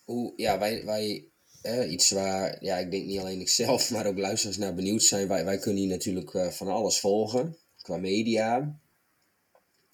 hoe, 0.05 0.33
ja, 0.37 0.59
wij, 0.59 0.85
wij 0.85 1.31
iets 1.89 2.11
waar, 2.11 2.65
ja, 2.65 2.77
ik 2.77 2.91
denk 2.91 3.05
niet 3.05 3.19
alleen 3.19 3.41
ik 3.41 3.49
zelf, 3.49 3.91
maar 3.91 4.07
ook 4.07 4.19
luisteraars 4.19 4.59
naar 4.59 4.75
benieuwd 4.75 5.03
zijn. 5.03 5.29
Wij, 5.29 5.45
wij 5.45 5.59
kunnen 5.59 5.83
hier 5.83 5.91
natuurlijk 5.91 6.35
uh, 6.35 6.49
van 6.49 6.69
alles 6.69 7.01
volgen, 7.01 7.57
qua 7.83 7.97
media. 7.97 8.79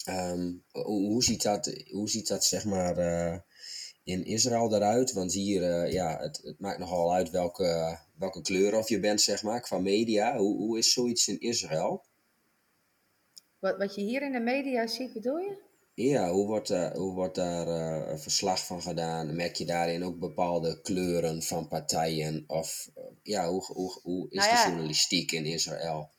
Ehm, 0.07 0.53
hoe, 0.73 1.11
hoe, 1.11 1.25
ziet 1.25 1.43
dat, 1.43 1.75
hoe 1.91 2.09
ziet 2.09 2.29
dat, 2.29 2.45
zeg 2.45 2.65
maar, 2.65 2.99
uh, 2.99 3.39
in 4.05 4.25
Israël 4.25 4.75
eruit? 4.75 5.13
Want 5.13 5.33
hier, 5.33 5.63
uh, 5.63 5.93
ja, 5.93 6.19
het, 6.21 6.41
het, 6.43 6.61
maakt 6.61 6.79
nogal 6.79 7.15
uit 7.15 7.31
welke, 7.31 7.99
welke 8.19 8.41
kleur 8.41 8.77
of 8.77 8.89
je 8.89 9.01
bent, 9.01 9.21
zeg 9.21 9.43
maar, 9.43 9.61
qua 9.61 9.79
media. 9.79 10.37
Hoe, 10.37 10.57
hoe 10.57 10.79
is 10.79 10.93
zoiets 10.93 11.29
in 11.29 11.41
Israël? 11.41 12.05
Wat, 13.59 13.77
wat 13.77 13.95
je 13.95 14.01
hier 14.01 14.23
in 14.23 14.33
de 14.33 14.41
media 14.41 14.87
ziet, 14.87 15.13
bedoel 15.13 15.39
je? 15.39 15.65
Ja, 15.95 16.31
hoe 16.31 16.47
wordt, 16.47 16.71
uh, 16.71 16.91
hoe 16.91 17.15
wordt 17.15 17.35
daar 17.35 17.69
uh, 17.69 18.19
verslag 18.19 18.67
van 18.67 18.83
gedaan? 18.83 19.37
Merk 19.37 19.55
je 19.55 19.65
daarin 19.65 20.05
ook 20.05 20.19
bepaalde 20.19 20.81
kleuren 20.81 21.43
van 21.43 21.69
partijen? 21.69 22.45
Of 22.47 22.91
uh, 22.99 23.05
ja, 23.23 23.49
hoe, 23.49 23.65
hoe, 23.65 24.01
hoe 24.03 24.27
is 24.31 24.39
nou 24.39 24.51
ja, 24.51 24.65
de 24.65 24.69
journalistiek 24.71 25.33
in 25.33 25.45
Israël? 25.45 26.11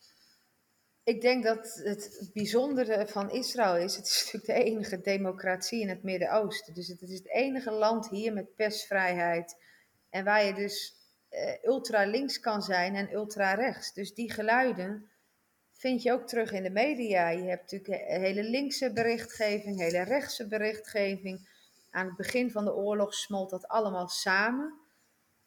Ik 1.08 1.22
denk 1.22 1.44
dat 1.44 1.82
het 1.84 2.30
bijzondere 2.34 3.08
van 3.08 3.32
Israël 3.32 3.78
is, 3.78 3.96
het 3.96 4.08
is 4.08 4.24
natuurlijk 4.24 4.46
de 4.46 4.72
enige 4.72 5.02
democratie 5.02 5.82
in 5.82 5.90
het 5.90 6.04
Midden-Oosten. 6.04 6.74
Dus 6.74 6.88
het 6.88 7.02
is 7.02 7.14
het 7.14 7.30
enige 7.30 7.72
land 7.72 8.10
hier 8.10 8.34
met 8.34 8.56
persvrijheid. 8.56 9.56
En 10.10 10.24
waar 10.24 10.46
je 10.46 10.54
dus 10.54 10.96
ultra 11.64 12.06
links 12.06 12.40
kan 12.40 12.62
zijn 12.62 12.96
en 12.96 13.14
ultra 13.14 13.54
rechts. 13.54 13.94
Dus 13.94 14.14
die 14.14 14.32
geluiden 14.32 15.10
vind 15.72 16.04
je 16.04 16.12
ook 16.12 16.28
terug 16.28 16.52
in 16.52 16.64
de 16.64 16.70
media. 16.70 17.30
Je 17.30 17.50
hebt 17.50 17.72
natuurlijk 17.72 18.08
hele 18.08 18.44
linkse 18.44 18.94
berichtgeving, 18.94 19.80
hele 19.80 20.02
rechtse 20.02 20.48
berichtgeving. 20.48 21.50
Aan 21.92 22.06
het 22.06 22.16
begin 22.16 22.52
van 22.52 22.66
de 22.66 22.76
oorlog 22.76 23.14
smolt 23.14 23.50
dat 23.50 23.68
allemaal 23.68 24.08
samen. 24.08 24.80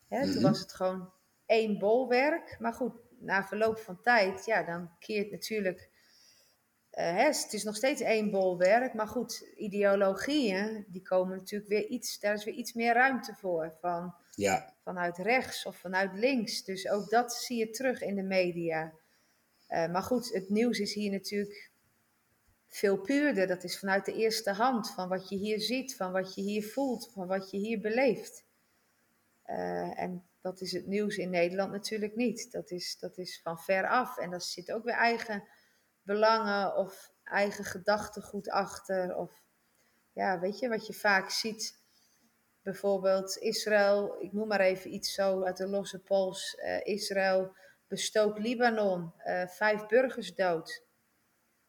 Hè, 0.08 0.22
Toen 0.22 0.34
mhm. 0.34 0.42
was 0.42 0.60
het 0.60 0.72
gewoon 0.72 1.12
één 1.46 1.78
bolwerk. 1.78 2.56
Maar 2.58 2.74
goed, 2.74 2.92
na 3.20 3.44
verloop 3.44 3.78
van 3.78 4.00
tijd, 4.00 4.44
ja, 4.44 4.62
dan 4.62 4.90
keert 4.98 5.30
natuurlijk. 5.30 5.88
Uh, 6.92 7.04
hè, 7.04 7.24
het 7.24 7.52
is 7.52 7.64
nog 7.64 7.76
steeds 7.76 8.00
één 8.00 8.30
bolwerk, 8.30 8.94
maar 8.94 9.08
goed, 9.08 9.48
ideologieën, 9.56 10.84
die 10.88 11.02
komen 11.02 11.36
natuurlijk 11.36 11.70
weer 11.70 11.86
iets, 11.86 12.20
daar 12.20 12.34
is 12.34 12.44
weer 12.44 12.54
iets 12.54 12.72
meer 12.72 12.94
ruimte 12.94 13.34
voor. 13.34 13.76
Van, 13.80 14.14
ja. 14.30 14.74
Vanuit 14.82 15.18
rechts 15.18 15.66
of 15.66 15.76
vanuit 15.76 16.12
links. 16.14 16.64
Dus 16.64 16.88
ook 16.88 17.10
dat 17.10 17.34
zie 17.34 17.58
je 17.58 17.70
terug 17.70 18.00
in 18.02 18.14
de 18.14 18.22
media. 18.22 18.92
Uh, 19.68 19.88
maar 19.88 20.02
goed, 20.02 20.32
het 20.32 20.48
nieuws 20.48 20.78
is 20.78 20.94
hier 20.94 21.10
natuurlijk 21.10 21.70
veel 22.66 22.98
puurder. 22.98 23.46
Dat 23.46 23.64
is 23.64 23.78
vanuit 23.78 24.04
de 24.04 24.14
eerste 24.14 24.52
hand, 24.52 24.90
van 24.90 25.08
wat 25.08 25.28
je 25.28 25.36
hier 25.36 25.60
ziet, 25.60 25.96
van 25.96 26.12
wat 26.12 26.34
je 26.34 26.42
hier 26.42 26.68
voelt, 26.68 27.10
van 27.12 27.26
wat 27.26 27.50
je 27.50 27.58
hier 27.58 27.80
beleeft. 27.80 28.44
Uh, 29.46 30.00
en 30.00 30.24
dat 30.40 30.60
is 30.60 30.72
het 30.72 30.86
nieuws 30.86 31.16
in 31.16 31.30
Nederland 31.30 31.72
natuurlijk 31.72 32.16
niet. 32.16 32.52
Dat 32.52 32.70
is, 32.70 32.98
dat 32.98 33.18
is 33.18 33.40
van 33.42 33.58
ver 33.58 33.88
af. 33.88 34.18
En 34.18 34.30
daar 34.30 34.40
zit 34.40 34.72
ook 34.72 34.84
weer 34.84 34.94
eigen 34.94 35.44
belangen 36.02 36.76
of 36.76 37.12
eigen 37.24 37.64
gedachtegoed 37.64 38.50
achter. 38.50 39.16
Of 39.16 39.42
ja, 40.12 40.38
weet 40.40 40.58
je, 40.58 40.68
wat 40.68 40.86
je 40.86 40.92
vaak 40.92 41.30
ziet. 41.30 41.78
Bijvoorbeeld 42.62 43.36
Israël, 43.36 44.16
ik 44.20 44.32
noem 44.32 44.48
maar 44.48 44.60
even 44.60 44.94
iets 44.94 45.14
zo 45.14 45.42
uit 45.44 45.56
de 45.56 45.66
losse 45.66 45.98
pols. 45.98 46.58
Uh, 46.58 46.86
Israël 46.86 47.54
bestook 47.88 48.38
Libanon, 48.38 49.12
uh, 49.26 49.46
vijf 49.46 49.86
burgers 49.86 50.34
dood. 50.34 50.82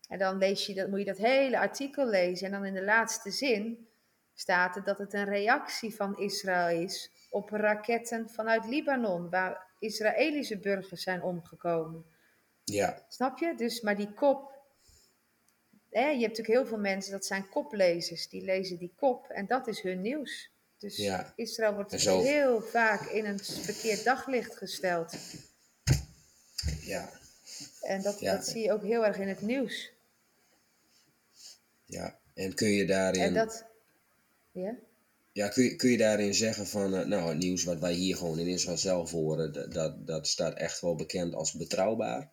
En 0.08 0.18
dan 0.18 0.38
lees 0.38 0.66
je 0.66 0.74
dat, 0.74 0.90
moet 0.90 1.00
je 1.00 1.06
dat 1.06 1.18
hele 1.18 1.60
artikel 1.60 2.06
lezen. 2.06 2.46
En 2.46 2.52
dan 2.52 2.66
in 2.66 2.74
de 2.74 2.84
laatste 2.84 3.32
zin 3.32 3.88
staat 4.34 4.76
er 4.76 4.84
dat 4.84 4.98
het 4.98 5.14
een 5.14 5.26
reactie 5.26 5.96
van 5.96 6.18
Israël 6.18 6.82
is 6.82 7.12
op 7.32 7.50
raketten 7.50 8.30
vanuit 8.30 8.66
Libanon, 8.66 9.30
waar 9.30 9.66
Israëlische 9.80 10.58
burgers 10.58 11.04
zijn 11.04 11.24
omgekomen. 11.24 12.06
Ja. 12.64 13.06
Snap 13.08 13.38
je? 13.38 13.54
Dus, 13.56 13.82
maar 13.82 13.96
die 13.96 14.14
kop. 14.14 14.52
Hè, 15.90 16.06
je 16.06 16.20
hebt 16.20 16.38
natuurlijk 16.38 16.48
heel 16.48 16.66
veel 16.66 16.80
mensen, 16.80 17.12
dat 17.12 17.26
zijn 17.26 17.50
koplezers, 17.50 18.30
die 18.30 18.44
lezen 18.44 18.78
die 18.78 18.94
kop 18.96 19.30
en 19.30 19.48
dat 19.48 19.68
is 19.68 19.82
hun 19.82 20.02
nieuws. 20.02 20.52
Dus 20.78 20.98
ja. 20.98 21.34
Israël 21.36 21.74
wordt 21.74 21.92
heel 21.92 22.62
vaak 22.62 23.02
in 23.02 23.26
een 23.26 23.40
verkeerd 23.40 24.04
daglicht 24.04 24.58
gesteld. 24.58 25.16
Ja. 26.82 27.10
En 27.82 28.02
dat, 28.02 28.20
dat 28.20 28.48
zie 28.48 28.64
je 28.64 28.72
ook 28.72 28.84
heel 28.84 29.06
erg 29.06 29.18
in 29.18 29.28
het 29.28 29.42
nieuws. 29.42 29.92
Ja, 31.86 32.20
en 32.34 32.54
kun 32.54 32.70
je 32.70 32.86
daarin... 32.86 33.22
En 33.22 33.34
dat... 33.34 33.66
Ja? 34.52 34.76
Ja, 35.34 35.50
kun 35.50 35.64
je, 35.64 35.76
kun 35.76 35.90
je 35.90 35.98
daarin 35.98 36.34
zeggen 36.34 36.68
van, 36.68 36.94
uh, 36.94 37.06
nou, 37.06 37.30
het 37.30 37.38
nieuws 37.38 37.64
wat 37.64 37.80
wij 37.80 37.94
hier 37.94 38.16
gewoon 38.16 38.40
in 38.40 38.48
Israël 38.48 38.78
zelf 38.78 39.12
horen, 39.12 39.72
dat, 39.72 40.08
dat, 40.08 40.28
staat 40.28 40.58
echt 40.58 40.82
wel 40.82 40.96
bekend 40.96 41.34
als 41.34 41.54
betrouwbaar? 41.54 42.32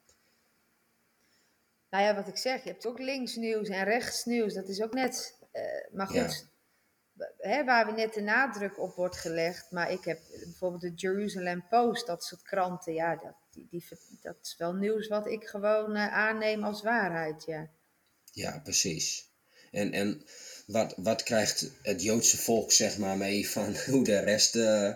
Nou 1.90 2.04
ja, 2.04 2.14
wat 2.14 2.28
ik 2.28 2.36
zeg, 2.36 2.62
je 2.62 2.70
hebt 2.70 2.86
ook 2.86 2.98
linksnieuws 2.98 3.68
en 3.68 3.84
rechtsnieuws, 3.84 4.54
dat 4.54 4.68
is 4.68 4.82
ook 4.82 4.92
net, 4.92 5.38
uh, 5.52 5.62
maar 5.96 6.06
goed, 6.06 6.46
hè, 7.38 7.64
waar 7.64 7.86
we 7.86 7.92
net 7.92 8.14
de 8.14 8.20
nadruk 8.20 8.78
op 8.80 8.94
wordt 8.94 9.16
gelegd, 9.16 9.70
maar 9.70 9.92
ik 9.92 10.04
heb 10.04 10.20
bijvoorbeeld 10.30 10.82
de 10.82 10.94
Jerusalem 10.94 11.64
Post, 11.68 12.06
dat 12.06 12.24
soort 12.24 12.42
kranten, 12.42 12.94
ja, 12.94 13.16
dat, 13.16 13.34
die, 13.50 13.84
dat 14.22 14.36
is 14.42 14.56
wel 14.56 14.72
nieuws 14.72 15.08
wat 15.08 15.26
ik 15.26 15.44
gewoon 15.44 15.96
uh, 15.96 16.12
aanneem 16.12 16.64
als 16.64 16.82
waarheid, 16.82 17.44
ja. 17.44 17.70
Ja, 18.32 18.58
precies. 18.58 19.30
En, 19.70 19.92
en 19.92 20.22
wat, 20.68 20.94
wat 20.96 21.22
krijgt 21.22 21.70
het 21.82 22.02
Joodse 22.02 22.36
volk 22.36 22.72
zeg 22.72 22.98
maar 22.98 23.16
mee 23.16 23.48
van 23.50 23.76
hoe 23.90 24.04
de 24.04 24.18
rest 24.18 24.56
uh, 24.56 24.94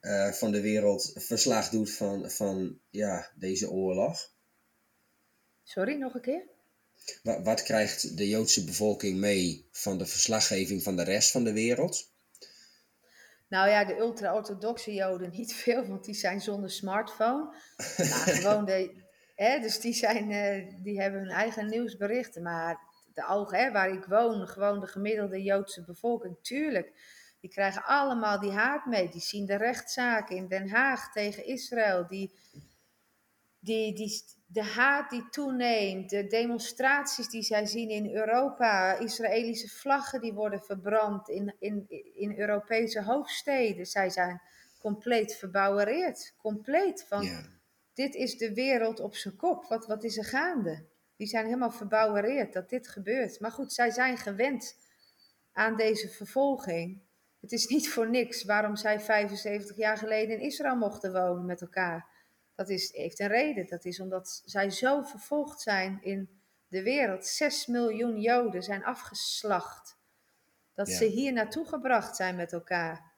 uh, 0.00 0.32
van 0.32 0.50
de 0.50 0.60
wereld 0.60 1.12
verslag 1.14 1.68
doet 1.68 1.90
van, 1.92 2.30
van 2.30 2.78
ja, 2.90 3.30
deze 3.34 3.70
oorlog? 3.70 4.32
Sorry, 5.64 5.94
nog 5.94 6.14
een 6.14 6.20
keer? 6.20 6.42
Wat, 7.22 7.44
wat 7.44 7.62
krijgt 7.62 8.16
de 8.16 8.28
Joodse 8.28 8.64
bevolking 8.64 9.18
mee 9.18 9.68
van 9.72 9.98
de 9.98 10.06
verslaggeving 10.06 10.82
van 10.82 10.96
de 10.96 11.04
rest 11.04 11.30
van 11.30 11.44
de 11.44 11.52
wereld? 11.52 12.10
Nou 13.48 13.68
ja, 13.68 13.84
de 13.84 13.96
ultra-orthodoxe 13.96 14.94
Joden 14.94 15.30
niet 15.30 15.54
veel, 15.62 15.86
want 15.86 16.04
die 16.04 16.14
zijn 16.14 16.40
zonder 16.40 16.70
smartphone. 16.70 17.54
Nou, 17.96 18.10
gewoon 18.10 18.64
de, 18.64 19.02
hè, 19.34 19.60
dus 19.60 19.80
die, 19.80 19.94
zijn, 19.94 20.30
uh, 20.30 20.82
die 20.82 21.00
hebben 21.00 21.20
hun 21.20 21.30
eigen 21.30 21.68
nieuwsberichten. 21.68 22.42
Maar 22.42 22.87
de 23.18 23.26
ogen, 23.26 23.58
hè, 23.58 23.72
waar 23.72 23.90
ik 23.90 24.04
woon, 24.04 24.48
gewoon 24.48 24.80
de 24.80 24.86
gemiddelde 24.86 25.42
Joodse 25.42 25.84
bevolking, 25.84 26.36
tuurlijk. 26.42 26.92
Die 27.40 27.50
krijgen 27.50 27.84
allemaal 27.84 28.40
die 28.40 28.50
haat 28.50 28.86
mee. 28.86 29.08
Die 29.08 29.20
zien 29.20 29.46
de 29.46 29.56
rechtszaken 29.56 30.36
in 30.36 30.48
Den 30.48 30.68
Haag 30.68 31.12
tegen 31.12 31.46
Israël. 31.46 32.06
Die, 32.06 32.32
die, 33.58 33.94
die, 33.94 34.22
de 34.46 34.62
haat 34.62 35.10
die 35.10 35.28
toeneemt, 35.30 36.10
de 36.10 36.26
demonstraties 36.26 37.28
die 37.28 37.42
zij 37.42 37.66
zien 37.66 37.90
in 37.90 38.14
Europa, 38.14 38.98
Israëlische 38.98 39.68
vlaggen 39.68 40.20
die 40.20 40.32
worden 40.32 40.62
verbrand 40.62 41.28
in, 41.28 41.54
in, 41.58 41.86
in 42.14 42.38
Europese 42.38 43.02
hoofdsteden. 43.02 43.86
Zij 43.86 44.10
zijn 44.10 44.40
compleet 44.80 45.36
verbouwereerd, 45.36 46.34
compleet. 46.36 47.04
Van, 47.08 47.28
Dit 47.94 48.14
is 48.14 48.36
de 48.36 48.54
wereld 48.54 49.00
op 49.00 49.14
zijn 49.14 49.36
kop, 49.36 49.64
wat, 49.64 49.86
wat 49.86 50.04
is 50.04 50.16
er 50.16 50.24
gaande? 50.24 50.84
Die 51.18 51.26
zijn 51.26 51.44
helemaal 51.44 51.70
verbouwereerd 51.70 52.52
dat 52.52 52.68
dit 52.68 52.88
gebeurt. 52.88 53.40
Maar 53.40 53.52
goed, 53.52 53.72
zij 53.72 53.90
zijn 53.90 54.16
gewend 54.16 54.76
aan 55.52 55.76
deze 55.76 56.08
vervolging. 56.08 57.02
Het 57.40 57.52
is 57.52 57.66
niet 57.66 57.88
voor 57.88 58.10
niks 58.10 58.44
waarom 58.44 58.76
zij 58.76 59.00
75 59.00 59.76
jaar 59.76 59.96
geleden 59.96 60.36
in 60.38 60.44
Israël 60.44 60.76
mochten 60.76 61.12
wonen 61.12 61.44
met 61.46 61.60
elkaar. 61.60 62.06
Dat 62.54 62.68
is, 62.68 62.92
heeft 62.92 63.18
een 63.18 63.28
reden. 63.28 63.66
Dat 63.66 63.84
is 63.84 64.00
omdat 64.00 64.42
zij 64.44 64.70
zo 64.70 65.02
vervolgd 65.02 65.60
zijn 65.60 65.98
in 66.02 66.40
de 66.68 66.82
wereld. 66.82 67.26
Zes 67.26 67.66
miljoen 67.66 68.20
Joden 68.20 68.62
zijn 68.62 68.84
afgeslacht. 68.84 69.96
Dat 70.74 70.88
ze 70.88 71.04
hier 71.04 71.32
naartoe 71.32 71.66
gebracht 71.66 72.16
zijn 72.16 72.36
met 72.36 72.52
elkaar. 72.52 73.12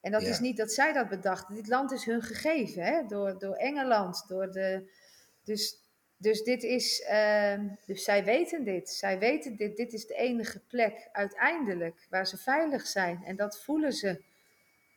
En 0.00 0.12
dat 0.12 0.22
is 0.22 0.40
niet 0.40 0.56
dat 0.56 0.72
zij 0.72 0.92
dat 0.92 1.08
bedachten. 1.08 1.54
Dit 1.54 1.68
land 1.68 1.92
is 1.92 2.04
hun 2.04 2.22
gegeven 2.22 2.82
hè? 2.82 3.06
Door, 3.06 3.38
door 3.38 3.54
Engeland. 3.54 4.24
Door 4.28 4.50
de, 4.50 4.90
dus, 5.44 5.85
dus 6.18 6.42
dit 6.42 6.62
is. 6.62 7.04
Uh, 7.10 7.60
dus 7.86 8.04
zij 8.04 8.24
weten 8.24 8.64
dit. 8.64 8.90
Zij 8.90 9.18
weten 9.18 9.56
dit. 9.56 9.76
Dit 9.76 9.92
is 9.92 10.06
de 10.06 10.14
enige 10.14 10.60
plek 10.68 11.08
uiteindelijk 11.12 12.06
waar 12.10 12.26
ze 12.26 12.36
veilig 12.36 12.86
zijn. 12.86 13.22
En 13.24 13.36
dat 13.36 13.62
voelen 13.62 13.92
ze. 13.92 14.22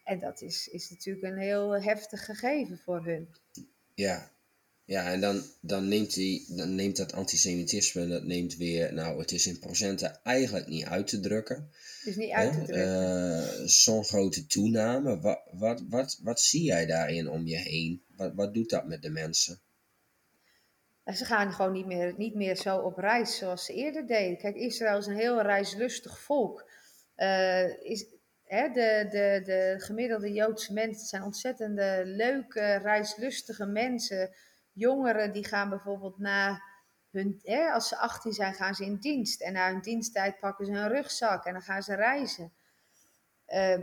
En 0.04 0.20
dat 0.20 0.42
is, 0.42 0.68
is 0.68 0.90
natuurlijk 0.90 1.26
een 1.26 1.40
heel 1.40 1.82
heftig 1.82 2.26
gegeven 2.26 2.80
voor 2.80 3.06
hun. 3.06 3.28
Ja, 3.94 4.32
ja 4.86 5.12
en 5.12 5.22
dan, 5.22 5.44
dan, 5.62 5.88
neemt 5.88 6.14
die, 6.14 6.46
dan 6.48 6.76
neemt 6.76 6.98
dat 6.98 7.14
antisemitisme, 7.14 8.08
dat 8.08 8.24
neemt 8.24 8.56
weer, 8.56 8.94
nou 8.94 9.20
het 9.20 9.32
is 9.32 9.48
in 9.48 9.60
procenten 9.60 10.20
eigenlijk 10.24 10.68
niet 10.68 10.86
uit 10.86 11.08
te 11.08 11.20
drukken. 11.20 11.70
Het 12.00 12.08
is 12.08 12.16
niet 12.16 12.32
uit 12.32 12.54
te 12.54 12.62
drukken. 12.62 13.62
Uh, 13.62 13.68
Zo'n 13.68 14.06
grote 14.06 14.48
toename, 14.48 15.20
wat, 15.20 15.42
wat, 15.52 15.84
wat, 15.90 16.20
wat 16.24 16.42
zie 16.42 16.64
jij 16.64 16.86
daarin 16.86 17.30
om 17.30 17.48
je 17.48 17.58
heen? 17.58 18.04
Wat, 18.16 18.34
wat 18.34 18.54
doet 18.54 18.70
dat 18.70 18.88
met 18.88 19.02
de 19.02 19.10
mensen? 19.10 19.60
Ze 21.14 21.26
gaan 21.26 21.54
gewoon 21.54 21.72
niet 21.72 21.86
meer, 21.86 22.14
niet 22.18 22.36
meer 22.36 22.56
zo 22.56 22.78
op 22.78 22.98
reis 22.98 23.38
zoals 23.38 23.66
ze 23.66 23.74
eerder 23.74 24.08
deden. 24.08 24.38
Kijk, 24.38 24.56
Israël 24.56 24.98
is 24.98 25.06
een 25.06 25.16
heel 25.16 25.42
reislustig 25.42 26.20
volk. 26.20 26.70
Uh, 27.18 27.84
is, 27.84 28.06
hè, 28.44 28.70
de, 28.70 29.08
de, 29.10 29.42
de 29.46 29.76
gemiddelde 29.78 30.34
Joodse 30.34 30.74
mensen 30.74 31.08
zijn 31.08 31.24
ontzettende 31.24 32.02
leuke, 32.06 32.76
reislustige 32.76 33.66
mensen. 33.66 34.30
Jongeren 34.74 35.32
die 35.32 35.46
gaan 35.46 35.70
bijvoorbeeld 35.70 36.18
na 36.18 36.62
hun, 37.12 37.40
hè, 37.44 37.70
als 37.72 37.88
ze 37.88 37.98
18 37.98 38.34
zijn, 38.34 38.54
gaan 38.54 38.76
ze 38.76 38.86
in 38.86 38.96
dienst. 38.96 39.42
En 39.42 39.54
na 39.54 39.72
hun 39.72 39.82
diensttijd 39.82 40.40
pakken 40.40 40.66
ze 40.66 40.72
een 40.72 40.88
rugzak 40.88 41.46
en 41.46 41.54
dan 41.54 41.62
gaan 41.62 41.84
ze 41.84 41.96
reizen. 41.96 42.52
Uh, 43.48 43.78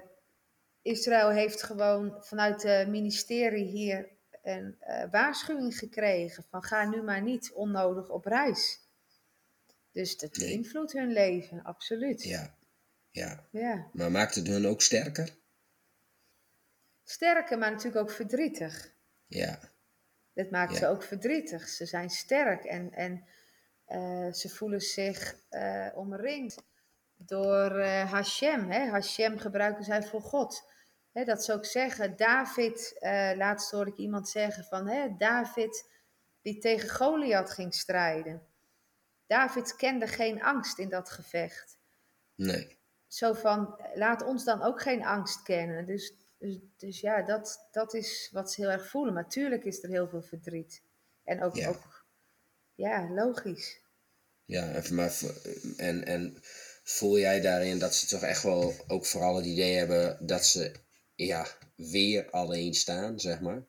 Israël 0.82 1.30
heeft 1.30 1.62
gewoon 1.62 2.16
vanuit 2.20 2.62
het 2.62 2.88
ministerie 2.88 3.64
hier 3.64 4.15
een 4.46 4.76
uh, 4.88 5.04
waarschuwing 5.10 5.78
gekregen 5.78 6.44
van 6.50 6.62
ga 6.62 6.84
nu 6.84 7.02
maar 7.02 7.22
niet 7.22 7.52
onnodig 7.52 8.08
op 8.08 8.24
reis. 8.24 8.80
Dus 9.92 10.18
dat 10.18 10.36
nee. 10.36 10.48
beïnvloedt 10.48 10.92
hun 10.92 11.12
leven, 11.12 11.62
absoluut. 11.62 12.22
Ja. 12.22 12.54
ja. 13.10 13.46
ja. 13.50 13.86
Maar 13.92 14.10
maakt 14.10 14.34
het 14.34 14.46
hun 14.46 14.66
ook 14.66 14.82
sterker? 14.82 15.36
Sterker, 17.04 17.58
maar 17.58 17.70
natuurlijk 17.70 18.08
ook 18.08 18.10
verdrietig. 18.10 18.92
Ja. 19.26 19.58
Dat 20.32 20.50
maakt 20.50 20.72
ja. 20.72 20.78
ze 20.78 20.86
ook 20.86 21.02
verdrietig. 21.02 21.68
Ze 21.68 21.86
zijn 21.86 22.10
sterk 22.10 22.64
en, 22.64 22.92
en 22.92 23.24
uh, 23.88 24.32
ze 24.32 24.48
voelen 24.48 24.80
zich 24.80 25.40
uh, 25.50 25.88
omringd 25.94 26.62
door 27.16 27.78
uh, 27.78 28.12
Hashem. 28.12 28.70
Hè? 28.70 28.86
Hashem 28.86 29.38
gebruiken 29.38 29.84
zij 29.84 30.02
voor 30.02 30.22
God. 30.22 30.74
Hè, 31.16 31.24
dat 31.24 31.44
ze 31.44 31.52
ook 31.52 31.64
zeggen, 31.64 32.16
David, 32.16 32.96
laatst 33.36 33.70
hoorde 33.70 33.90
ik 33.90 33.96
iemand 33.96 34.28
zeggen 34.28 34.64
van 34.64 34.88
hè, 34.88 35.16
David 35.18 35.88
die 36.42 36.58
tegen 36.58 36.90
Goliath 36.90 37.50
ging 37.50 37.74
strijden. 37.74 38.42
David 39.26 39.76
kende 39.76 40.06
geen 40.06 40.42
angst 40.42 40.78
in 40.78 40.88
dat 40.88 41.10
gevecht. 41.10 41.78
Nee. 42.34 42.78
Zo 43.06 43.32
van, 43.32 43.80
laat 43.94 44.22
ons 44.22 44.44
dan 44.44 44.62
ook 44.62 44.82
geen 44.82 45.04
angst 45.04 45.42
kennen. 45.42 45.86
Dus, 45.86 46.12
dus, 46.38 46.58
dus 46.76 47.00
ja, 47.00 47.22
dat, 47.22 47.68
dat 47.70 47.94
is 47.94 48.28
wat 48.32 48.52
ze 48.52 48.60
heel 48.60 48.70
erg 48.70 48.88
voelen. 48.88 49.14
Maar 49.14 49.28
tuurlijk 49.28 49.64
is 49.64 49.82
er 49.82 49.88
heel 49.88 50.08
veel 50.08 50.22
verdriet. 50.22 50.82
En 51.24 51.42
ook, 51.42 51.54
Ja. 51.54 51.68
ook 51.68 52.04
ja, 52.74 53.08
logisch. 53.10 53.80
Ja, 54.44 54.70
en, 54.70 54.94
maar, 54.94 55.12
en, 55.76 56.04
en 56.04 56.36
voel 56.82 57.18
jij 57.18 57.40
daarin 57.40 57.78
dat 57.78 57.94
ze 57.94 58.06
toch 58.06 58.22
echt 58.22 58.42
wel 58.42 58.74
ook 58.86 59.06
vooral 59.06 59.36
het 59.36 59.44
idee 59.46 59.76
hebben 59.76 60.26
dat 60.26 60.46
ze 60.46 60.84
ja, 61.16 61.46
weer 61.76 62.30
alleen 62.30 62.74
staan, 62.74 63.20
zeg 63.20 63.40
maar? 63.40 63.64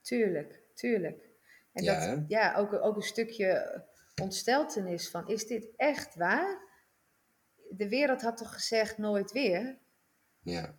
Tuurlijk, 0.00 0.62
tuurlijk. 0.74 1.30
En 1.72 1.84
Ja, 1.84 2.14
dat, 2.14 2.24
ja, 2.28 2.54
ook, 2.54 2.72
ook 2.72 2.96
een 2.96 3.02
stukje 3.02 3.84
ontsteltenis 4.22 5.08
van, 5.08 5.28
is 5.28 5.46
dit 5.46 5.68
echt 5.76 6.14
waar? 6.14 6.64
De 7.70 7.88
wereld 7.88 8.22
had 8.22 8.36
toch 8.36 8.52
gezegd 8.52 8.98
nooit 8.98 9.32
weer? 9.32 9.78
Ja, 10.40 10.74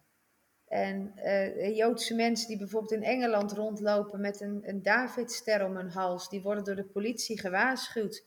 En 0.67 1.11
eh, 1.15 1.75
Joodse 1.75 2.15
mensen 2.15 2.47
die 2.47 2.57
bijvoorbeeld 2.57 2.91
in 2.91 3.03
Engeland 3.03 3.51
rondlopen 3.51 4.21
met 4.21 4.41
een, 4.41 4.69
een 4.69 4.81
Davidster 4.81 5.65
om 5.65 5.75
hun 5.75 5.89
hals, 5.89 6.29
die 6.29 6.41
worden 6.41 6.63
door 6.63 6.75
de 6.75 6.85
politie 6.85 7.39
gewaarschuwd. 7.39 8.25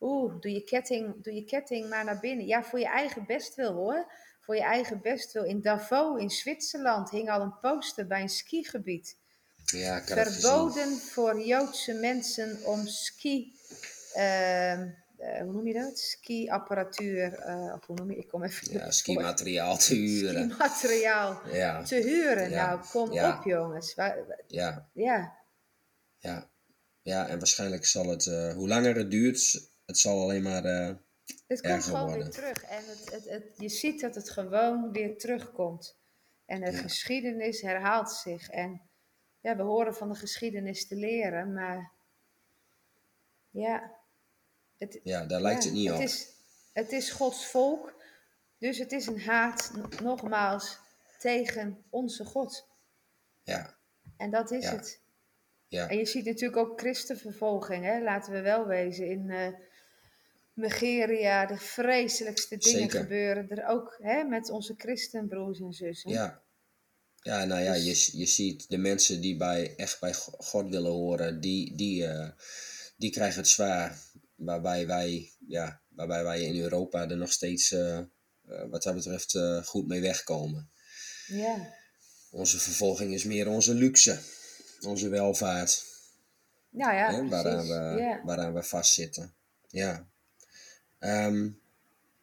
Oeh, 0.00 0.40
doe 0.40 0.52
je, 0.52 0.64
ketting, 0.64 1.22
doe 1.22 1.34
je 1.34 1.44
ketting 1.44 1.88
maar 1.88 2.04
naar 2.04 2.20
binnen. 2.20 2.46
Ja, 2.46 2.62
voor 2.62 2.78
je 2.78 2.88
eigen 2.88 3.26
bestwil 3.26 3.72
hoor. 3.72 4.12
Voor 4.44 4.54
je 4.54 4.62
eigen 4.62 5.00
bestwil. 5.00 5.44
In 5.44 5.60
Davos 5.60 6.20
in 6.20 6.30
Zwitserland 6.30 7.10
hing 7.10 7.30
al 7.30 7.40
een 7.40 7.58
poster 7.60 8.06
bij 8.06 8.20
een 8.20 8.28
skigebied. 8.28 9.16
ja 9.66 9.96
ik. 9.96 10.04
Verboden 10.06 10.98
voor 10.98 11.40
Joodse 11.40 11.92
mensen 11.92 12.58
om 12.64 12.86
ski. 12.86 13.52
ehm, 14.14 14.88
eh, 15.18 15.40
hoe 15.42 15.52
noem 15.52 15.66
je 15.66 15.74
dat? 15.74 15.98
Ski-apparatuur. 15.98 17.32
eh, 17.34 17.72
of 17.76 17.86
hoe 17.86 17.96
noem 17.96 18.10
je 18.10 18.16
Ik 18.16 18.28
kom 18.28 18.42
even. 18.42 18.72
Ja, 18.72 18.90
skimateriaal 18.90 19.76
te 19.78 19.94
huren. 19.94 20.42
Ski-materiaal 20.50 21.40
Ja, 21.52 21.82
te 21.82 21.94
huren. 21.96 22.50
Ja, 22.50 22.66
Nou, 22.74 22.86
kom 22.90 23.12
ja. 23.12 23.36
op, 23.38 23.44
jongens. 23.44 23.94
Ja, 23.94 24.16
Ja, 24.46 24.88
ja. 24.92 26.50
Ja, 27.04 27.28
en 27.28 27.38
waarschijnlijk 27.38 27.84
zal 27.86 28.06
het, 28.08 28.26
eh, 28.26 28.54
hoe 28.54 28.68
langer 28.68 28.96
het 28.96 29.10
duurt, 29.10 29.70
het 29.86 29.98
zal 29.98 30.20
alleen 30.22 30.42
maar, 30.42 30.64
het 31.46 31.60
komt 31.60 31.84
gewoon 31.84 32.12
weer 32.12 32.30
terug. 32.30 32.64
En 32.64 32.84
het, 32.86 33.10
het, 33.12 33.24
het, 33.28 33.44
je 33.56 33.68
ziet 33.68 34.00
dat 34.00 34.14
het 34.14 34.30
gewoon 34.30 34.92
weer 34.92 35.18
terugkomt. 35.18 35.96
En 36.46 36.60
de 36.60 36.70
Ja. 36.70 36.78
geschiedenis 36.78 37.60
herhaalt 37.60 38.10
zich. 38.10 38.48
En 38.50 38.80
ja, 39.40 39.56
we 39.56 39.62
horen 39.62 39.94
van 39.94 40.08
de 40.08 40.14
geschiedenis 40.14 40.86
te 40.88 40.94
leren, 40.96 41.52
maar 41.52 41.90
ja. 43.50 43.92
Het, 44.78 45.00
ja, 45.02 45.24
daar 45.24 45.40
lijkt 45.40 45.62
ja, 45.62 45.68
het 45.68 45.78
niet 45.78 45.90
op. 45.90 46.00
Is, 46.00 46.28
het 46.72 46.92
is 46.92 47.10
Gods 47.10 47.46
volk, 47.46 47.94
dus 48.58 48.78
het 48.78 48.92
is 48.92 49.06
een 49.06 49.20
haat, 49.20 49.72
nogmaals, 50.02 50.78
tegen 51.18 51.84
onze 51.90 52.24
God. 52.24 52.66
Ja, 53.42 53.74
En 54.16 54.30
dat 54.30 54.50
is 54.50 54.64
Ja. 54.64 54.76
het. 54.76 55.00
ja, 55.68 55.88
En 55.88 55.96
je 55.98 56.06
ziet 56.06 56.24
natuurlijk 56.24 56.68
ook 56.68 56.80
christenvervolging, 56.80 57.84
hè? 57.84 58.00
laten 58.02 58.32
we 58.32 58.40
wel 58.40 58.66
wezen. 58.66 59.06
In 59.06 59.30
eh 59.30 59.52
Nigeria, 60.54 61.46
de 61.46 61.56
vreselijkste 61.58 62.56
dingen 62.56 62.78
Zeker. 62.80 63.00
gebeuren 63.00 63.48
er 63.48 63.66
ook 63.68 63.98
hè? 64.02 64.22
met 64.24 64.50
onze 64.50 64.74
christenbroers 64.76 65.60
en 65.60 65.72
zussen. 65.72 66.10
ja. 66.10 66.40
Ja, 67.24 67.44
nou 67.44 67.60
ja, 67.62 67.72
Dus- 67.72 68.06
je, 68.06 68.18
je 68.18 68.26
ziet 68.26 68.68
de 68.68 68.76
mensen 68.78 69.20
die 69.20 69.36
bij, 69.36 69.74
echt 69.76 70.00
bij 70.00 70.12
Go- 70.14 70.32
God 70.36 70.68
willen 70.68 70.90
horen, 70.90 71.40
die, 71.40 71.76
die, 71.76 72.06
eh, 72.06 72.28
die 72.96 73.10
krijgen 73.10 73.38
het 73.38 73.48
zwaar. 73.48 73.98
Waarbij 74.34 74.86
wij, 74.86 75.32
ja, 75.46 75.80
waarbij 75.88 76.24
wij 76.24 76.42
in 76.42 76.60
Europa 76.60 77.08
er 77.08 77.16
nog 77.16 77.32
steeds, 77.32 77.72
eh, 77.72 77.98
eh, 77.98 78.04
wat 78.70 78.82
dat 78.82 78.94
betreft, 78.94 79.38
goed 79.64 79.86
mee 79.86 80.00
wegkomen. 80.00 80.70
Ja. 81.26 81.74
Onze 82.30 82.58
vervolging 82.58 83.14
is 83.14 83.24
meer 83.24 83.48
onze 83.48 83.74
luxe, 83.74 84.18
onze 84.80 85.08
welvaart, 85.08 85.84
Nou 86.70 86.94
ja, 86.94 87.14
hè, 87.14 87.28
waaraan, 87.28 87.66
we, 87.66 88.00
Ja. 88.02 88.22
waaraan 88.24 88.54
we 88.54 88.62
vastzitten. 88.62 89.34
Ja. 89.68 90.08
Ehm, 91.02 91.48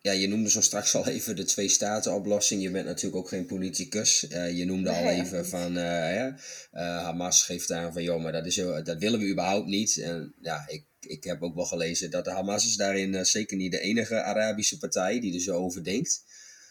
ja, 0.01 0.11
je 0.11 0.27
noemde 0.27 0.49
zo 0.49 0.61
straks 0.61 0.95
al 0.95 1.07
even 1.07 1.36
de 1.36 1.43
twee-staten-oplossing. 1.43 2.61
Je 2.61 2.71
bent 2.71 2.86
natuurlijk 2.86 3.15
ook 3.15 3.27
geen 3.27 3.45
politicus. 3.45 4.27
Eh, 4.27 4.57
je 4.57 4.65
noemde 4.65 4.89
al 4.89 5.03
Nee, 5.03 5.21
even 5.21 5.47
van 5.47 5.77
eh, 5.77 6.25
eh, 6.25 6.36
Hamas 6.71 7.43
geeft 7.43 7.71
aan 7.71 7.93
van 7.93 8.03
joh, 8.03 8.21
maar 8.21 8.32
dat, 8.32 8.45
is, 8.45 8.55
dat 8.84 8.97
willen 8.97 9.19
we 9.19 9.30
überhaupt 9.30 9.67
niet. 9.67 9.97
En 9.97 10.34
ja, 10.41 10.63
ik, 10.67 10.86
ik 10.99 11.23
heb 11.23 11.41
ook 11.41 11.55
wel 11.55 11.65
gelezen 11.65 12.11
dat 12.11 12.25
de 12.25 12.32
Hamas 12.32 12.65
is 12.65 12.75
daarin 12.75 13.25
zeker 13.25 13.57
niet 13.57 13.71
de 13.71 13.80
enige 13.80 14.23
Arabische 14.23 14.77
partij 14.77 15.19
die 15.19 15.34
er 15.34 15.41
zo 15.41 15.55
over 15.55 15.84
denkt. 15.84 16.23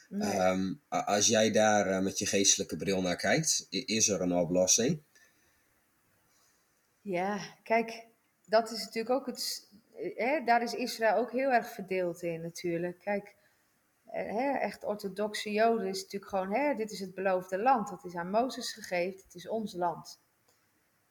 Nee. 0.09 0.31
Ehm, 0.31 0.75
als 0.89 1.27
jij 1.27 1.51
daar 1.51 2.03
met 2.03 2.19
je 2.19 2.27
geestelijke 2.27 2.77
bril 2.77 3.03
naar 3.03 3.17
kijkt, 3.17 3.67
is 3.71 4.09
er 4.09 4.21
een 4.21 4.33
oplossing? 4.33 5.01
Ja, 7.03 7.41
kijk, 7.63 8.07
dat 8.49 8.73
is 8.73 8.79
natuurlijk 8.79 9.11
ook 9.11 9.27
het. 9.27 9.68
Hè, 9.99 10.45
daar 10.45 10.63
is 10.63 10.75
Israël 10.75 11.17
ook 11.17 11.33
heel 11.33 11.51
erg 11.51 11.69
verdeeld 11.69 12.23
in, 12.23 12.41
natuurlijk. 12.41 12.99
Kijk, 13.01 13.37
eh, 14.05 14.33
hè, 14.33 14.59
echt 14.59 14.85
orthodoxe 14.85 15.53
Joden 15.53 15.87
is 15.87 16.03
natuurlijk 16.03 16.31
gewoon: 16.31 16.55
hè, 16.55 16.75
dit 16.75 16.91
is 16.91 17.01
het 17.01 17.15
beloofde 17.15 17.59
land. 17.59 17.89
Dat 17.89 18.05
is 18.05 18.15
aan 18.15 18.31
Mozes 18.31 18.73
gegeven, 18.73 19.23
het 19.25 19.35
is 19.35 19.49
ons 19.49 19.75
land. 19.75 20.21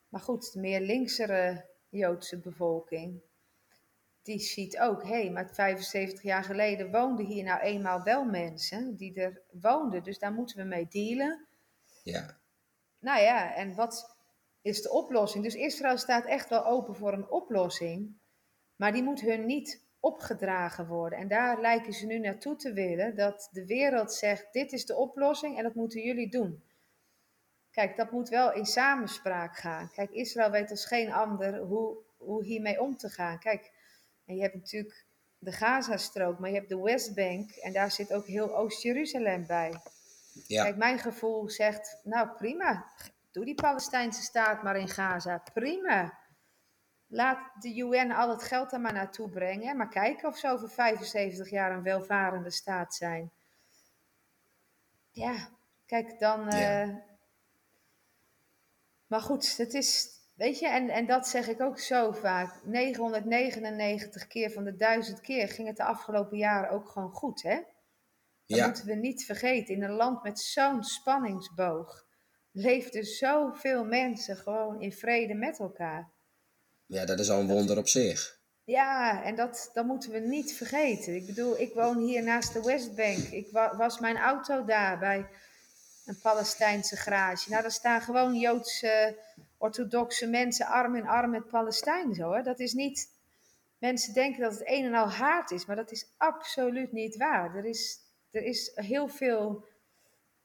Maar 0.09 0.21
goed, 0.21 0.53
de 0.53 0.59
meer 0.59 0.81
linksere 0.81 1.65
Joodse 1.89 2.39
bevolking, 2.39 3.21
die 4.21 4.39
ziet 4.39 4.79
ook: 4.79 5.03
hé, 5.03 5.09
hey, 5.09 5.31
maar 5.31 5.49
75 5.53 6.21
jaar 6.21 6.43
geleden 6.43 6.91
woonden 6.91 7.25
hier 7.25 7.43
nou 7.43 7.59
eenmaal 7.61 8.03
wel 8.03 8.25
mensen 8.25 8.95
die 8.95 9.21
er 9.21 9.41
woonden. 9.51 10.03
Dus 10.03 10.19
daar 10.19 10.33
moeten 10.33 10.57
we 10.57 10.63
mee 10.63 10.87
dealen. 10.87 11.47
Ja, 12.03 12.37
Nou 12.99 13.21
ja, 13.21 13.55
en 13.55 13.75
wat 13.75 14.15
is 14.61 14.81
de 14.81 14.91
oplossing? 14.91 15.43
Dus 15.43 15.55
Israël 15.55 15.97
staat 15.97 16.25
echt 16.25 16.49
wel 16.49 16.65
open 16.65 16.95
voor 16.95 17.13
een 17.13 17.29
oplossing, 17.29 18.19
maar 18.77 18.91
die 18.91 19.03
moet 19.03 19.21
hun 19.21 19.45
niet 19.45 19.81
opgedragen 19.99 20.87
worden. 20.87 21.19
En 21.19 21.27
daar 21.27 21.61
lijken 21.61 21.93
ze 21.93 22.05
nu 22.05 22.19
naartoe 22.19 22.55
te 22.55 22.73
willen, 22.73 23.15
dat 23.15 23.49
de 23.51 23.65
wereld 23.65 24.13
zegt, 24.13 24.53
dit 24.53 24.71
is 24.71 24.85
de 24.85 24.95
oplossing 24.95 25.57
en 25.57 25.63
dat 25.63 25.75
moeten 25.75 26.01
jullie 26.01 26.29
doen. 26.29 26.63
Kijk, 27.71 27.95
dat 27.95 28.11
moet 28.11 28.29
wel 28.29 28.53
in 28.53 28.65
samenspraak 28.65 29.57
gaan. 29.57 29.91
Kijk, 29.91 30.11
Israël 30.11 30.51
weet 30.51 30.71
als 30.71 30.85
geen 30.85 31.11
ander 31.11 31.57
hoe, 31.57 31.97
hoe 32.17 32.43
hiermee 32.43 32.81
om 32.81 32.97
te 32.97 33.09
gaan. 33.09 33.39
Kijk, 33.39 33.71
en 34.25 34.35
je 34.35 34.41
hebt 34.41 34.55
natuurlijk 34.55 35.05
de 35.39 35.51
Gazastrook, 35.51 36.39
maar 36.39 36.49
je 36.49 36.55
hebt 36.55 36.69
de 36.69 36.81
Westbank 36.81 37.51
en 37.51 37.73
daar 37.73 37.91
zit 37.91 38.13
ook 38.13 38.25
heel 38.25 38.55
Oost-Jeruzalem 38.55 39.45
bij. 39.45 39.73
ja, 40.47 40.63
Kijk, 40.63 40.75
mijn 40.75 40.99
gevoel 40.99 41.49
zegt, 41.49 41.99
nou 42.03 42.29
prima, 42.29 42.85
doe 43.31 43.45
die 43.45 43.55
Palestijnse 43.55 44.21
staat 44.21 44.63
maar 44.63 44.77
in 44.77 44.87
Gaza, 44.87 45.43
prima. 45.53 46.17
Laat 47.07 47.61
de 47.61 47.75
UN 47.77 48.11
al 48.11 48.29
het 48.29 48.43
geld 48.43 48.71
er 48.71 48.79
maar 48.81 48.93
naartoe 48.93 49.29
brengen, 49.29 49.77
maar 49.77 49.89
kijken 49.89 50.27
of 50.27 50.37
ze 50.37 50.49
over 50.49 50.69
75 50.69 51.49
jaar 51.49 51.71
een 51.71 51.83
welvarende 51.83 52.51
staat 52.51 52.95
zijn. 52.95 53.31
Ja, 55.11 55.49
kijk, 55.85 56.19
dan... 56.19 56.51
Ja. 56.51 56.81
eh, 56.81 56.95
maar 59.07 59.21
goed, 59.21 59.57
het 59.57 59.73
is, 59.73 60.09
weet 60.35 60.59
je, 60.59 60.67
en, 60.67 60.89
en 60.89 61.05
dat 61.05 61.27
zeg 61.27 61.47
ik 61.47 61.61
ook 61.61 61.79
zo 61.79 62.11
vaak. 62.11 62.65
999 62.65 64.27
keer 64.27 64.51
van 64.51 64.63
de 64.63 64.75
1000 64.75 65.21
keer 65.21 65.47
ging 65.49 65.67
het 65.67 65.77
de 65.77 65.83
afgelopen 65.83 66.37
jaren 66.37 66.69
ook 66.69 66.89
gewoon 66.89 67.11
goed, 67.11 67.41
hè? 67.41 67.55
Dat 68.45 68.57
Ja. 68.57 68.65
moeten 68.65 68.85
we 68.85 68.93
niet 68.95 69.25
vergeten. 69.25 69.75
In 69.75 69.83
een 69.83 69.91
land 69.91 70.23
met 70.23 70.39
zo'n 70.39 70.83
spanningsboog 70.83 72.05
leefden 72.51 73.03
zoveel 73.03 73.85
mensen 73.85 74.37
gewoon 74.37 74.81
in 74.81 74.91
vrede 74.93 75.33
met 75.33 75.59
elkaar. 75.59 76.11
Ja, 76.87 77.05
dat 77.05 77.19
is 77.19 77.29
al 77.29 77.39
een 77.39 77.47
wonder 77.47 77.77
op 77.77 77.87
zich. 77.87 78.39
Ja, 78.63 79.23
en 79.23 79.35
dat, 79.35 79.69
dat 79.73 79.85
moeten 79.85 80.11
we 80.11 80.19
niet 80.19 80.53
vergeten. 80.53 81.15
Ik 81.15 81.25
bedoel, 81.25 81.59
ik 81.59 81.73
woon 81.73 81.97
hier 81.97 82.23
naast 82.23 82.53
de 82.53 82.61
Westbank. 82.63 83.17
Ik 83.17 83.47
wa- 83.51 83.75
was 83.75 83.99
mijn 83.99 84.17
auto 84.17 84.65
daar 84.65 84.99
bij 84.99 85.25
een 86.05 86.19
Palestijnse 86.21 86.95
garage. 86.95 87.49
Nou, 87.49 87.61
daar 87.61 87.71
staan 87.71 88.01
gewoon 88.01 88.35
Joodse, 88.35 89.17
orthodoxe 89.57 90.27
mensen 90.27 90.65
arm 90.65 90.95
in 90.95 91.07
arm 91.07 91.29
met 91.29 91.47
Palestijnen. 91.47 92.15
Zo, 92.15 92.33
hè. 92.33 92.41
Dat 92.43 92.59
is 92.59 92.73
niet... 92.73 93.15
Mensen 93.77 94.13
denken 94.13 94.41
dat 94.41 94.51
het 94.51 94.61
een 94.69 94.85
en 94.85 94.93
al 94.93 95.09
haat 95.09 95.51
is, 95.51 95.65
maar 95.65 95.75
dat 95.75 95.91
is 95.91 96.05
absoluut 96.17 96.91
niet 96.91 97.17
waar. 97.17 97.55
Er 97.55 97.65
is, 97.65 97.99
er 98.31 98.43
is 98.43 98.71
heel 98.75 99.07
veel... 99.07 99.65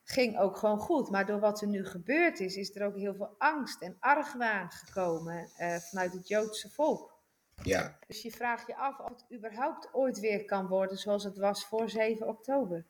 Ging 0.04 0.38
ook 0.38 0.56
gewoon 0.56 0.78
goed, 0.78 1.10
maar 1.10 1.26
door 1.26 1.40
wat 1.40 1.60
er 1.60 1.68
nu 1.68 1.86
gebeurd 1.86 2.40
is, 2.40 2.56
is 2.56 2.74
er 2.74 2.86
ook 2.86 2.96
heel 2.96 3.14
veel 3.14 3.34
angst 3.38 3.82
en 3.82 3.96
argwaan 4.00 4.70
gekomen 4.70 5.50
eh, 5.56 5.76
vanuit 5.76 6.12
het 6.12 6.28
Joodse 6.28 6.70
volk. 6.70 7.20
Ja, 7.62 7.98
Dus 8.06 8.22
je 8.22 8.30
vraagt 8.30 8.66
je 8.66 8.76
af 8.76 8.98
of 8.98 9.08
het 9.08 9.38
überhaupt 9.38 9.88
ooit 9.92 10.20
weer 10.20 10.44
kan 10.44 10.66
worden 10.66 10.98
zoals 10.98 11.24
het 11.24 11.38
was 11.38 11.64
voor 11.64 11.90
7 11.90 12.28
oktober. 12.28 12.86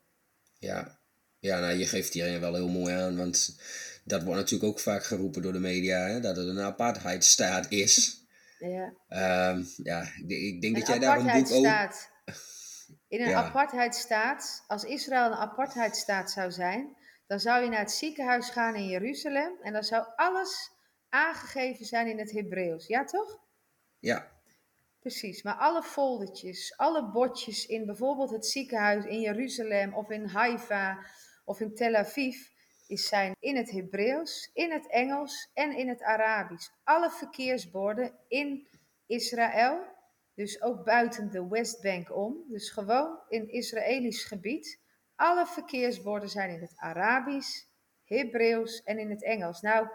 ja. 0.59 1.01
Ja, 1.43 1.59
nou, 1.59 1.77
je 1.77 1.85
geeft 1.85 2.13
hierin 2.13 2.39
wel 2.39 2.53
heel 2.53 2.67
mooi 2.67 2.93
aan, 2.93 3.17
want 3.17 3.59
dat 4.03 4.23
wordt 4.23 4.39
natuurlijk 4.39 4.71
ook 4.71 4.79
vaak 4.79 5.03
geroepen 5.03 5.41
door 5.41 5.53
de 5.53 5.59
media, 5.59 5.99
hè, 5.99 6.19
dat 6.19 6.35
het 6.35 6.47
een 6.47 6.59
apartheidstaat 6.59 7.65
is. 7.71 8.25
Ja. 8.59 8.93
Ehm, 9.07 9.63
ja, 9.83 10.07
ik, 10.27 10.61
denk 10.61 10.75
dat 10.75 10.87
jij 10.87 10.99
daar 10.99 11.19
een 11.19 11.43
boek 11.43 11.51
over... 11.51 12.11
In 13.13 13.21
een 13.21 13.29
Ja. 13.29 13.43
apartheidstaat, 13.43 14.63
als 14.67 14.83
Israël 14.83 15.25
een 15.25 15.37
apartheidstaat 15.37 16.31
zou 16.31 16.51
zijn, 16.51 16.97
dan 17.27 17.39
zou 17.39 17.63
je 17.63 17.69
naar 17.69 17.79
het 17.79 17.91
ziekenhuis 17.91 18.49
gaan 18.49 18.75
in 18.75 18.87
Jeruzalem 18.87 19.53
en 19.61 19.73
dan 19.73 19.83
zou 19.83 20.05
alles 20.15 20.71
aangegeven 21.09 21.85
zijn 21.85 22.07
in 22.07 22.19
het 22.19 22.31
Hebreeuws. 22.31 22.87
Ja, 22.87 23.03
toch? 23.03 23.39
Ja, 23.99 24.31
Precies, 24.99 25.43
maar 25.43 25.55
alle 25.55 25.83
foldertjes, 25.83 26.77
alle 26.77 27.11
bordjes 27.11 27.65
in 27.65 27.85
bijvoorbeeld 27.85 28.31
het 28.31 28.45
ziekenhuis 28.45 29.05
in 29.05 29.19
Jeruzalem 29.19 29.93
of 29.93 30.09
in 30.09 30.25
Haifa 30.25 31.05
of 31.45 31.59
in 31.59 31.75
Tel 31.75 31.95
Aviv 31.95 32.35
is 32.87 33.07
zijn 33.07 33.35
in 33.39 33.55
het 33.55 33.71
Hebreeuws, 33.71 34.49
in 34.53 34.71
het 34.71 34.87
Engels 34.87 35.49
en 35.53 35.77
in 35.77 35.87
het 35.89 36.01
Arabisch. 36.01 36.69
Alle 36.83 37.09
verkeersborden 37.09 38.13
in 38.27 38.67
Israël, 39.05 39.92
dus 40.35 40.61
ook 40.61 40.83
buiten 40.85 41.31
de 41.31 41.47
Westbank 41.47 42.15
om, 42.15 42.37
dus 42.47 42.69
gewoon 42.69 43.19
in 43.29 43.51
Israëlisch 43.51 44.23
gebied. 44.23 44.79
Alle 45.15 45.45
verkeersborden 45.45 46.29
zijn 46.29 46.49
in 46.49 46.61
het 46.61 46.73
Arabisch, 46.75 47.63
Hebreeuws 48.03 48.83
en 48.83 48.99
in 48.99 49.09
het 49.09 49.23
Engels. 49.23 49.61
Nou, 49.61 49.87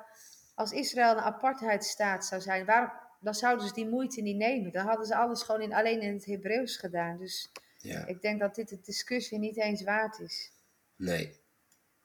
als 0.54 0.72
Israël 0.72 1.10
een 1.10 1.22
apartheidstaat 1.22 2.24
zou 2.26 2.40
zijn, 2.40 2.64
waarom, 2.64 2.90
dan 3.20 3.34
zouden 3.34 3.66
ze 3.66 3.74
die 3.74 3.88
moeite 3.88 4.20
niet 4.20 4.36
nemen. 4.36 4.72
Dan 4.72 4.86
hadden 4.86 5.06
ze 5.06 5.16
alles 5.16 5.42
gewoon 5.42 5.60
in, 5.60 5.74
alleen 5.74 6.00
in 6.00 6.12
het 6.12 6.24
Hebreeuws 6.24 6.76
gedaan. 6.76 7.18
Dus 7.18 7.50
ja. 7.78 8.06
ik 8.06 8.22
denk 8.22 8.40
dat 8.40 8.54
dit 8.54 8.68
de 8.68 8.80
discussie 8.80 9.38
niet 9.38 9.56
eens 9.56 9.82
waard 9.82 10.18
is. 10.18 10.52
Nee. 10.96 11.36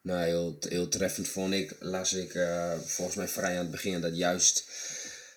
Nou, 0.01 0.23
heel, 0.23 0.57
heel 0.59 0.88
treffend 0.88 1.27
vond 1.27 1.53
ik, 1.53 1.75
las 1.79 2.13
ik 2.13 2.34
eh, 2.34 2.79
volgens 2.79 3.17
mij 3.17 3.27
vrij 3.27 3.51
aan 3.51 3.61
het 3.61 3.71
begin, 3.71 4.01
dat 4.01 4.17
juist 4.17 4.71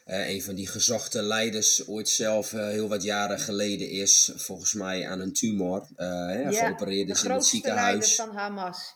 eh, 0.07 0.29
een 0.29 0.43
van 0.43 0.55
die 0.55 0.67
gezochte 0.67 1.23
leiders 1.23 1.87
ooit 1.87 2.09
zelf 2.09 2.53
eh, 2.53 2.67
heel 2.67 2.89
wat 2.89 3.03
jaren 3.03 3.39
geleden 3.39 3.91
is, 3.91 4.33
volgens 4.37 4.73
mij 4.73 5.09
aan 5.09 5.21
een 5.21 5.33
tumor, 5.33 5.89
hè, 5.97 6.53
geopereerd 6.53 7.09
is 7.09 7.25
in 7.25 7.31
het 7.31 7.47
ziekenhuis. 7.47 8.15
van 8.15 8.35
Hamas. 8.35 8.95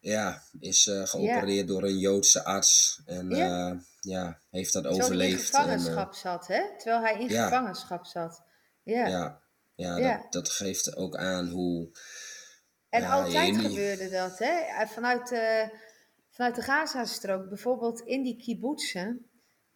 Ja, 0.00 0.42
is 0.58 0.90
geopereerd 1.04 1.68
door 1.68 1.82
een 1.82 1.98
Joodse 1.98 2.44
arts 2.44 3.02
en 3.04 3.30
Ja. 3.30 3.80
ja, 4.00 4.38
heeft 4.50 4.72
dat 4.72 4.82
Terwijl 4.82 5.08
hij 5.08 5.16
in 5.16 5.22
overleefd. 5.22 5.54
En, 5.54 5.60
gevangenschap 5.60 6.14
zat, 6.14 6.46
hè? 6.46 6.62
Terwijl 6.78 7.00
hij 7.00 7.20
in 7.20 7.30
gevangenschap 7.30 8.06
zat. 8.06 8.42
Ja. 8.82 9.40
ja. 9.74 9.98
Dat, 9.98 10.32
dat 10.32 10.50
geeft 10.50 10.96
ook 10.96 11.16
aan 11.16 11.48
hoe. 11.48 11.90
En 12.88 13.04
altijd 13.04 13.56
gebeurde 13.56 14.08
dat, 14.08 14.38
hè? 14.38 14.86
Vanuit 14.86 15.28
de, 15.28 15.70
vanuit 16.30 16.54
de 16.54 16.62
Gazastrook, 16.62 17.48
bijvoorbeeld 17.48 18.00
in 18.00 18.22
die 18.22 18.36
kibbutzen. 18.36 19.29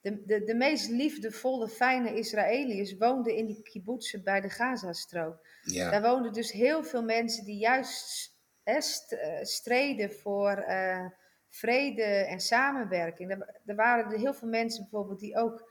De, 0.04 0.24
de, 0.24 0.44
de 0.44 0.54
meest 0.54 0.88
liefdevolle, 0.90 1.68
fijne 1.68 2.14
Israëliërs 2.14 2.96
woonden 2.96 3.36
in 3.36 3.46
die 3.46 3.62
kibbutzen 3.62 4.22
bij 4.22 4.40
de 4.40 4.50
Gazastrook. 4.50 5.46
Ja, 5.62 5.90
Daar 5.90 6.02
woonden 6.02 6.32
dus 6.32 6.52
heel 6.52 6.84
veel 6.84 7.02
mensen 7.02 7.44
die 7.44 7.58
juist 7.58 8.32
hè, 8.62 8.78
eh, 9.08 9.44
streden 9.44 10.12
voor 10.12 10.50
eh, 10.56 11.06
vrede 11.48 12.02
en 12.02 12.40
samenwerking. 12.40 13.30
Er, 13.30 13.60
er 13.66 13.74
waren 13.74 14.12
er 14.12 14.18
heel 14.18 14.34
veel 14.34 14.48
mensen 14.48 14.82
bijvoorbeeld 14.82 15.20
die 15.20 15.36
ook 15.36 15.70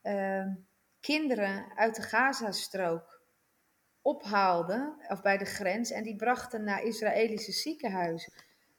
eh, 0.00 0.46
kinderen 1.00 1.72
uit 1.76 1.94
de 1.96 2.02
Gazastrook 2.02 3.22
ophaalden, 4.02 4.96
of 5.08 5.22
bij 5.22 5.38
de 5.38 5.44
grens, 5.44 5.90
en 5.90 6.02
die 6.02 6.16
brachten 6.16 6.64
naar 6.64 6.82
Israëlische 6.82 7.52
ziekenhuizen. 7.52 8.32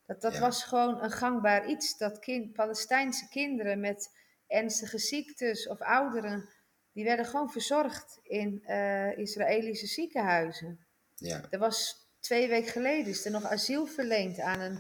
Dat, 0.06 0.22
dat 0.22 0.34
Ja. 0.34 0.40
was 0.40 0.64
gewoon 0.64 1.04
een 1.04 1.12
gangbaar 1.12 1.68
iets, 1.68 1.98
dat 1.98 2.20
kind, 2.20 2.54
Palestijnse 2.54 3.28
kinderen 3.30 3.80
met 3.80 4.20
ernstige 4.52 4.98
ziektes 4.98 5.68
of 5.68 5.82
ouderen, 5.82 6.50
die 6.94 7.04
werden 7.04 7.26
gewoon 7.26 7.52
verzorgd 7.52 8.20
in 8.24 8.64
eh, 8.66 9.18
Israëlische 9.18 9.88
ziekenhuizen. 9.88 10.86
ja, 11.16 11.42
Er 11.50 11.60
was 11.60 12.08
twee 12.20 12.48
weken 12.48 12.72
geleden 12.72 13.12
is 13.12 13.26
er 13.26 13.32
nog 13.32 13.46
asiel 13.46 13.86
verleend 13.86 14.40
aan 14.40 14.60
een, 14.60 14.80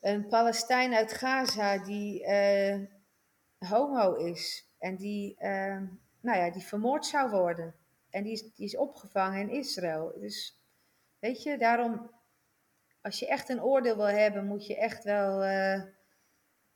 een 0.00 0.26
Palestijn 0.26 0.94
uit 0.94 1.12
Gaza 1.12 1.78
die 1.78 2.24
eh, 2.24 2.78
homo 3.58 4.14
is 4.14 4.68
en 4.78 4.96
die, 4.96 5.36
eh, 5.38 5.80
nou 6.20 6.38
ja, 6.38 6.50
die 6.50 6.62
vermoord 6.62 7.06
zou 7.06 7.30
worden. 7.30 7.74
En 8.10 8.22
die 8.22 8.32
is, 8.32 8.42
die 8.54 8.66
is 8.66 8.76
opgevangen 8.76 9.40
in 9.40 9.50
Israël. 9.50 10.12
Dus 10.20 10.58
weet 11.18 11.42
je, 11.42 11.58
daarom, 11.58 12.10
als 13.00 13.18
je 13.18 13.26
echt 13.28 13.48
een 13.48 13.62
oordeel 13.62 13.96
wil 13.96 14.06
hebben, 14.06 14.46
moet 14.46 14.66
je 14.66 14.76
echt 14.76 15.04
wel 15.04 15.42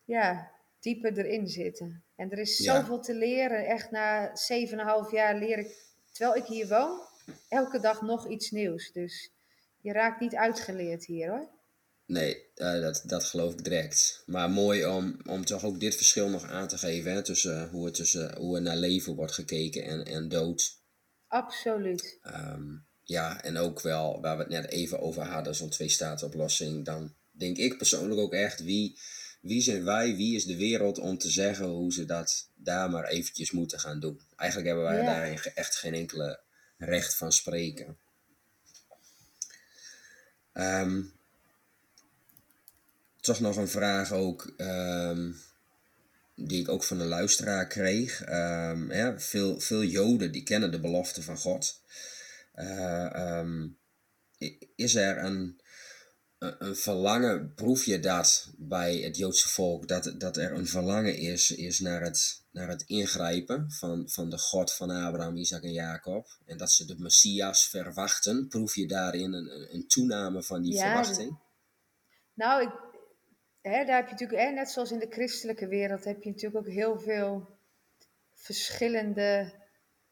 ja, 0.05 0.51
dieper 0.81 1.19
erin 1.19 1.49
zitten. 1.49 2.03
En 2.17 2.31
er 2.31 2.39
is 2.39 2.59
Ja. 2.59 2.75
zoveel 2.81 3.01
te 3.01 3.15
leren. 3.15 3.67
Echt 3.67 3.91
na 3.91 4.31
7,5 4.37 5.11
jaar 5.13 5.37
leer 5.39 5.59
ik, 5.59 5.77
terwijl 6.13 6.37
ik 6.37 6.47
hier 6.47 6.69
woon, 6.69 7.01
elke 7.49 7.81
dag 7.81 8.03
nog 8.03 8.29
iets 8.29 8.51
nieuws. 8.51 8.93
Dus 8.93 9.31
je 9.81 9.93
raakt 9.93 10.21
niet 10.21 10.35
uitgeleerd 10.35 11.05
hier 11.05 11.31
hoor. 11.31 11.49
Nee, 12.07 12.45
eh, 12.55 12.81
dat, 12.81 13.03
dat 13.07 13.25
geloof 13.25 13.53
ik 13.53 13.65
direct. 13.65 14.23
Maar 14.27 14.51
mooi 14.51 14.87
om, 14.87 15.21
om 15.27 15.45
toch 15.45 15.65
ook 15.65 15.81
dit 15.81 15.95
verschil 15.97 16.29
nog 16.29 16.45
aan 16.45 16.69
te 16.69 16.79
geven. 16.79 17.13
Hè, 17.13 17.23
tussen 17.23 17.69
hoe, 17.69 17.85
het 17.85 17.95
tussen 17.95 18.37
hoe 18.37 18.57
er 18.57 18.63
naar 18.63 18.77
leven 18.77 19.15
wordt 19.15 19.33
gekeken 19.33 19.85
en, 19.85 20.05
en 20.05 20.29
dood. 20.29 20.77
Absoluut. 21.27 22.19
Ehm, 22.23 22.77
ja, 23.03 23.43
en 23.43 23.57
ook 23.57 23.81
wel 23.81 24.21
waar 24.21 24.37
we 24.37 24.43
het 24.43 24.53
net 24.53 24.71
even 24.71 25.01
over 25.01 25.23
hadden, 25.23 25.55
zo'n 25.55 25.69
twee-staten-oplossing. 25.71 26.85
Dan 26.85 27.15
denk 27.31 27.57
ik 27.57 27.77
persoonlijk 27.79 28.21
ook 28.21 28.33
echt, 28.33 28.63
wie, 28.63 28.99
wie 29.41 29.63
zijn 29.63 29.85
wij, 29.85 30.17
wie 30.17 30.37
is 30.37 30.45
de 30.45 30.57
wereld 30.57 30.99
om 30.99 31.19
te 31.19 31.31
zeggen 31.31 31.67
hoe 31.67 31.93
ze 31.93 32.05
dat 32.05 32.49
daar 32.55 32.91
maar 32.91 33.05
eventjes 33.05 33.51
moeten 33.51 33.81
gaan 33.81 34.01
doen. 34.01 34.21
Eigenlijk 34.37 34.71
hebben 34.71 34.87
wij 34.87 34.99
Ja. 34.99 35.05
daarin 35.05 35.39
echt 35.55 35.77
geen 35.77 35.95
enkele 35.95 36.41
recht 36.79 37.15
van 37.17 37.33
spreken. 37.33 37.97
Ehm, 40.53 41.03
toch 43.21 43.41
nog 43.41 43.57
een 43.57 43.69
vraag 43.69 44.13
ook, 44.13 44.53
ehm, 44.57 45.33
die 46.35 46.61
ik 46.61 46.69
ook 46.69 46.85
van 46.85 47.01
een 47.01 47.07
luisteraar 47.07 47.67
kreeg. 47.67 48.23
Ehm, 48.25 48.93
ja, 48.93 49.19
veel, 49.21 49.61
veel 49.61 49.85
Joden 49.85 50.33
die 50.33 50.43
kennen 50.43 50.71
de 50.71 50.81
belofte 50.81 51.23
van 51.23 51.37
God. 51.39 51.81
I- 54.41 54.59
is 54.77 54.95
er 54.95 55.19
een, 55.25 55.61
een, 56.39 56.77
verlangen, 56.77 57.55
proef 57.55 57.85
je 57.85 58.01
dat 58.01 58.51
bij 58.57 58.97
het 58.97 59.17
Joodse 59.17 59.49
volk, 59.49 59.89
dat, 59.89 60.15
dat 60.19 60.37
er 60.37 60.53
een 60.53 60.67
verlangen 60.67 61.17
is, 61.17 61.51
is 61.51 61.81
naar, 61.81 62.03
het, 62.03 62.43
naar 62.51 62.69
het 62.69 62.83
ingrijpen 62.83 63.71
van, 63.71 64.09
van 64.09 64.31
de 64.31 64.39
God 64.39 64.73
van 64.73 64.91
Abraham, 64.91 65.37
Isaac 65.37 65.63
en 65.63 65.73
Jacob? 65.73 66.29
En 66.47 66.57
dat 66.57 66.71
ze 66.71 66.85
de 66.85 66.97
Messias 66.99 67.69
verwachten. 67.69 68.49
Proef 68.49 68.75
je 68.75 68.87
daarin 68.87 69.33
een, 69.33 69.55
een, 69.55 69.75
een 69.75 69.87
toename 69.87 70.43
van 70.43 70.63
die 70.63 70.75
Ja, 70.75 70.83
verwachting? 70.83 71.39
Nou, 72.35 72.63
ik, 72.63 72.71
hè, 73.61 73.85
daar 73.85 73.97
heb 73.97 74.05
je 74.05 74.11
natuurlijk, 74.11 74.41
hè, 74.41 74.51
net 74.51 74.71
zoals 74.71 74.91
in 74.91 74.99
de 74.99 75.11
christelijke 75.11 75.69
wereld, 75.69 76.05
heb 76.05 76.23
je 76.23 76.31
natuurlijk 76.31 76.67
ook 76.67 76.73
heel 76.73 76.99
veel 77.01 77.59
verschillende 78.35 79.53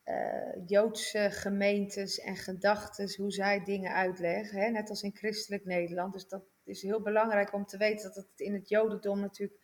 eh, 0.07 0.67
Joodse 0.67 1.29
gemeentes 1.31 2.19
en 2.21 2.37
gedachten, 2.37 3.15
hoe 3.17 3.33
zij 3.33 3.65
dingen 3.65 3.93
uitleggen. 3.95 4.61
Hè, 4.61 4.71
net 4.71 4.89
als 4.91 5.03
in 5.03 5.17
christelijk 5.17 5.65
Nederland. 5.65 6.13
Dus 6.13 6.29
dat 6.29 6.43
is 6.65 6.83
heel 6.83 7.01
belangrijk 7.03 7.53
om 7.53 7.67
te 7.67 7.77
weten 7.77 8.03
dat 8.05 8.15
het 8.15 8.41
in 8.41 8.55
het 8.55 8.69
Jodendom 8.69 9.21
natuurlijk 9.21 9.61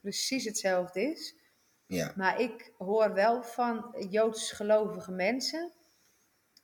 precies 0.00 0.44
hetzelfde 0.44 1.00
is. 1.02 1.34
Ja, 1.86 2.12
Maar 2.16 2.40
ik 2.40 2.72
hoor 2.78 3.12
wel 3.14 3.42
van 3.42 3.94
Joods 4.10 4.52
gelovige 4.52 5.12
mensen. 5.12 5.72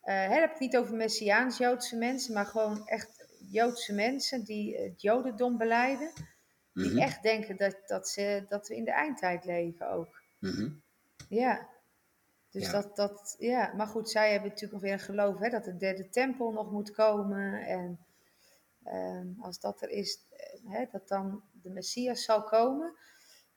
eh, 0.01 0.14
hè, 0.14 0.35
heb 0.35 0.45
ik 0.45 0.51
het 0.51 0.61
niet 0.61 0.76
over 0.76 0.95
Messiaans 0.95 1.59
Joodse 1.59 1.97
mensen, 1.97 2.35
maar 2.35 2.47
gewoon 2.47 2.87
echt 2.87 3.26
Joodse 3.51 3.93
mensen 3.95 4.45
die 4.45 4.76
het 4.76 5.03
Jodendom 5.03 5.57
beleiden. 5.59 6.12
Die 6.72 6.89
Mhm. 6.91 6.99
echt 6.99 7.22
denken 7.22 7.57
dat, 7.57 7.76
dat, 7.87 8.09
ze, 8.09 8.45
dat 8.49 8.68
we 8.68 8.76
in 8.76 8.85
de 8.85 8.91
eindtijd 8.93 9.45
leven 9.45 9.91
ook. 9.91 10.22
Mhm. 10.39 10.68
Ja. 11.28 11.68
Dus 12.51 12.64
Ja. 12.66 12.72
dat, 12.72 12.96
dat, 12.96 13.34
ja. 13.38 13.72
Maar 13.76 13.86
goed, 13.86 14.11
zij 14.11 14.30
hebben 14.30 14.48
natuurlijk 14.48 14.72
nog 14.72 14.82
weer 14.82 14.92
een 14.92 15.05
geloof 15.05 15.38
hè, 15.38 15.48
dat 15.48 15.64
de 15.64 15.76
derde 15.76 16.09
tempel 16.09 16.51
nog 16.53 16.70
moet 16.70 16.90
komen. 16.90 17.66
En 17.66 17.98
ehm, 18.84 19.26
als 19.40 19.61
dat 19.61 19.82
er 19.82 19.88
is, 19.88 20.26
eh, 20.30 20.72
hè, 20.72 20.84
dat 20.92 21.09
dan 21.09 21.42
de 21.62 21.70
Messias 21.70 22.24
zal 22.24 22.44
komen. 22.44 22.94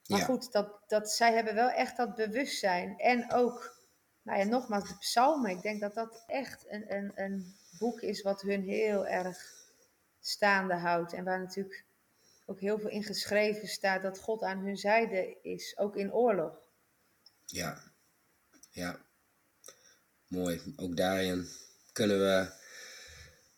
Maar 0.08 0.20
Ja. 0.20 0.26
goed, 0.26 0.52
dat, 0.52 0.80
dat, 0.88 1.12
zij 1.12 1.34
hebben 1.34 1.56
wel 1.56 1.70
echt 1.70 1.98
dat 1.98 2.16
bewustzijn. 2.16 2.98
En 2.98 3.32
ook, 3.34 3.80
nou 4.22 4.39
ja, 4.39 4.46
nogmaals, 4.46 4.88
de 4.89 4.98
psalmen. 4.98 5.52
Ik 5.52 5.62
denk 5.62 5.82
dat 5.82 5.94
dat 5.94 6.24
echt 6.28 6.66
een, 6.68 6.94
een, 6.96 7.12
een 7.16 7.56
boek 7.80 8.02
is 8.02 8.22
wat 8.22 8.41
hun 8.41 8.64
heel 8.64 9.06
erg 9.08 9.38
staande 10.20 10.74
houdt. 10.76 11.14
En 11.14 11.24
waar 11.24 11.39
natuurlijk 11.39 11.86
ook 12.46 12.60
heel 12.60 12.80
veel 12.80 12.89
in 12.89 13.04
geschreven 13.04 13.68
staat 13.68 14.02
dat 14.02 14.20
God 14.20 14.44
aan 14.44 14.60
hun 14.60 14.78
zijde 14.78 15.38
is, 15.41 15.78
ook 15.78 15.96
in 15.96 16.14
oorlog. 16.14 16.68
Ja, 17.46 17.93
ja. 18.74 19.06
Mooi. 20.28 20.62
Ook 20.76 20.98
daarin 20.98 21.48
kunnen 21.92 22.20
we, 22.20 22.52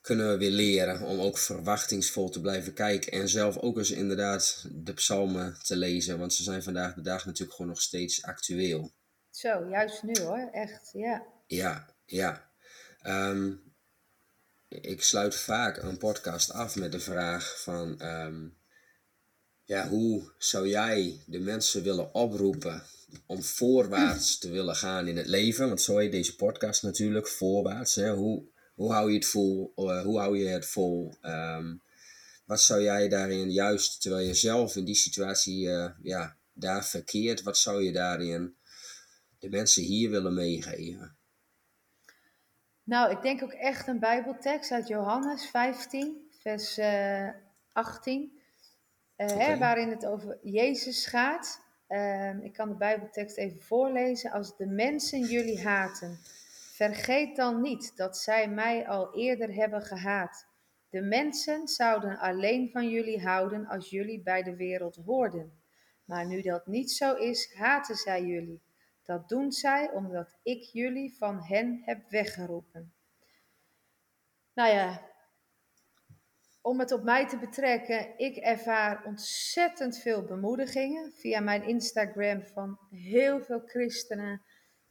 kunnen 0.02 0.30
we 0.30 0.38
weer 0.38 0.52
leren 0.52 1.02
om 1.02 1.20
ook 1.20 1.38
verwachtingsvol 1.38 2.30
te 2.30 2.42
blijven 2.42 2.74
kijken. 2.74 3.12
En 3.12 3.30
zelf 3.30 3.58
ook 3.58 3.78
eens 3.78 3.92
inderdaad 3.92 4.66
de 4.72 4.94
psalmen 4.94 5.58
te 5.64 5.76
lezen. 5.76 6.20
Want 6.20 6.34
ze 6.34 6.44
zijn 6.44 6.64
vandaag 6.64 6.94
de 6.94 7.02
dag 7.02 7.26
natuurlijk 7.26 7.56
gewoon 7.56 7.72
nog 7.72 7.82
steeds 7.82 8.24
actueel. 8.24 8.94
Zo, 9.30 9.68
juist 9.70 10.04
nu 10.04 10.22
hoor, 10.22 10.50
echt, 10.52 10.90
ja. 10.94 11.26
Ja, 11.48 11.96
ja. 12.06 12.52
Ehm, 13.02 13.54
ik 14.68 15.04
sluit 15.04 15.36
vaak 15.36 15.78
een 15.78 15.98
podcast 15.98 16.52
af 16.52 16.76
met 16.76 16.92
de 16.92 17.00
vraag 17.00 17.62
van... 17.62 18.00
ehm, 18.00 18.48
ja, 19.66 19.88
hoe 19.88 20.32
zou 20.38 20.68
jij 20.68 21.20
de 21.26 21.40
mensen 21.40 21.84
willen 21.84 22.14
oproepen 22.14 22.84
om 23.26 23.44
voorwaarts 23.44 24.38
te 24.38 24.50
willen 24.50 24.76
gaan 24.76 25.08
in 25.08 25.18
het 25.18 25.28
leven? 25.28 25.68
Want 25.68 25.82
zo 25.82 25.98
heet 25.98 26.12
deze 26.12 26.36
podcast 26.36 26.84
natuurlijk, 26.84 27.28
voorwaarts. 27.28 27.96
Hè? 27.96 28.14
Hoe, 28.14 28.44
hoe 28.76 28.92
hou 28.92 29.10
je 29.10 29.16
het 29.16 29.26
vol? 29.26 29.74
Eh, 29.76 30.02
hoe 30.02 30.20
hou 30.20 30.38
je 30.38 30.48
het 30.48 30.66
vol? 30.66 31.14
Ehm, 31.22 31.76
wat 32.46 32.62
zou 32.62 32.82
jij 32.82 33.10
daarin 33.10 33.52
juist, 33.52 34.02
terwijl 34.02 34.26
je 34.26 34.34
zelf 34.34 34.76
in 34.76 34.86
die 34.86 34.96
situatie 34.96 35.70
eh, 35.70 35.90
ja, 36.02 36.38
daar 36.54 36.86
verkeert, 36.86 37.44
wat 37.44 37.58
zou 37.58 37.84
je 37.84 37.92
daarin 37.92 38.56
de 39.40 39.50
mensen 39.50 39.84
hier 39.84 40.10
willen 40.10 40.34
meegeven? 40.34 41.18
Nou, 42.84 43.12
ik 43.12 43.22
denk 43.22 43.44
ook 43.44 43.54
echt 43.54 43.88
een 43.88 44.00
Bijbeltekst 44.00 44.72
uit 44.72 44.88
Johannes 44.88 45.50
15, 45.50 46.30
vers 46.42 46.78
eh 46.78 47.30
18, 47.72 48.35
eh, 49.16 49.38
hè, 49.38 49.58
waarin 49.58 49.90
het 49.90 50.06
over 50.06 50.38
Jezus 50.42 51.06
gaat. 51.06 51.62
Ehm, 51.88 52.40
ik 52.40 52.54
kan 52.54 52.70
de 52.70 52.76
Bijbeltekst 52.76 53.38
even 53.38 53.62
voorlezen. 53.62 54.32
Als 54.32 54.58
de 54.58 54.66
mensen 54.66 55.20
jullie 55.20 55.64
haten, 55.64 56.20
vergeet 56.74 57.36
dan 57.36 57.62
niet 57.62 57.98
dat 57.98 58.18
zij 58.18 58.50
mij 58.50 58.88
al 58.88 59.14
eerder 59.14 59.54
hebben 59.54 59.82
gehaat. 59.82 60.48
De 60.90 61.02
mensen 61.02 61.68
zouden 61.68 62.18
alleen 62.18 62.70
van 62.72 62.90
jullie 62.90 63.22
houden 63.22 63.68
als 63.68 63.90
jullie 63.90 64.22
bij 64.22 64.44
de 64.44 64.56
wereld 64.56 64.96
hoorden. 65.06 65.64
Maar 66.06 66.26
nu 66.26 66.42
dat 66.42 66.68
niet 66.68 66.92
zo 66.92 67.14
is, 67.14 67.54
haten 67.54 67.96
zij 67.96 68.24
jullie. 68.24 68.62
Dat 69.04 69.30
doen 69.30 69.52
zij 69.52 69.92
omdat 69.92 70.36
ik 70.44 70.64
jullie 70.64 71.16
van 71.18 71.44
hen 71.44 71.82
heb 71.86 72.10
weggeroepen. 72.10 72.94
Nou 74.54 74.70
ja, 74.70 75.02
om 76.66 76.80
het 76.80 76.92
op 76.92 77.04
mij 77.04 77.28
te 77.28 77.38
betrekken, 77.38 78.18
ik 78.18 78.36
ervaar 78.36 79.04
ontzettend 79.06 79.98
veel 79.98 80.24
bemoedigingen 80.24 81.12
via 81.12 81.40
mijn 81.40 81.64
Instagram 81.64 82.44
van 82.44 82.80
heel 82.90 83.42
veel 83.42 83.62
christenen 83.66 84.42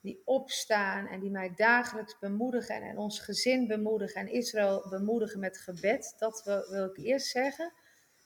die 0.01 0.23
opstaan 0.25 1.07
en 1.07 1.21
die 1.21 1.31
mij 1.31 1.53
dagelijks 1.55 2.19
bemoedigen 2.19 2.83
en 2.83 2.99
ons 2.99 3.21
gezin 3.21 3.67
bemoedigen 3.67 4.21
en 4.21 4.33
Israël 4.33 4.87
bemoedigen 4.91 5.41
met 5.41 5.59
gebed. 5.59 6.15
Dat 6.19 6.43
wil, 6.45 6.71
wil 6.71 6.85
ik 6.85 6.97
eerst 6.97 7.27
zeggen. 7.27 7.73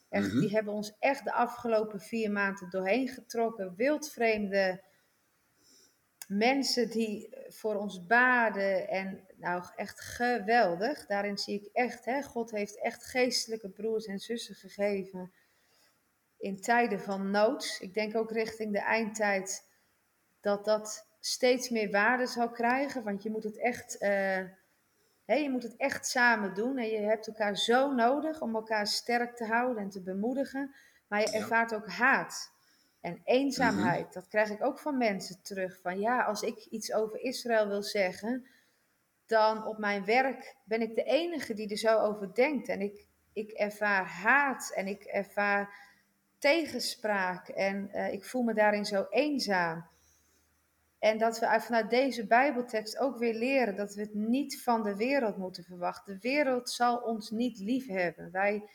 Echt, 0.09 0.27
Mhm. 0.27 0.41
Die 0.41 0.51
hebben 0.51 0.73
ons 0.73 0.97
echt 0.99 1.25
de 1.25 1.33
afgelopen 1.33 2.01
vier 2.01 2.31
maanden 2.31 2.71
doorheen 2.71 3.09
getrokken. 3.09 3.75
Wildvreemde 3.77 4.83
mensen 6.29 6.91
die 6.91 7.37
voor 7.49 7.75
ons 7.75 8.07
baden 8.07 8.89
en 8.89 9.27
nou 9.37 9.65
echt 9.77 10.01
geweldig. 10.01 11.07
Daarin 11.07 11.39
zie 11.39 11.61
ik 11.61 11.69
echt, 11.73 12.05
hè, 12.05 12.23
God 12.23 12.51
heeft 12.51 12.81
echt 12.81 13.05
geestelijke 13.05 13.69
broers 13.69 14.07
en 14.07 14.19
zussen 14.19 14.55
gegeven 14.55 15.33
in 16.39 16.61
tijden 16.61 17.01
van 17.01 17.31
nood. 17.31 17.79
Ik 17.81 17.95
denk 17.95 18.17
ook 18.17 18.31
richting 18.31 18.73
de 18.73 18.81
eindtijd 18.81 19.67
dat 20.41 20.65
dat 20.65 21.07
steeds 21.21 21.69
meer 21.69 21.91
waarde 21.91 22.27
zal 22.27 22.51
krijgen, 22.51 23.05
want 23.05 23.23
je 23.23 23.31
moet 23.31 23.45
het 23.45 23.59
echt, 23.59 23.99
eh, 23.99 24.45
hè, 25.25 25.35
je 25.35 25.51
moet 25.51 25.63
het 25.63 25.77
echt 25.77 26.07
samen 26.07 26.55
doen 26.55 26.79
en 26.79 26.89
je 26.89 27.01
hebt 27.01 27.27
elkaar 27.27 27.57
zo 27.57 27.95
nodig 27.95 28.41
om 28.41 28.55
elkaar 28.55 28.87
sterk 28.87 29.37
te 29.37 29.45
houden 29.45 29.83
en 29.83 29.91
te 29.91 30.03
bemoedigen. 30.03 30.75
Maar 31.09 31.21
je 31.21 31.31
ervaart 31.31 31.75
ook 31.75 31.89
haat. 31.89 32.57
En 33.01 33.21
eenzaamheid, 33.25 34.13
dat 34.13 34.29
krijg 34.29 34.51
ik 34.51 34.65
ook 34.65 34.79
van 34.79 34.97
mensen 34.97 35.43
terug. 35.43 35.81
Van 35.81 36.01
ja, 36.01 36.23
als 36.23 36.43
ik 36.43 36.67
iets 36.71 36.93
over 36.93 37.21
Israël 37.21 37.69
wil 37.69 37.83
zeggen, 37.83 38.47
dan 39.27 39.67
op 39.67 39.79
mijn 39.79 40.05
werk 40.05 40.57
ben 40.65 40.81
ik 40.81 40.95
de 40.95 41.03
enige 41.03 41.55
die 41.55 41.71
er 41.71 41.77
zo 41.77 41.99
over 41.99 42.35
denkt. 42.35 42.69
En 42.69 42.81
ik, 42.81 43.07
ik 43.33 43.51
ervaar 43.51 44.05
haat 44.05 44.73
en 44.75 44.87
ik 44.87 45.03
ervaar 45.03 45.87
tegenspraak 46.39 47.49
en 47.49 47.91
eh, 47.93 48.13
ik 48.13 48.25
voel 48.25 48.43
me 48.43 48.55
daarin 48.55 48.85
zo 48.85 49.07
eenzaam. 49.11 49.87
En 50.99 51.19
dat 51.19 51.39
we 51.39 51.47
uit- 51.49 51.65
vanuit 51.65 51.91
deze 51.91 52.27
Bijbeltekst 52.27 52.99
ook 52.99 53.19
weer 53.19 53.35
leren 53.35 53.77
dat 53.77 53.95
we 53.95 54.01
het 54.01 54.15
niet 54.15 54.63
van 54.63 54.83
de 54.83 54.97
wereld 54.97 55.37
moeten 55.37 55.65
verwachten. 55.65 56.15
De 56.15 56.29
wereld 56.29 56.71
zal 56.71 56.97
ons 56.97 57.31
niet 57.31 57.59
lief 57.59 57.87
hebben. 57.87 58.31
Wij, 58.31 58.69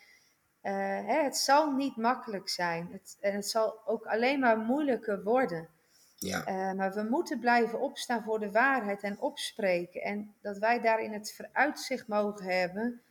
hè, 0.72 1.24
het 1.24 1.38
zal 1.38 1.72
niet 1.72 1.96
makkelijk 1.96 2.50
zijn. 2.50 2.90
Het, 2.92 3.18
en 3.20 3.36
het 3.36 3.50
zal 3.50 3.80
ook 3.86 4.06
alleen 4.06 4.40
maar 4.40 4.58
moeilijker 4.58 5.24
worden. 5.24 5.70
Ja, 6.16 6.46
Eh, 6.46 6.72
maar 6.72 6.94
we 6.94 7.04
moeten 7.04 7.40
blijven 7.40 7.80
opstaan 7.80 8.24
voor 8.24 8.40
de 8.40 8.52
waarheid 8.52 9.02
en 9.02 9.20
opspreken. 9.20 10.02
En 10.02 10.34
dat 10.42 10.58
wij 10.58 10.82
daarin 10.82 11.14
het 11.14 11.34
vooruitzicht 11.36 12.08
mogen 12.08 12.46
hebben, 12.46 13.02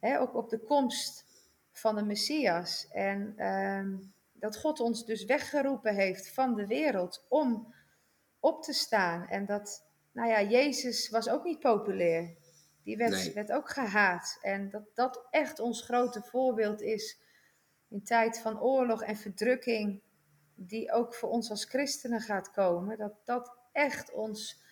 hè, 0.00 0.20
ook 0.20 0.34
op 0.34 0.48
de 0.48 0.58
komst 0.58 1.24
van 1.72 1.94
de 1.94 2.02
Messias. 2.02 2.88
En 2.90 3.34
ehm, 3.36 3.96
dat 4.32 4.58
God 4.58 4.80
ons 4.80 5.04
dus 5.04 5.24
weggeroepen 5.24 5.94
heeft 5.94 6.30
van 6.30 6.54
de 6.54 6.66
wereld 6.66 7.24
om 7.28 7.74
op 8.40 8.62
te 8.62 8.72
staan. 8.72 9.28
En 9.28 9.46
dat, 9.46 9.84
nou 10.12 10.28
ja, 10.28 10.42
Jezus 10.42 11.08
was 11.08 11.28
ook 11.28 11.44
niet 11.44 11.60
populair. 11.60 12.34
Die 12.86 12.96
werd, 12.96 13.10
Nee. 13.10 13.32
werd 13.32 13.52
ook 13.52 13.70
gehaat. 13.70 14.38
En 14.42 14.70
dat 14.70 14.94
dat 14.94 15.26
echt 15.30 15.60
ons 15.60 15.82
grote 15.82 16.22
voorbeeld 16.22 16.80
is 16.80 17.18
in 17.88 18.02
tijd 18.04 18.38
van 18.38 18.60
oorlog 18.60 19.02
en 19.02 19.16
verdrukking 19.16 20.02
die 20.54 20.92
ook 20.92 21.14
voor 21.14 21.28
ons 21.28 21.50
als 21.50 21.64
christenen 21.64 22.20
gaat 22.20 22.50
komen, 22.50 22.98
dat 22.98 23.12
dat 23.24 23.56
echt 23.72 24.12
ons, 24.12 24.62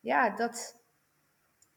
ja, 0.00 0.30
dat, 0.36 0.82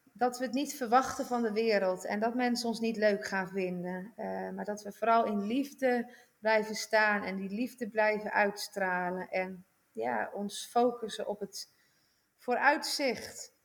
dat 0.03 0.37
we 0.37 0.43
het 0.45 0.53
niet 0.53 0.75
verwachten 0.75 1.25
van 1.25 1.41
de 1.41 1.51
wereld 1.51 2.05
en 2.05 2.19
dat 2.19 2.35
mensen 2.35 2.67
ons 2.67 2.79
niet 2.79 2.97
leuk 2.97 3.25
gaan 3.25 3.49
vinden, 3.49 4.13
eh, 4.15 4.49
maar 4.49 4.65
dat 4.65 4.81
we 4.81 4.91
vooral 4.91 5.25
in 5.25 5.41
liefde 5.41 6.13
blijven 6.39 6.75
staan 6.75 7.23
en 7.23 7.35
die 7.35 7.49
liefde 7.49 7.89
blijven 7.89 8.31
uitstralen 8.31 9.29
en 9.29 9.65
ja, 9.91 10.29
ons 10.33 10.67
focussen 10.71 11.27
op 11.27 11.39
het 11.39 11.69
vooruitzicht 12.37 13.57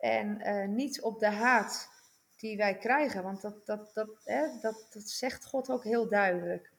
en 0.00 0.40
eh, 0.40 0.68
niet 0.68 1.00
op 1.00 1.18
de 1.18 1.30
haat 1.30 1.88
die 2.36 2.56
wij 2.56 2.78
krijgen, 2.78 3.22
want 3.22 3.40
dat, 3.40 3.66
dat, 3.66 3.90
dat, 3.94 4.08
hè, 4.24 4.46
dat, 4.60 4.86
dat 4.90 5.08
zegt 5.08 5.44
God 5.44 5.68
ook 5.70 5.84
heel 5.84 6.08
duidelijk. 6.08 6.72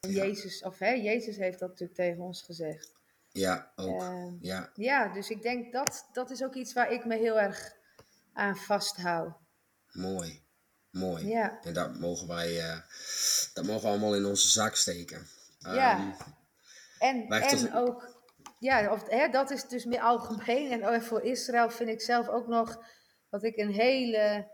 Jezus, 0.00 0.62
of 0.62 0.78
hè, 0.78 0.90
Jezus 0.90 1.36
heeft 1.36 1.58
dat 1.58 1.68
natuurlijk 1.68 1.98
tegen 1.98 2.22
ons 2.22 2.42
gezegd. 2.42 2.92
ja, 3.28 3.72
ook. 3.76 4.00
Ehm, 4.00 4.36
Ja, 4.40 4.70
ja, 4.74 5.08
dus 5.12 5.30
ik 5.30 5.42
denk 5.42 5.72
dat 5.72 6.08
dat 6.12 6.30
is 6.30 6.42
ook 6.42 6.54
iets 6.54 6.72
waar 6.72 6.92
ik 6.92 7.04
me 7.04 7.16
heel 7.16 7.40
erg 7.40 7.76
aan 8.32 8.56
vasthoud. 8.56 9.34
mooi. 9.92 10.42
Mooi. 10.90 11.26
Ja, 11.26 11.58
En 11.62 11.72
dat 11.72 11.98
mogen 11.98 12.28
wij, 12.28 12.60
eh, 12.60 12.78
dat 13.54 13.64
mogen 13.64 13.82
we 13.82 13.88
allemaal 13.88 14.16
in 14.16 14.24
onze 14.24 14.48
zak 14.48 14.76
steken. 14.76 15.26
Ja. 15.58 15.98
Ehm, 15.98 16.10
en, 16.98 17.28
en 17.28 17.74
ook, 17.74 18.21
ja, 18.62 18.92
of, 18.92 19.08
hè, 19.08 19.28
dat 19.28 19.50
is 19.50 19.68
dus 19.68 19.84
meer 19.84 20.00
algemeen. 20.00 20.70
En 20.70 20.86
ook 20.86 21.02
voor 21.02 21.22
Israël 21.22 21.70
vind 21.70 21.88
ik 21.88 22.00
zelf 22.00 22.28
ook 22.28 22.46
nog, 22.46 22.84
wat 23.28 23.44
ik 23.44 23.56
een 23.56 23.70
hele, 23.72 24.48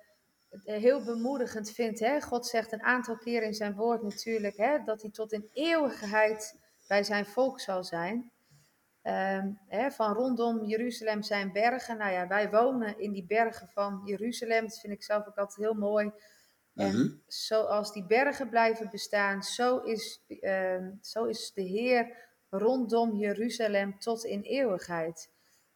eh, 0.65 0.77
heel 0.77 1.05
bemoedigend 1.05 1.71
vind. 1.71 2.01
Hè? 2.01 2.21
God 2.21 2.47
zegt 2.47 2.73
een 2.73 2.83
aantal 2.83 3.17
keer 3.17 3.43
in 3.43 3.55
zijn 3.55 3.75
woord 3.75 4.03
natuurlijk, 4.03 4.57
hè, 4.57 4.79
dat 4.85 5.03
hij 5.03 5.11
tot 5.11 5.33
in 5.33 5.51
eeuwigheid 5.53 6.59
bij 6.87 7.03
zijn 7.03 7.27
volk 7.27 7.61
zal 7.61 7.85
zijn. 7.85 8.31
Ehm, 9.03 9.51
hè, 9.67 9.91
van 9.91 10.13
rondom 10.13 10.65
Jeruzalem 10.65 11.23
zijn 11.23 11.53
bergen. 11.53 11.99
Nou 11.99 12.13
ja, 12.13 12.27
wij 12.27 12.51
wonen 12.51 12.99
in 12.99 13.13
die 13.13 13.27
bergen 13.27 13.69
van 13.69 14.03
Jeruzalem. 14.05 14.63
Dat 14.63 14.81
vind 14.81 14.93
ik 14.93 15.03
zelf 15.03 15.27
ook 15.27 15.39
altijd 15.39 15.59
heel 15.67 15.75
mooi. 15.75 16.13
En 16.75 16.95
Mhm. 16.95 17.09
zoals 17.27 17.93
die 17.93 18.07
bergen 18.07 18.49
blijven 18.49 18.91
bestaan, 18.91 19.43
zo 19.43 19.79
is, 19.79 20.25
ehm, 20.41 20.91
zo 21.01 21.25
is 21.25 21.53
de 21.55 21.63
Heer 21.63 22.28
rondom 22.51 23.17
Jeruzalem 23.17 23.99
tot 23.99 24.25
in 24.25 24.43
eeuwigheid. 24.43 25.31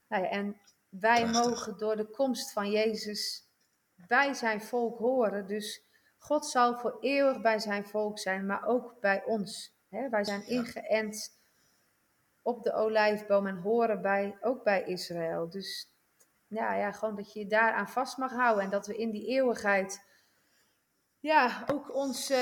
Nou 0.09 0.23
ja, 0.23 0.29
en 0.29 0.61
wij 0.89 1.23
Prachtig. 1.23 1.45
mogen 1.45 1.79
door 1.79 1.97
de 1.97 2.11
komst 2.11 2.53
van 2.53 2.71
Jezus 2.71 3.47
bij 3.95 4.35
zijn 4.35 4.61
volk 4.63 4.99
horen. 4.99 5.47
Dus 5.47 5.83
God 6.19 6.47
zal 6.47 6.79
voor 6.79 6.97
eeuwig 7.01 7.41
bij 7.41 7.59
zijn 7.59 7.87
volk 7.87 8.19
zijn, 8.19 8.47
maar 8.47 8.67
ook 8.67 9.01
bij 9.01 9.25
ons. 9.25 9.75
Hè, 9.89 10.09
wij 10.09 10.25
zijn 10.25 10.47
ingeënt 10.47 11.39
op 12.43 12.63
de 12.63 12.73
olijfboom 12.73 13.47
en 13.47 13.57
horen 13.57 14.03
bij, 14.03 14.39
ook 14.41 14.65
bij 14.65 14.85
Israël. 14.85 15.51
Dus 15.51 15.91
ja, 16.47 16.75
ja, 16.75 16.93
gewoon 16.93 17.17
dat 17.17 17.33
je 17.33 17.39
je 17.39 17.47
daaraan 17.47 17.89
vast 17.89 18.17
mag 18.17 18.33
houden 18.33 18.65
en 18.65 18.71
dat 18.71 18.87
we 18.87 18.97
in 18.97 19.11
die 19.11 19.27
eeuwigheid 19.27 20.05
ja, 21.21 21.65
ook 21.67 21.95
onze, 21.95 22.37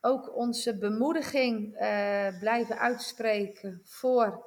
ook 0.00 0.36
onze 0.36 0.78
bemoediging 0.78 1.74
eh, 1.74 2.38
blijven 2.38 2.78
uitspreken 2.78 3.80
voor 3.84 4.46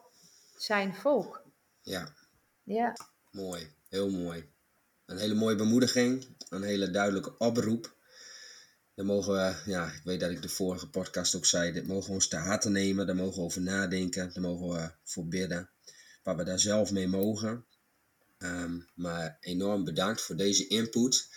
zijn 0.57 0.95
volk. 0.95 1.43
Ja, 1.81 2.13
Ja, 2.63 2.95
mooi. 3.31 3.77
Heel 3.89 4.09
mooi. 4.09 4.49
Een 5.05 5.17
hele 5.17 5.33
mooie 5.33 5.55
bemoediging. 5.55 6.27
Een 6.49 6.63
hele 6.63 6.91
duidelijke 6.91 7.37
oproep. 7.37 7.95
Daar 8.95 9.05
mogen 9.05 9.33
we, 9.33 9.71
ja, 9.71 9.85
ik 9.87 10.01
weet 10.03 10.19
dat 10.19 10.31
ik 10.31 10.41
de 10.41 10.49
vorige 10.49 10.89
podcast 10.89 11.35
ook 11.35 11.45
zei, 11.45 11.71
dit 11.71 11.87
mogen 11.87 12.07
we 12.07 12.13
ons 12.13 12.27
te 12.27 12.35
harte 12.35 12.69
nemen. 12.69 13.05
Daar 13.05 13.15
mogen 13.15 13.35
we 13.35 13.41
over 13.41 13.61
nadenken. 13.61 14.33
Daar 14.33 14.43
mogen 14.43 14.69
we 14.69 14.91
voor 15.03 15.27
bidden. 15.27 15.69
Waar 16.23 16.35
we 16.35 16.43
daar 16.43 16.59
zelf 16.59 16.91
mee 16.91 17.07
mogen. 17.07 17.65
Ehm, 18.37 18.79
maar 18.95 19.37
enorm 19.39 19.83
bedankt 19.83 20.21
voor 20.21 20.35
deze 20.35 20.67
input. 20.67 21.27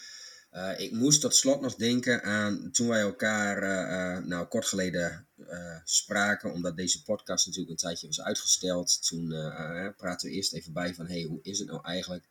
Eh, 0.53 0.81
ik 0.81 0.93
moest 0.93 1.21
tot 1.21 1.35
slot 1.35 1.61
nog 1.61 1.75
denken 1.75 2.23
aan 2.23 2.71
toen 2.73 2.89
wij 2.89 3.01
elkaar 3.01 3.63
eh, 3.63 4.17
eh, 4.17 4.25
nou, 4.25 4.47
kort 4.47 4.67
geleden 4.67 5.27
spraken, 5.85 6.53
omdat 6.53 6.77
deze 6.77 7.03
podcast 7.03 7.47
natuurlijk 7.47 7.73
een 7.73 7.89
tijdje 7.89 8.07
was 8.07 8.21
uitgesteld. 8.23 9.07
Toen 9.07 9.29
praten 9.97 10.29
we 10.29 10.35
eerst 10.35 10.53
even 10.53 10.73
bij 10.73 10.95
van, 10.95 11.07
hey, 11.07 11.23
hoe 11.23 11.39
is 11.43 11.59
het 11.59 11.69
nou 11.69 11.85
eigenlijk? 11.85 12.25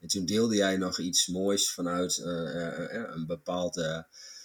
En 0.00 0.08
toen 0.08 0.26
deelde 0.26 0.56
jij 0.56 0.76
nog 0.76 0.98
iets 0.98 1.26
moois 1.26 1.70
vanuit 1.70 2.18
een 2.18 3.26
bepaald 3.26 3.76
eh, 3.76 4.02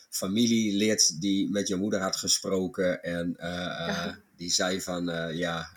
familielid 0.09 1.21
die 1.21 1.49
met 1.49 1.67
je 1.67 1.75
moeder 1.75 1.99
had 2.01 2.15
gesproken. 2.15 3.03
En 3.03 3.35
Ja. 3.37 4.19
die 4.35 4.51
zei 4.51 4.81
van, 4.81 5.05
ja, 5.35 5.69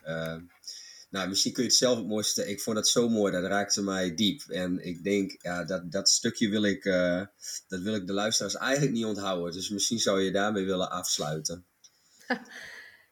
nou, 1.08 1.28
misschien 1.28 1.52
kun 1.52 1.62
je 1.62 1.68
het 1.68 1.78
zelf 1.78 1.96
het 1.98 2.06
mooiste. 2.06 2.48
Ik 2.48 2.60
vond 2.60 2.76
het 2.76 2.88
zo 2.88 3.08
mooi, 3.08 3.32
dat 3.32 3.44
raakte 3.44 3.82
mij 3.82 4.14
diep. 4.14 4.42
En 4.48 4.86
ik 4.86 5.02
denk, 5.02 5.36
ja, 5.42 5.64
dat, 5.64 5.92
dat 5.92 6.08
stukje 6.08 6.48
wil 6.48 6.62
ik, 6.62 6.84
eh, 6.84 7.22
dat 7.68 7.80
wil 7.80 7.94
ik 7.94 8.06
de 8.06 8.12
luisteraars 8.12 8.56
eigenlijk 8.56 8.92
niet 8.92 9.04
onthouden. 9.04 9.52
Dus 9.52 9.70
misschien 9.70 9.98
zou 9.98 10.20
je 10.20 10.30
daarmee 10.30 10.64
willen 10.64 10.90
afsluiten. 10.90 11.66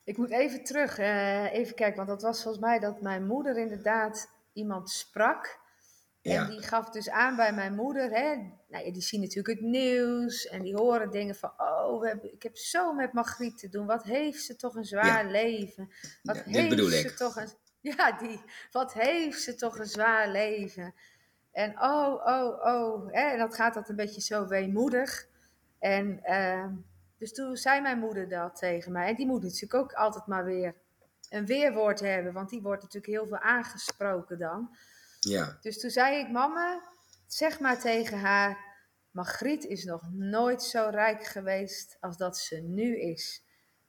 ik 0.03 0.17
moet 0.17 0.31
even 0.31 0.63
terug, 0.63 0.97
eh, 0.97 1.53
even 1.53 1.75
kijken, 1.75 1.95
want 1.95 2.09
dat 2.09 2.21
was 2.21 2.41
volgens 2.41 2.63
mij 2.63 2.79
dat 2.79 3.01
mijn 3.01 3.25
moeder 3.25 3.57
inderdaad 3.57 4.29
iemand 4.53 4.89
sprak. 4.89 5.63
Ja. 6.21 6.43
En 6.43 6.49
die 6.49 6.61
gaf 6.61 6.89
dus 6.89 7.09
aan 7.09 7.35
bij 7.35 7.53
mijn 7.53 7.75
moeder, 7.75 8.09
hè, 8.11 8.35
nou 8.67 8.91
die 8.91 9.01
zien 9.01 9.21
natuurlijk 9.21 9.59
het 9.59 9.69
nieuws 9.69 10.47
en 10.47 10.61
die 10.61 10.75
horen 10.75 11.11
dingen 11.11 11.35
van, 11.35 11.51
oh, 11.57 12.01
we 12.01 12.07
hebben, 12.07 12.33
ik 12.33 12.43
heb 12.43 12.57
zo 12.57 12.93
met 12.93 13.13
Margriet 13.13 13.57
te 13.57 13.69
doen, 13.69 13.85
wat 13.85 14.03
heeft 14.03 14.43
ze 14.43 14.55
toch 14.55 14.75
een 14.75 14.85
zwaar 14.85 15.31
leven. 15.31 15.89
Wat 16.23 16.35
Ja, 16.45 16.61
heeft 16.61 16.91
ze 16.91 16.99
ik. 16.99 17.15
toch 17.15 17.35
een, 17.35 17.49
ja, 17.97 18.11
die, 18.11 18.41
wat 18.71 18.93
heeft 18.93 19.41
ze 19.41 19.55
toch 19.55 19.79
een 19.79 19.85
zwaar 19.85 20.29
leven. 20.29 20.93
En 21.51 21.81
oh, 21.81 22.25
oh, 22.25 22.65
oh, 22.65 23.11
hè, 23.11 23.21
en 23.21 23.37
dat 23.37 23.55
gaat 23.55 23.73
dat 23.73 23.89
een 23.89 23.95
beetje 23.95 24.21
zo 24.21 24.47
weemoedig. 24.47 25.27
En 25.79 26.23
ehm, 26.23 26.73
dus 27.17 27.33
toen 27.33 27.55
zei 27.55 27.81
mijn 27.81 27.99
moeder 27.99 28.29
dat 28.29 28.55
tegen 28.55 28.91
mij. 28.91 29.07
En 29.07 29.15
die 29.15 29.25
moet 29.25 29.43
natuurlijk 29.43 29.73
ook 29.73 29.93
altijd 29.93 30.27
maar 30.27 30.45
weer 30.45 30.75
een 31.29 31.45
weerwoord 31.45 31.99
hebben, 31.99 32.33
want 32.33 32.49
die 32.49 32.61
wordt 32.61 32.81
natuurlijk 32.81 33.13
heel 33.13 33.27
veel 33.27 33.39
aangesproken 33.39 34.39
dan. 34.39 34.75
Ja, 35.19 35.57
Dus 35.61 35.79
toen 35.79 35.89
zei 35.89 36.17
ik, 36.17 36.31
mama, 36.31 36.81
zeg 37.27 37.59
maar 37.59 37.79
tegen 37.79 38.19
haar, 38.19 38.73
Margriet 39.11 39.63
is 39.63 39.83
nog 39.83 40.01
nooit 40.11 40.63
zo 40.63 40.87
rijk 40.91 41.23
geweest 41.23 41.97
als 41.99 42.17
dat 42.17 42.37
ze 42.37 42.55
nu 42.55 42.99
is. 42.99 43.44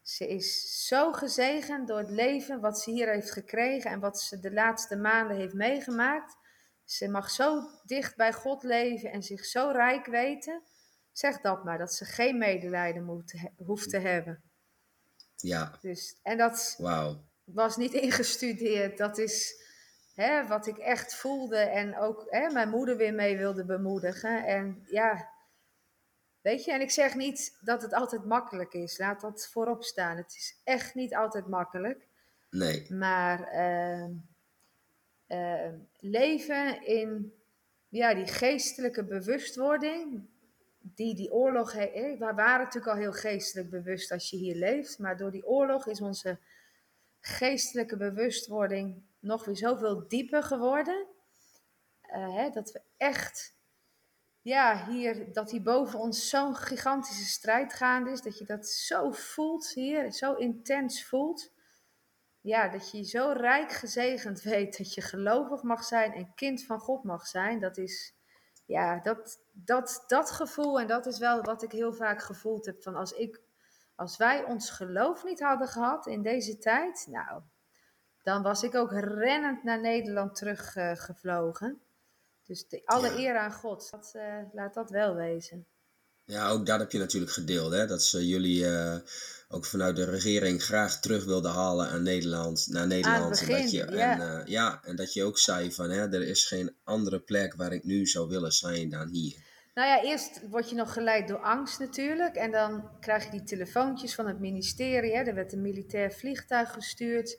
Ze 0.07 0.28
is 0.28 0.86
zo 0.86 1.12
gezegend 1.12 1.88
door 1.88 1.98
het 1.98 2.11
leven 2.11 2.61
wat 2.61 2.80
ze 2.80 2.90
hier 2.90 3.09
heeft 3.09 3.30
gekregen 3.30 3.90
en 3.90 4.00
wat 4.00 4.20
ze 4.20 4.40
de 4.40 4.52
laatste 4.52 4.96
maanden 4.96 5.36
heeft 5.36 5.54
meegemaakt. 5.54 6.36
Ze 6.84 7.09
mag 7.09 7.30
zo 7.30 7.62
dicht 7.84 8.16
bij 8.16 8.32
God 8.32 8.62
leven 8.62 9.11
en 9.11 9.22
zich 9.22 9.44
zo 9.44 9.70
rijk 9.70 10.07
weten. 10.07 10.62
Zeg 11.12 11.40
dat 11.40 11.64
maar, 11.64 11.78
dat 11.78 11.94
ze 11.94 12.04
geen 12.04 12.38
medelijden 12.38 13.04
moet, 13.04 13.34
hoeft 13.57 13.90
te 13.90 13.98
hebben. 13.98 14.42
ja, 15.36 15.78
Dus, 15.80 16.18
en 16.22 16.36
dat, 16.36 16.76
was 17.44 17.76
niet 17.76 17.92
ingestudeerd. 17.92 18.98
Dat 18.98 19.18
is 19.18 19.64
hè, 20.14 20.46
wat 20.46 20.66
ik 20.66 20.78
echt 20.78 21.14
voelde 21.14 21.59
en 21.59 21.98
ook 21.98 22.26
hè, 22.28 22.50
mijn 22.50 22.68
moeder 22.68 22.96
weer 22.96 23.14
mee 23.14 23.36
wilde 23.36 23.64
bemoedigen. 23.64 24.44
En 24.44 24.82
ja, 24.84 25.30
weet 26.47 26.64
je, 26.64 26.72
en 26.72 26.80
ik 26.80 26.90
zeg 26.90 27.14
niet 27.14 27.59
dat 27.61 27.82
het 27.82 27.92
altijd 27.94 28.24
makkelijk 28.24 28.72
is. 28.74 28.99
Laat 28.99 29.20
dat 29.20 29.49
voorop 29.49 29.84
staan. 29.84 30.16
Het 30.16 30.34
is 30.34 30.61
echt 30.64 30.94
niet 30.94 31.14
altijd 31.14 31.47
makkelijk. 31.49 32.07
Nee, 32.51 32.92
Maar 32.92 33.42
ehm, 33.49 34.12
ehm, 35.26 35.74
leven 35.99 36.86
in 36.86 37.34
ja, 37.88 38.14
die 38.14 38.26
geestelijke 38.26 39.05
bewustwording. 39.05 40.26
Die 40.78 41.14
die 41.14 41.32
oorlog, 41.32 41.72
he- 41.72 41.90
hè, 41.92 42.16
we 42.16 42.32
waren 42.34 42.64
natuurlijk 42.64 42.92
al 42.92 43.01
heel 43.01 43.12
geestelijk 43.12 43.70
bewust 43.70 44.11
als 44.11 44.30
je 44.30 44.36
hier 44.36 44.55
leeft. 44.55 44.99
Maar 44.99 45.16
door 45.16 45.30
die 45.30 45.47
oorlog 45.47 45.86
is 45.86 46.01
onze 46.01 46.38
geestelijke 47.20 47.97
bewustwording 47.97 49.03
nog 49.18 49.44
weer 49.44 49.57
zoveel 49.57 50.09
dieper 50.09 50.42
geworden. 50.42 51.07
Eh, 52.01 52.34
hè, 52.34 52.51
dat 52.51 52.72
we 52.72 52.80
echt, 52.97 53.55
ja, 54.47 54.84
hier, 54.88 55.32
dat 55.32 55.51
hier 55.51 55.62
boven 55.62 55.99
ons 55.99 56.28
zo'n 56.28 56.57
gigantische 56.57 57.24
strijd 57.24 57.72
gaande 57.72 58.11
is. 58.11 58.22
Dat 58.22 58.38
je 58.38 58.44
dat 58.44 58.68
zo 58.68 59.11
voelt 59.11 59.68
hier, 59.68 60.12
zo 60.12 60.34
intens 60.34 61.05
voelt. 61.05 61.53
Ja, 62.40 62.68
dat 62.68 62.90
je 62.90 63.03
zo 63.05 63.32
rijk 63.36 63.72
gezegend 63.72 64.42
weet 64.42 64.78
dat 64.78 64.94
je 64.94 65.01
gelovig 65.01 65.62
mag 65.62 65.84
zijn 65.84 66.12
en 66.12 66.34
kind 66.34 66.64
van 66.64 66.78
God 66.78 67.05
mag 67.05 67.26
zijn. 67.26 67.61
Dat 67.61 67.76
is, 67.76 68.14
ja, 68.66 69.01
dat, 69.01 69.38
dat, 69.53 70.05
dat 70.07 70.30
gevoel 70.30 70.80
en 70.80 70.86
dat 70.86 71.07
is 71.07 71.18
wel 71.18 71.42
wat 71.42 71.62
ik 71.62 71.72
heel 71.72 71.92
vaak 71.92 72.22
gevoeld 72.22 72.66
heb. 72.66 72.82
Van 72.82 72.94
als, 72.94 73.12
ik, 73.12 73.40
als 73.94 74.16
wij 74.16 74.44
ons 74.44 74.70
geloof 74.70 75.24
niet 75.24 75.40
hadden 75.40 75.68
gehad 75.68 76.07
in 76.07 76.22
deze 76.22 76.59
tijd, 76.59 77.07
nou, 77.11 77.42
dan 78.22 78.42
was 78.42 78.62
ik 78.62 78.74
ook 78.74 78.92
rennend 78.92 79.62
naar 79.62 79.80
Nederland 79.80 80.34
teruggevlogen. 80.34 80.97
gevlogen. 80.97 81.86
Dus 82.47 82.68
de, 82.68 82.82
alle 82.84 83.09
Ja. 83.09 83.18
eer 83.18 83.38
aan 83.38 83.53
God, 83.53 83.90
dat, 83.90 84.11
eh, 84.14 84.38
laat 84.53 84.74
dat 84.74 84.90
wel 84.90 85.14
wezen. 85.14 85.66
Ja, 86.24 86.49
ook 86.49 86.66
dat 86.66 86.80
heb 86.80 86.92
je 86.92 86.99
natuurlijk 86.99 87.32
gedeeld, 87.32 87.72
hè? 87.72 87.86
Dat 87.86 88.03
ze 88.03 88.26
jullie 88.26 88.66
eh, 88.66 88.97
ook 89.49 89.64
vanuit 89.64 89.97
de 89.97 90.05
regering 90.05 90.62
graag 90.62 91.01
terug 91.01 91.24
wilden 91.24 91.51
halen 91.51 91.88
aan 91.88 92.03
Nederland, 92.03 92.66
naar 92.68 92.86
Nederland. 92.86 93.40
en, 93.40 93.49
dat 93.49 93.70
je, 93.70 93.76
ja. 93.76 93.86
en, 93.86 94.20
eh, 94.20 94.47
ja, 94.47 94.80
en 94.84 94.97
dat 94.97 95.12
je 95.12 95.24
ook 95.24 95.38
zei 95.38 95.72
van, 95.72 95.90
hè, 95.90 96.12
er 96.12 96.22
is 96.22 96.47
geen 96.47 96.76
andere 96.84 97.20
plek 97.20 97.55
waar 97.55 97.72
ik 97.72 97.84
nu 97.84 98.07
zou 98.07 98.28
willen 98.28 98.53
zijn 98.53 98.90
dan 98.90 99.09
hier. 99.09 99.44
Nou 99.74 99.88
ja, 99.88 100.03
eerst 100.03 100.49
word 100.49 100.70
je 100.70 100.76
nog 100.76 100.92
geleid 100.92 101.28
door 101.28 101.38
angst 101.42 101.78
natuurlijk. 101.78 102.34
En 102.34 102.51
dan 102.51 102.90
krijg 103.01 103.24
je 103.24 103.30
die 103.30 103.42
telefoontjes 103.42 104.14
van 104.14 104.26
het 104.26 104.40
ministerie. 104.40 105.16
Hè. 105.16 105.22
Er 105.22 105.34
werd 105.34 105.53
een 105.53 105.62
militair 105.62 106.12
vliegtuig 106.12 106.72
gestuurd. 106.72 107.38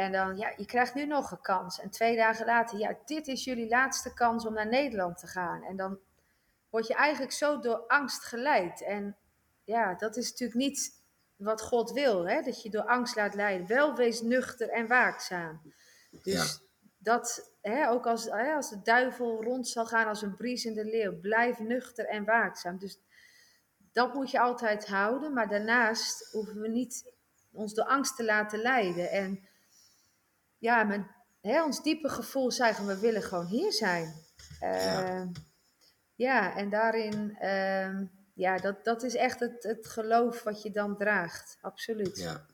En 0.00 0.12
dan, 0.12 0.36
ja, 0.36 0.52
je 0.56 0.66
krijgt 0.66 0.94
nu 0.94 1.06
nog 1.06 1.30
een 1.30 1.40
kans. 1.40 1.80
En 1.80 1.90
twee 1.90 2.16
dagen 2.16 2.46
later, 2.46 2.78
ja, 2.78 2.96
dit 3.04 3.26
is 3.26 3.44
jullie 3.44 3.68
laatste 3.68 4.14
kans 4.14 4.46
om 4.46 4.54
naar 4.54 4.68
Nederland 4.68 5.18
te 5.18 5.26
gaan. 5.26 5.62
En 5.62 5.76
dan 5.76 5.98
word 6.70 6.86
je 6.86 6.94
eigenlijk 6.94 7.32
zo 7.32 7.58
door 7.60 7.84
angst 7.86 8.24
geleid. 8.24 8.82
En 8.82 9.16
ja, 9.64 9.94
dat 9.94 10.16
is 10.16 10.30
natuurlijk 10.30 10.58
niet 10.58 11.02
wat 11.36 11.62
God 11.62 11.92
wil, 11.92 12.28
hè? 12.28 12.42
dat 12.42 12.62
je 12.62 12.70
door 12.70 12.82
angst 12.82 13.16
laat 13.16 13.34
leiden. 13.34 13.66
Wel 13.66 13.94
wees 13.94 14.22
nuchter 14.22 14.68
en 14.68 14.86
waakzaam. 14.86 15.60
Dus 16.10 16.34
Ja. 16.34 16.44
dat, 16.98 17.52
hè, 17.60 17.90
ook 17.90 18.06
als, 18.06 18.24
hè, 18.24 18.54
als 18.54 18.70
de 18.70 18.82
duivel 18.82 19.42
rond 19.42 19.68
zal 19.68 19.86
gaan 19.86 20.06
als 20.06 20.22
een 20.22 20.36
briesende 20.36 20.84
leeuw, 20.84 21.20
blijf 21.20 21.58
nuchter 21.58 22.06
en 22.06 22.24
waakzaam. 22.24 22.78
Dus 22.78 22.98
dat 23.92 24.14
moet 24.14 24.30
je 24.30 24.40
altijd 24.40 24.86
houden, 24.86 25.32
maar 25.32 25.48
daarnaast 25.48 26.32
hoeven 26.32 26.60
we 26.60 26.68
niet 26.68 27.12
ons 27.52 27.74
door 27.74 27.84
angst 27.84 28.16
te 28.16 28.24
laten 28.24 28.58
leiden. 28.58 29.10
En 29.10 29.48
ja, 30.60 30.84
mijn, 30.84 31.10
hè, 31.40 31.64
ons 31.64 31.82
diepe 31.82 32.08
gevoel 32.08 32.50
zeggen, 32.50 32.86
we 32.86 32.98
willen 32.98 33.22
gewoon 33.22 33.46
hier 33.46 33.72
zijn. 33.72 34.14
Ja. 34.60 35.04
Ehm, 35.04 35.28
ja, 36.14 36.56
en 36.56 36.70
daarin, 36.70 37.36
ehm, 37.38 38.04
ja, 38.34 38.56
dat, 38.56 38.84
dat 38.84 39.02
is 39.02 39.14
echt 39.14 39.40
het, 39.40 39.62
het 39.62 39.86
geloof 39.86 40.42
wat 40.42 40.62
je 40.62 40.70
dan 40.70 40.96
draagt, 40.96 41.58
absoluut. 41.60 42.18
Ja. 42.18 42.46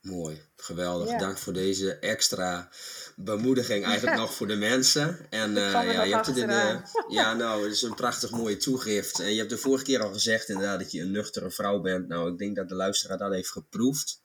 Mooi, 0.00 0.42
geweldig. 0.56 1.18
Dank 1.18 1.38
voor 1.38 1.52
deze 1.52 1.98
extra 1.98 2.68
bemoediging 3.16 3.84
eigenlijk 3.84 4.16
nog 4.20 4.34
voor 4.34 4.46
de 4.46 4.56
mensen. 4.56 5.26
En 5.30 5.50
uh, 5.50 5.72
ja, 5.72 6.02
je 6.02 6.14
hebt 6.14 6.26
het 6.26 6.36
in 6.36 6.46
de, 6.46 6.80
ja, 7.08 7.34
nou, 7.34 7.62
het 7.62 7.72
is 7.72 7.82
een 7.82 7.94
prachtig 7.94 8.30
mooie 8.30 8.56
toegift. 8.56 9.20
En 9.20 9.32
je 9.32 9.38
hebt 9.38 9.50
de 9.50 9.58
vorige 9.58 9.84
keer 9.84 10.02
al 10.02 10.12
gezegd 10.12 10.48
inderdaad 10.48 10.78
dat 10.78 10.92
je 10.92 11.00
een 11.00 11.10
nuchtere 11.10 11.50
vrouw 11.50 11.80
bent. 11.80 12.08
Nou, 12.08 12.32
ik 12.32 12.38
denk 12.38 12.56
dat 12.56 12.68
de 12.68 12.74
luisteraar 12.74 13.18
dat 13.18 13.32
heeft 13.32 13.50
geproefd. 13.50 14.20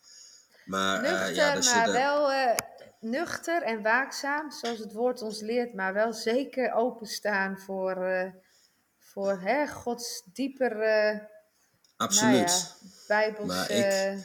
Maar, 0.66 1.02
nuchter, 1.02 1.30
uh, 1.30 1.36
ja, 1.36 1.60
maar 1.74 1.92
wel 1.92 2.32
uh, 2.32 2.56
nuchter 3.00 3.62
en 3.62 3.82
waakzaam, 3.82 4.52
zoals 4.52 4.80
het 4.80 4.94
woord 4.94 5.22
ons 5.22 5.42
leert, 5.42 5.74
maar 5.74 5.94
wel 5.94 6.14
zeker 6.14 6.72
openstaan 6.72 7.60
voor, 7.60 8.34
voor 9.00 9.40
hè, 9.42 9.68
Gods 9.68 10.24
dieper. 10.34 10.74
Absoluut. 11.96 12.34
Nou 12.34 12.48
ja, 12.48 12.96
Bijbels. 13.08 13.48
Maar 13.48 13.72
ik, 13.72 14.20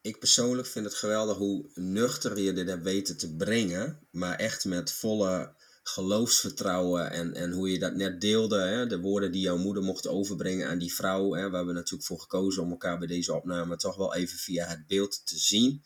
ik 0.00 0.18
persoonlijk 0.18 0.68
vind 0.68 0.84
het 0.84 0.94
geweldig 0.94 1.36
hoe 1.36 1.70
nuchter 1.74 2.38
je 2.38 2.52
dit 2.52 2.68
hebt 2.68 2.82
weten 2.82 3.16
te 3.16 3.36
brengen. 3.36 4.08
Maar 4.10 4.38
echt 4.38 4.64
met 4.64 4.92
volle 4.92 5.54
geloofsvertrouwen 5.82 7.10
en, 7.10 7.34
en 7.34 7.52
hoe 7.52 7.72
je 7.72 7.78
dat 7.78 7.94
net 7.94 8.20
deelde. 8.20 8.60
Hè, 8.60 8.86
de 8.86 9.00
woorden 9.00 9.32
die 9.32 9.40
jouw 9.40 9.56
moeder 9.56 9.82
mocht 9.82 10.06
overbrengen 10.06 10.68
aan 10.68 10.78
die 10.78 10.94
vrouw. 10.94 11.34
Hè, 11.34 11.50
we 11.50 11.56
hebben 11.56 11.74
natuurlijk 11.74 12.04
voor 12.04 12.20
gekozen 12.20 12.62
om 12.62 12.70
elkaar 12.70 12.98
bij 12.98 13.06
deze 13.06 13.34
opname 13.34 13.76
toch 13.76 13.96
wel 13.96 14.14
even 14.14 14.38
via 14.38 14.66
het 14.66 14.86
beeld 14.86 15.26
te 15.26 15.38
zien. 15.38 15.82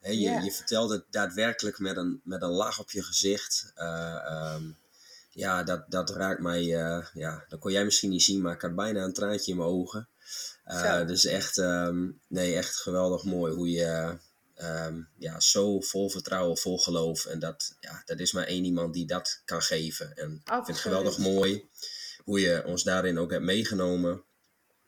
Je, 0.00 0.40
je 0.42 0.52
vertelde 0.52 0.94
het 0.94 1.04
daadwerkelijk 1.10 1.78
met 1.78 1.96
een, 1.96 2.20
met 2.24 2.42
een 2.42 2.50
lach 2.50 2.78
op 2.78 2.90
je 2.90 3.02
gezicht. 3.02 3.72
Uh, 3.76 4.56
ja, 5.30 5.62
dat, 5.62 5.84
dat 5.88 6.10
raakt 6.10 6.40
mij. 6.40 6.64
Uh, 6.64 7.06
ja, 7.12 7.44
dat 7.48 7.58
kon 7.58 7.72
jij 7.72 7.84
misschien 7.84 8.10
niet 8.10 8.22
zien, 8.22 8.40
maar 8.40 8.54
ik 8.54 8.60
had 8.60 8.74
bijna 8.74 9.02
een 9.02 9.12
traantje 9.12 9.50
in 9.50 9.56
mijn 9.56 9.68
ogen. 9.68 10.08
Uh, 10.66 11.06
dus 11.06 11.24
echt, 11.24 11.56
um, 11.56 12.20
nee, 12.28 12.56
echt 12.56 12.76
geweldig 12.76 13.24
mooi 13.24 13.54
hoe 13.54 13.70
je 13.70 14.18
um, 14.62 15.08
ja, 15.18 15.40
zo 15.40 15.80
vol 15.80 16.10
vertrouwen, 16.10 16.58
vol 16.58 16.78
geloof. 16.78 17.26
En 17.26 17.38
dat, 17.38 17.76
ja, 17.80 18.02
dat 18.04 18.18
is 18.18 18.32
maar 18.32 18.46
één 18.46 18.64
iemand 18.64 18.94
die 18.94 19.06
dat 19.06 19.42
kan 19.44 19.62
geven. 19.62 20.16
En 20.16 20.42
ik 20.44 20.52
vind 20.52 20.66
het 20.66 20.78
geweldig 20.78 21.18
mooi 21.18 21.68
hoe 22.24 22.40
je 22.40 22.64
ons 22.66 22.82
daarin 22.82 23.18
ook 23.18 23.30
hebt 23.30 23.44
meegenomen. 23.44 24.24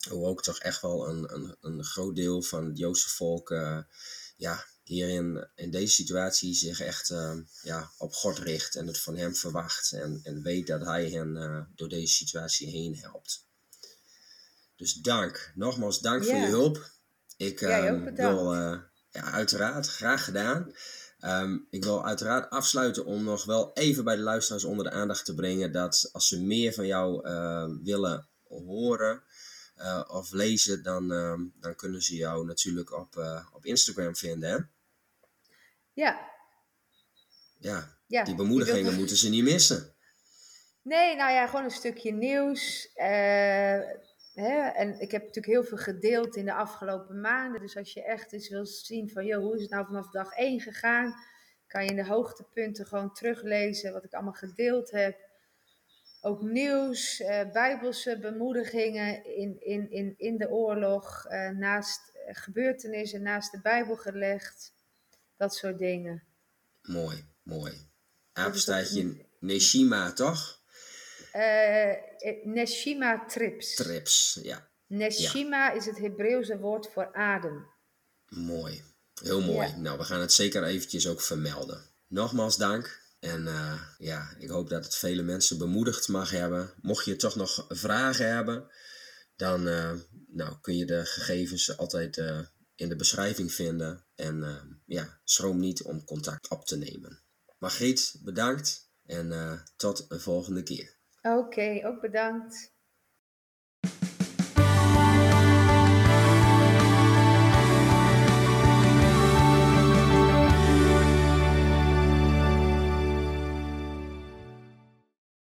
Hoe 0.09 0.27
ook 0.27 0.43
toch 0.43 0.59
echt 0.59 0.83
wel 0.83 1.09
een, 1.09 1.35
een, 1.35 1.57
een 1.61 1.85
groot 1.85 2.17
deel 2.17 2.43
van 2.43 2.65
het 2.65 2.79
Joodse 2.79 3.09
volk 3.09 3.49
ja, 4.37 4.65
hierin, 4.83 5.49
in 5.55 5.71
deze 5.71 5.93
situatie, 5.93 6.55
zich 6.55 6.81
echt 6.81 7.11
uh, 7.11 7.35
ja, 7.63 7.91
op 7.99 8.13
God 8.13 8.39
richt 8.39 8.77
en 8.77 8.87
het 8.87 8.99
van 8.99 9.17
hem 9.17 9.35
verwacht. 9.35 9.93
En, 9.93 10.21
en 10.23 10.43
weet 10.43 10.67
dat 10.67 10.85
hij 10.85 11.11
hen 11.11 11.37
uh, 11.37 11.61
door 11.75 11.89
deze 11.89 12.13
situatie 12.13 12.69
heen 12.69 12.97
helpt. 12.97 13.47
Dus 14.77 14.95
dank. 14.95 15.53
Nogmaals, 15.55 16.01
dank 16.01 16.25
voor 16.25 16.35
je 16.35 16.47
hulp. 16.47 16.91
Ik 17.37 17.61
um, 17.61 18.15
wil 18.15 18.55
uh, 18.55 18.79
ja, 19.11 19.23
uiteraard 19.23 19.87
graag 19.87 20.25
gedaan. 20.25 20.75
Um, 21.25 21.67
ik 21.71 21.85
wil 21.85 22.05
uiteraard 22.07 22.51
afsluiten 22.51 23.05
om 23.05 23.25
nog 23.25 23.45
wel 23.45 23.73
even 23.73 24.05
bij 24.05 24.17
de 24.17 24.23
luisteraars 24.23 24.65
onder 24.65 24.85
de 24.85 24.91
aandacht 24.91 25.25
te 25.25 25.35
brengen 25.35 25.73
dat 25.73 26.09
als 26.13 26.29
ze 26.29 26.43
meer 26.43 26.73
van 26.73 26.87
jou 26.87 27.23
willen 27.83 28.29
horen 28.49 29.23
uh, 29.83 30.05
of 30.07 30.33
lezen, 30.33 30.83
dan, 30.83 31.09
dan 31.61 31.75
kunnen 31.77 32.03
ze 32.03 32.17
jou 32.17 32.47
natuurlijk 32.47 32.93
op, 32.93 33.17
op 33.53 33.65
Instagram 33.65 34.17
vinden. 34.17 34.51
Hè? 34.51 34.59
Ja. 35.93 36.31
Ja, 37.59 37.99
ja 38.07 38.25
die 38.25 38.35
bemoedigingen 38.35 38.95
moeten 38.95 39.17
ze 39.17 39.29
niet 39.29 39.45
missen. 39.45 39.95
Nee, 40.83 41.17
nou 41.17 41.33
ja, 41.33 41.47
gewoon 41.47 41.65
een 41.65 41.71
stukje 41.71 42.13
nieuws. 42.13 42.91
Uh, 42.97 43.81
Hè? 44.35 44.69
En 44.69 45.01
ik 45.01 45.11
heb 45.11 45.21
natuurlijk 45.21 45.53
heel 45.53 45.65
veel 45.65 45.79
gedeeld 45.79 46.37
in 46.37 46.45
de 46.45 46.55
afgelopen 46.55 47.21
maanden. 47.21 47.61
Dus 47.61 47.77
als 47.77 47.93
je 47.93 48.05
echt 48.05 48.33
eens 48.33 48.49
wil 48.49 48.67
zien 48.67 49.11
van, 49.11 49.27
joh, 49.27 49.43
hoe 49.43 49.55
is 49.55 49.63
het 49.63 49.71
nou 49.71 49.87
vanaf 49.87 50.11
dag 50.11 50.33
1 50.33 50.61
gegaan? 50.61 51.15
Kan 51.67 51.85
je 51.85 51.91
in 51.91 51.97
de 51.97 52.07
hoogtepunten 52.07 52.87
gewoon 52.87 53.13
teruglezen 53.13 53.93
wat 53.93 54.05
ik 54.05 54.13
allemaal 54.13 54.33
gedeeld 54.33 54.91
heb. 54.91 55.19
Ook 56.25 56.43
nieuws, 56.43 57.21
eh, 57.21 57.51
bijbelse 57.53 58.19
bemoedigingen 58.19 59.25
in, 59.37 59.61
in, 59.61 59.91
in, 59.91 60.15
in 60.17 60.37
de 60.37 60.49
oorlog, 60.49 61.25
eh, 61.25 61.49
naast 61.49 62.13
gebeurtenissen, 62.27 63.23
naast 63.23 63.53
de 63.53 63.61
Bijbel 63.61 63.97
gelegd. 63.97 64.73
Dat 65.37 65.55
soort 65.55 65.79
dingen. 65.79 66.23
Mooi, 66.83 67.25
mooi. 67.43 67.73
Apenstaartje 68.33 69.27
Neshima, 69.39 70.13
toch? 70.13 70.61
Uh, 71.35 71.93
Neshima 72.45 73.25
trips. 73.27 73.75
Trips, 73.75 74.41
ja. 74.43 74.69
Neshima 74.87 75.73
is 75.73 75.87
het 75.87 75.99
Hebreeuwse 75.99 76.59
woord 76.59 76.89
voor 76.93 77.15
adem. 77.15 77.67
Mooi, 78.29 78.83
heel 79.23 79.41
mooi. 79.41 79.77
Nou, 79.77 79.99
we 79.99 80.05
gaan 80.05 80.21
het 80.21 80.33
zeker 80.33 80.65
eventjes 80.65 81.09
ook 81.09 81.21
vermelden. 81.21 81.91
Nogmaals 82.07 82.57
dank. 82.57 83.02
En 83.23 83.47
uh, 83.47 83.83
ja, 83.99 84.35
ik 84.39 84.49
hoop 84.49 84.69
dat 84.69 84.85
het 84.85 84.95
vele 84.95 85.23
mensen 85.23 85.59
bemoedigd 85.59 86.09
mag 86.09 86.31
hebben. 86.31 86.71
Mocht 86.81 87.05
je 87.05 87.17
toch 87.17 87.37
nog 87.37 87.67
vragen 87.69 88.35
hebben, 88.35 88.69
dan 89.37 89.69
uh, 89.69 89.93
nou, 90.27 90.57
kun 90.61 90.77
je 90.77 90.87
de 90.87 91.05
gegevens 91.05 91.77
altijd 91.77 92.17
uh, 92.17 92.41
in 92.75 92.89
de 92.89 92.97
beschrijving 92.97 93.53
vinden. 93.53 94.05
En 94.15 94.45
ja, 94.87 95.21
schroom 95.25 95.59
niet 95.59 95.83
om 95.83 96.05
contact 96.05 96.51
op 96.51 96.67
te 96.67 96.77
nemen. 96.77 97.23
Margriet, 97.59 98.19
bedankt 98.23 98.91
en 99.05 99.63
tot 99.77 100.05
een 100.09 100.21
volgende 100.21 100.63
keer. 100.63 100.97
Oké, 101.23 101.81
ook 101.85 102.01
bedankt. 102.01 102.73